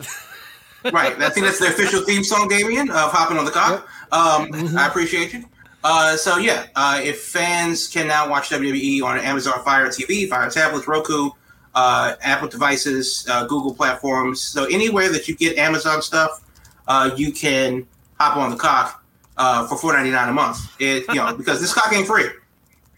right. 0.91 1.19
I 1.19 1.29
think 1.29 1.45
that's 1.45 1.59
the 1.59 1.67
official 1.67 2.01
theme 2.01 2.23
song, 2.23 2.47
Damien, 2.47 2.89
of 2.89 3.11
Hopping 3.11 3.37
on 3.37 3.45
the 3.45 3.51
Cock. 3.51 3.87
Um, 4.11 4.77
I 4.77 4.87
appreciate 4.87 5.33
you. 5.33 5.43
Uh, 5.83 6.15
so, 6.15 6.37
yeah, 6.37 6.67
uh, 6.75 6.99
if 7.03 7.23
fans 7.23 7.87
can 7.87 8.07
now 8.07 8.29
watch 8.29 8.49
WWE 8.49 9.01
on 9.03 9.17
Amazon 9.19 9.63
Fire 9.63 9.87
TV, 9.87 10.29
Fire 10.29 10.49
tablets, 10.49 10.87
Roku, 10.87 11.31
uh, 11.77 12.15
Apple 12.21 12.47
devices, 12.47 13.25
uh, 13.29 13.45
Google 13.45 13.73
platforms. 13.73 14.41
So 14.41 14.65
anywhere 14.65 15.09
that 15.11 15.27
you 15.27 15.35
get 15.35 15.57
Amazon 15.57 16.01
stuff, 16.01 16.41
uh, 16.87 17.11
you 17.15 17.31
can 17.31 17.85
hop 18.19 18.35
on 18.37 18.49
the 18.49 18.55
cock 18.57 19.03
uh, 19.37 19.67
for 19.67 19.77
four 19.77 19.93
ninety 19.93 20.09
nine 20.09 20.27
a 20.29 20.33
month. 20.33 20.57
It 20.79 21.05
you 21.09 21.15
know 21.15 21.35
because 21.35 21.61
this 21.61 21.73
cock 21.73 21.93
ain't 21.93 22.07
free. 22.07 22.25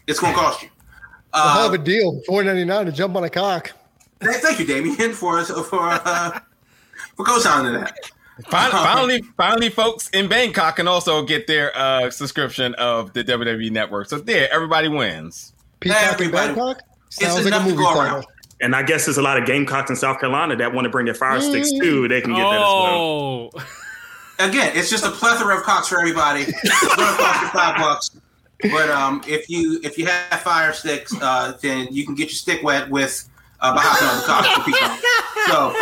It's 0.06 0.18
gonna 0.18 0.34
cost 0.34 0.62
you. 0.62 0.68
a 1.34 1.52
hell 1.52 1.66
of 1.66 1.72
Uh, 1.72 1.74
a 1.74 1.78
deal. 1.78 2.22
Four 2.26 2.42
ninety 2.42 2.64
nine 2.64 2.86
to 2.86 2.92
jump 2.92 3.16
on 3.16 3.24
a 3.24 3.30
cock. 3.30 3.72
thank 4.22 4.58
you, 4.58 4.64
Damien, 4.66 5.12
for 5.12 5.44
for 5.44 5.80
uh, 5.90 6.40
for 7.16 7.24
co-signing 7.26 7.74
that. 7.74 7.94
Fin- 8.48 8.70
Finally, 8.70 9.20
finally, 9.36 9.68
folks 9.68 10.08
in 10.10 10.26
Bangkok 10.26 10.76
can 10.76 10.88
also 10.88 11.22
get 11.26 11.46
their 11.46 11.76
uh, 11.76 12.08
subscription 12.10 12.74
of 12.76 13.12
the 13.12 13.22
WWE 13.22 13.70
Network. 13.70 14.08
So 14.08 14.18
there, 14.18 14.48
everybody 14.50 14.88
wins. 14.88 15.52
Peacock 15.80 15.98
in 16.02 16.08
Everybody- 16.14 16.54
Bangkok. 16.54 16.80
Sounds 17.10 17.34
like 17.34 17.44
a 17.44 17.48
enough 17.48 17.62
to 17.64 17.70
movie 17.70 17.82
go 17.82 17.92
title. 17.94 18.24
Around. 18.60 18.66
And 18.66 18.76
I 18.76 18.82
guess 18.82 19.06
there's 19.06 19.18
a 19.18 19.22
lot 19.22 19.38
of 19.38 19.46
Gamecocks 19.46 19.90
in 19.90 19.96
South 19.96 20.20
Carolina 20.20 20.56
that 20.56 20.72
want 20.72 20.84
to 20.84 20.90
bring 20.90 21.06
their 21.06 21.14
fire 21.14 21.40
sticks 21.40 21.70
too. 21.70 22.08
They 22.08 22.20
can 22.20 22.32
get 22.32 22.42
that 22.42 22.54
as 22.54 22.60
well. 22.60 23.50
Oh, 23.54 23.64
Again, 24.38 24.72
it's 24.74 24.88
just 24.88 25.04
a 25.04 25.10
plethora 25.10 25.58
of 25.58 25.64
cocks 25.64 25.88
for 25.88 25.98
everybody. 25.98 26.44
It's 26.48 26.96
gonna 26.96 27.16
cost 27.16 27.42
you 27.42 27.48
five 27.48 27.76
bucks. 27.76 28.10
But 28.62 28.90
um, 28.90 29.22
if 29.26 29.50
you 29.50 29.80
if 29.82 29.98
you 29.98 30.06
have 30.06 30.40
fire 30.40 30.72
sticks, 30.72 31.14
uh, 31.20 31.56
then 31.60 31.88
you 31.90 32.06
can 32.06 32.14
get 32.14 32.24
your 32.24 32.36
stick 32.36 32.62
wet 32.62 32.88
with 32.88 33.28
uh, 33.60 33.74
by 33.74 33.82
hopping 33.82 34.08
on 34.08 34.16
the 34.16 34.26
cock 34.26 34.46
for 34.56 34.64
Peacock. 34.64 34.98
So 35.46 35.72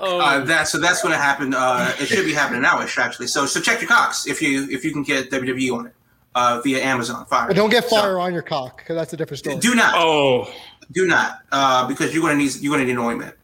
oh. 0.00 0.20
uh, 0.20 0.44
that's 0.44 0.72
so 0.72 0.78
that's 0.78 1.02
going 1.02 1.12
to 1.12 1.18
happen. 1.18 1.54
Uh, 1.54 1.92
it 2.00 2.06
should 2.06 2.24
be 2.24 2.32
happening 2.32 2.62
now, 2.62 2.80
actually. 2.80 3.26
So 3.28 3.46
so 3.46 3.60
check 3.60 3.80
your 3.80 3.88
cocks 3.88 4.26
if 4.26 4.42
you 4.42 4.68
if 4.70 4.84
you 4.84 4.92
can 4.92 5.02
get 5.02 5.30
WWE 5.30 5.78
on 5.78 5.86
it 5.86 5.94
uh, 6.34 6.60
via 6.62 6.82
Amazon 6.82 7.24
Fire. 7.26 7.46
But 7.46 7.56
don't 7.56 7.70
get 7.70 7.88
So, 7.88 7.96
fire 7.96 8.18
on 8.18 8.32
your 8.32 8.42
cock 8.42 8.78
because 8.78 8.96
that's 8.96 9.12
a 9.12 9.16
different 9.16 9.38
story. 9.38 9.56
do 9.58 9.74
not 9.74 9.94
Oh, 9.96 10.52
do 10.92 11.06
not 11.06 11.40
uh, 11.52 11.86
because 11.86 12.12
you're 12.12 12.22
going 12.22 12.38
to 12.38 12.44
need 12.44 12.54
you're 12.56 12.70
going 12.74 12.86
to 12.86 12.92
need 12.92 12.98
an 12.98 13.04
ointment. 13.04 13.34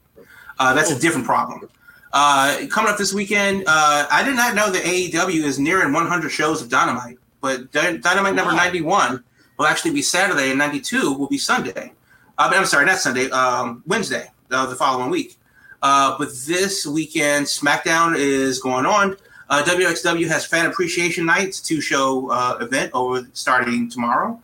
Uh, 0.59 0.75
that's 0.75 0.91
a 0.91 0.99
different 0.99 1.27
problem. 1.27 1.69
Uh, 2.13 2.67
coming 2.69 2.91
up 2.91 2.99
this 2.99 3.15
weekend, 3.15 3.65
uh, 3.67 4.07
I 4.11 4.23
did 4.25 4.35
not 4.35 4.55
know 4.55 4.71
that 4.71 4.83
AEW 4.83 5.45
is 5.45 5.59
nearing 5.59 5.93
100 5.93 6.29
shows 6.29 6.61
of 6.61 6.69
Dynamite, 6.69 7.19
but 7.41 7.71
Dynamite 7.73 8.35
number 8.35 8.53
91 8.53 9.23
will 9.59 9.67
actually 9.67 9.93
be 9.93 10.03
Saturday, 10.03 10.51
and 10.51 10.59
92 10.59 11.13
will 11.15 11.29
be 11.29 11.39
Sunday. 11.39 11.93
Uh, 12.37 12.51
I'm 12.53 12.67
sorry, 12.67 12.87
not 12.87 12.99
Sunday, 12.99 13.31
um, 13.31 13.83
Wednesday, 13.87 14.31
uh, 14.51 14.67
the 14.67 14.75
following 14.75 15.11
week. 15.11 15.37
Uh, 15.83 16.17
but 16.19 16.29
this 16.47 16.87
weekend, 16.87 17.47
SmackDown 17.47 18.17
is 18.17 18.59
going 18.59 18.87
on. 18.87 19.17
Uh, 19.49 19.63
WXW 19.63 20.27
has 20.29 20.47
Fan 20.47 20.67
Appreciation 20.67 21.27
Nights, 21.27 21.61
two 21.61 21.81
show 21.81 22.31
uh, 22.31 22.59
event 22.61 22.91
over 22.95 23.27
starting 23.33 23.91
tomorrow. 23.91 24.41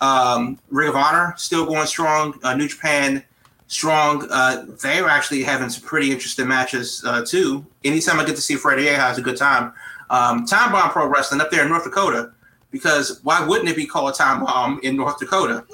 Um, 0.00 0.58
Ring 0.70 0.88
of 0.88 0.96
Honor 0.96 1.34
still 1.36 1.66
going 1.66 1.86
strong. 1.86 2.38
Uh, 2.42 2.54
New 2.54 2.68
Japan 2.68 3.24
strong. 3.70 4.26
Uh, 4.30 4.66
they're 4.82 5.08
actually 5.08 5.42
having 5.42 5.68
some 5.68 5.86
pretty 5.86 6.10
interesting 6.10 6.48
matches 6.48 7.02
uh, 7.06 7.24
too. 7.24 7.64
Anytime 7.84 8.18
I 8.18 8.24
get 8.24 8.36
to 8.36 8.42
see 8.42 8.56
Freddie 8.56 8.88
Aja, 8.88 9.10
it's 9.10 9.18
a 9.18 9.22
good 9.22 9.36
time. 9.36 9.72
Um, 10.10 10.44
time 10.44 10.72
Bomb 10.72 10.90
Pro 10.90 11.06
Wrestling 11.06 11.40
up 11.40 11.50
there 11.50 11.62
in 11.62 11.68
North 11.68 11.84
Dakota, 11.84 12.32
because 12.72 13.20
why 13.22 13.46
wouldn't 13.46 13.68
it 13.68 13.76
be 13.76 13.86
called 13.86 14.14
Time 14.14 14.44
Bomb 14.44 14.80
in 14.82 14.96
North 14.96 15.18
Dakota? 15.18 15.64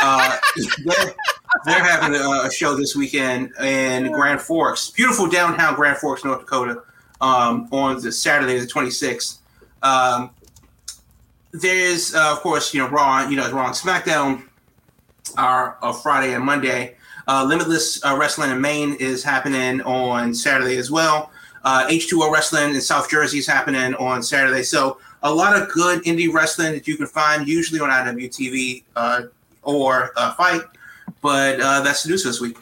Uh, 0.00 0.38
they're, 0.84 1.14
they're 1.66 1.84
having 1.84 2.14
a, 2.18 2.46
a 2.46 2.50
show 2.50 2.74
this 2.74 2.96
weekend 2.96 3.52
in 3.60 4.10
Grand 4.12 4.40
Forks, 4.40 4.90
beautiful 4.90 5.28
downtown 5.28 5.74
Grand 5.74 5.98
Forks, 5.98 6.24
North 6.24 6.40
Dakota, 6.40 6.82
um, 7.20 7.68
on 7.70 8.00
the 8.00 8.10
Saturday 8.10 8.58
the 8.58 8.66
26th. 8.66 9.38
Um, 9.82 10.30
there's 11.52 12.14
uh, 12.14 12.32
of 12.32 12.40
course 12.40 12.74
you 12.74 12.80
know 12.80 12.88
Raw, 12.88 13.28
you 13.28 13.36
know 13.36 13.50
Raw 13.50 13.66
and 13.66 13.74
SmackDown 13.74 14.44
are 15.36 15.78
uh, 15.82 15.92
Friday 15.92 16.34
and 16.34 16.44
Monday. 16.44 16.96
Uh, 17.28 17.44
Limitless 17.44 18.04
uh, 18.04 18.16
Wrestling 18.18 18.50
in 18.50 18.60
Maine 18.60 18.94
is 18.94 19.22
happening 19.22 19.80
on 19.82 20.34
Saturday 20.34 20.76
as 20.76 20.90
well. 20.90 21.30
Uh, 21.64 21.86
H2O 21.86 22.32
Wrestling 22.32 22.74
in 22.74 22.80
South 22.80 23.08
Jersey 23.08 23.38
is 23.38 23.46
happening 23.46 23.94
on 23.94 24.22
Saturday. 24.22 24.64
So 24.64 24.98
a 25.22 25.32
lot 25.32 25.60
of 25.60 25.68
good 25.68 26.02
indie 26.02 26.32
wrestling 26.32 26.72
that 26.72 26.88
you 26.88 26.96
can 26.96 27.06
find 27.06 27.46
usually 27.46 27.80
on 27.80 27.90
IWTV 27.90 28.82
uh, 28.96 29.22
or 29.62 30.10
uh, 30.16 30.34
FITE. 30.34 30.64
But 31.20 31.60
uh, 31.60 31.82
that's 31.82 32.02
the 32.02 32.10
news 32.10 32.24
this 32.24 32.40
week. 32.40 32.56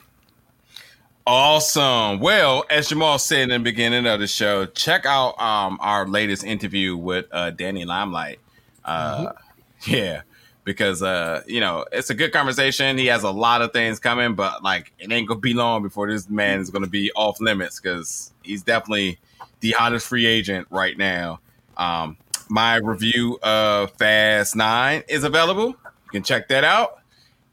Awesome. 1.26 2.20
Well, 2.20 2.64
as 2.68 2.88
Jamal 2.88 3.18
said 3.18 3.42
in 3.44 3.48
the 3.50 3.58
beginning 3.58 4.06
of 4.06 4.20
the 4.20 4.26
show, 4.26 4.66
check 4.66 5.06
out 5.06 5.40
um, 5.40 5.78
our 5.80 6.06
latest 6.06 6.44
interview 6.44 6.96
with 6.96 7.26
uh, 7.32 7.50
Danny 7.50 7.84
Limelight. 7.84 8.40
Uh, 8.84 9.32
Yeah, 9.86 10.22
because 10.64 11.02
uh, 11.02 11.42
you 11.46 11.60
know 11.60 11.86
it's 11.90 12.10
a 12.10 12.14
good 12.14 12.32
conversation. 12.32 12.98
He 12.98 13.06
has 13.06 13.22
a 13.22 13.30
lot 13.30 13.62
of 13.62 13.72
things 13.72 13.98
coming, 13.98 14.34
but 14.34 14.62
like 14.62 14.92
it 14.98 15.10
ain't 15.10 15.26
gonna 15.26 15.40
be 15.40 15.54
long 15.54 15.82
before 15.82 16.10
this 16.10 16.28
man 16.28 16.60
is 16.60 16.70
gonna 16.70 16.86
be 16.86 17.10
off 17.12 17.40
limits 17.40 17.80
because 17.80 18.32
he's 18.42 18.62
definitely 18.62 19.18
the 19.60 19.70
hottest 19.72 20.06
free 20.06 20.26
agent 20.26 20.66
right 20.70 20.96
now. 20.98 21.40
Um, 21.76 22.18
my 22.48 22.76
review 22.76 23.38
of 23.42 23.92
Fast 23.92 24.54
Nine 24.54 25.02
is 25.08 25.24
available. 25.24 25.68
You 25.68 26.10
can 26.12 26.22
check 26.22 26.48
that 26.48 26.64
out. 26.64 26.98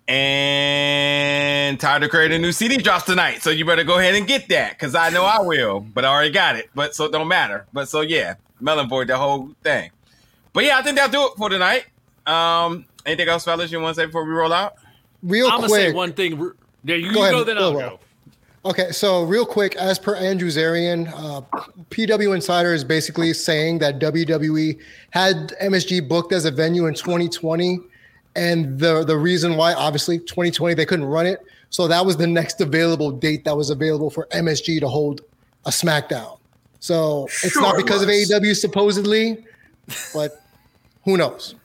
And 0.09 1.79
Tyler 1.79 2.07
create 2.07 2.31
a 2.31 2.39
new 2.39 2.51
CD 2.53 2.77
drops 2.77 3.05
tonight, 3.05 3.41
so 3.41 3.49
you 3.49 3.65
better 3.65 3.83
go 3.83 3.99
ahead 3.99 4.15
and 4.15 4.25
get 4.25 4.47
that 4.49 4.71
because 4.71 4.95
I 4.95 5.09
know 5.09 5.23
I 5.23 5.39
will, 5.41 5.81
but 5.81 6.05
I 6.05 6.07
already 6.09 6.31
got 6.31 6.55
it. 6.55 6.69
But 6.73 6.95
so 6.95 7.05
it 7.05 7.11
don't 7.11 7.27
matter. 7.27 7.65
But 7.73 7.89
so 7.89 8.01
yeah, 8.01 8.35
Melon 8.59 8.87
Boy, 8.87 9.05
the 9.05 9.17
whole 9.17 9.51
thing. 9.63 9.91
But 10.57 10.65
yeah, 10.65 10.79
I 10.79 10.81
think 10.81 10.95
that'll 10.97 11.11
do 11.11 11.31
it 11.31 11.37
for 11.37 11.49
tonight. 11.49 11.85
Um, 12.25 12.85
anything 13.05 13.29
else, 13.29 13.45
fellas, 13.45 13.71
you 13.71 13.79
want 13.79 13.95
to 13.95 14.01
say 14.01 14.05
before 14.07 14.23
we 14.25 14.31
roll 14.31 14.51
out? 14.51 14.73
Real 15.21 15.45
quick. 15.51 15.53
I'm 15.53 15.59
gonna 15.61 15.73
say 15.73 15.93
one 15.93 16.13
thing. 16.13 16.41
r- 16.41 16.55
Yeah, 16.83 16.95
you, 16.95 17.13
Go 17.13 17.21
ahead, 17.21 17.31
go, 17.31 17.43
then 17.43 17.59
I'll 17.59 17.73
Will. 17.75 17.79
go. 17.79 17.99
Okay, 18.65 18.91
so 18.91 19.21
real 19.21 19.45
quick, 19.45 19.75
as 19.75 19.99
per 19.99 20.15
Andrew 20.15 20.49
Zarian, 20.49 21.13
uh, 21.15 21.41
PW 21.91 22.33
Insider 22.33 22.73
is 22.73 22.83
basically 22.83 23.33
saying 23.33 23.77
that 23.79 23.99
WWE 23.99 24.79
had 25.11 25.53
MSG 25.61 26.07
booked 26.07 26.33
as 26.33 26.45
a 26.45 26.49
venue 26.51 26.87
in 26.87 26.95
2020, 26.95 27.79
and 28.35 28.79
the 28.79 29.03
the 29.05 29.15
reason 29.15 29.57
why, 29.57 29.75
obviously, 29.75 30.17
2020 30.17 30.73
they 30.73 30.87
couldn't 30.87 31.05
run 31.05 31.27
it, 31.27 31.39
so 31.69 31.87
that 31.87 32.03
was 32.03 32.17
the 32.17 32.25
next 32.25 32.61
available 32.61 33.11
date 33.11 33.45
that 33.45 33.55
was 33.55 33.69
available 33.69 34.09
for 34.09 34.25
MSG 34.31 34.79
to 34.79 34.87
hold 34.87 35.21
a 35.67 35.69
SmackDown. 35.69 36.39
So 36.79 37.25
it's 37.43 37.51
Sure 37.53 37.61
not 37.61 37.75
it 37.75 37.85
because 37.85 38.01
of 38.01 38.07
was. 38.07 38.31
AEW 38.31 38.55
supposedly, 38.55 39.45
but 40.15 40.41
who 41.07 41.15
knows? 41.15 41.55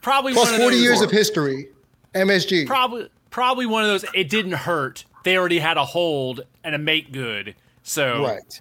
Probably 0.00 0.32
Plus 0.32 0.46
one 0.46 0.54
of 0.54 0.60
40 0.62 0.76
those, 0.76 0.82
years 0.82 1.00
of 1.02 1.10
history, 1.10 1.68
MSG. 2.14 2.66
Probably 2.66 3.10
probably 3.28 3.66
one 3.66 3.84
of 3.84 3.90
those. 3.90 4.04
It 4.14 4.30
didn't 4.30 4.52
hurt. 4.52 5.04
They 5.24 5.36
already 5.36 5.58
had 5.58 5.76
a 5.76 5.84
hold 5.84 6.40
and 6.64 6.74
a 6.74 6.78
make 6.78 7.12
good. 7.12 7.54
So 7.82 8.24
Right. 8.24 8.60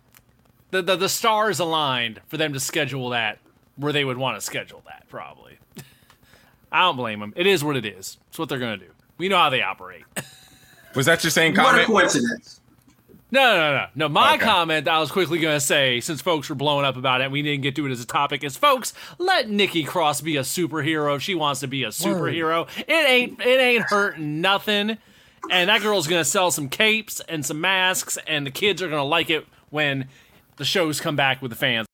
the, 0.72 0.82
the 0.82 0.98
the 0.98 1.08
stars 1.10 1.60
aligned 1.62 2.20
for 2.28 2.36
them 2.36 2.52
to 2.54 2.60
schedule 2.60 3.10
that 3.12 3.40
where 3.78 3.94
they 3.94 4.04
would 4.04 4.18
want 4.18 4.38
to 4.38 4.42
schedule 4.42 4.84
that. 4.86 5.06
Probably. 5.08 5.58
I 6.74 6.82
don't 6.82 6.98
blame 6.98 7.22
them. 7.22 7.32
It 7.38 7.48
is 7.48 7.64
what 7.64 7.78
it 7.78 7.86
is. 7.86 8.18
It's 8.28 8.38
what 8.38 8.50
they're 8.50 8.60
gonna 8.60 8.76
do. 8.76 8.92
We 9.18 9.30
know 9.30 9.38
how 9.38 9.50
they 9.50 9.62
operate. 9.62 10.04
Was 10.94 11.06
that 11.06 11.24
your 11.24 11.32
same 11.32 11.56
comment? 11.56 11.74
What 11.74 11.84
a 11.84 11.86
coincidence. 11.86 12.60
No, 13.36 13.58
no, 13.58 13.72
no, 13.78 13.86
no. 13.96 14.10
My 14.10 14.36
Okay. 14.36 14.46
comment 14.46 14.88
I 14.88 15.00
was 15.00 15.12
quickly 15.12 15.40
going 15.40 15.56
to 15.58 15.60
say, 15.60 16.00
since 16.00 16.22
folks 16.22 16.48
were 16.48 16.56
blowing 16.56 16.86
up 16.86 16.96
about 16.96 17.20
it, 17.20 17.26
and 17.26 17.34
we 17.34 17.42
didn't 17.42 17.64
get 17.64 17.76
to 17.76 17.86
it 17.86 17.92
as 17.92 18.02
a 18.02 18.06
topic, 18.06 18.44
is 18.44 18.56
folks, 18.56 18.94
let 19.18 19.50
Nikki 19.50 19.84
Cross 19.84 20.22
be 20.22 20.38
a 20.38 20.42
superhero 20.42 21.16
if 21.16 21.22
she 21.22 21.36
wants 21.36 21.60
to 21.60 21.68
be 21.68 21.84
a 21.84 21.90
superhero. 21.90 22.68
It 22.88 22.90
ain't, 22.90 23.40
it 23.42 23.60
ain't 23.60 23.84
hurting 23.84 24.40
nothing. 24.42 24.98
And 25.52 25.70
that 25.70 25.82
girl's 25.82 26.08
going 26.08 26.22
to 26.22 26.26
sell 26.30 26.50
some 26.50 26.70
capes 26.70 27.20
and 27.28 27.46
some 27.46 27.60
masks, 27.62 28.18
and 28.26 28.48
the 28.48 28.52
kids 28.52 28.82
are 28.82 28.88
going 28.88 29.00
to 29.00 29.04
like 29.04 29.30
it 29.30 29.46
when 29.70 30.08
the 30.58 30.66
shows 30.66 31.02
come 31.02 31.16
back 31.16 31.42
with 31.42 31.52
the 31.52 31.58
fans. 31.58 31.86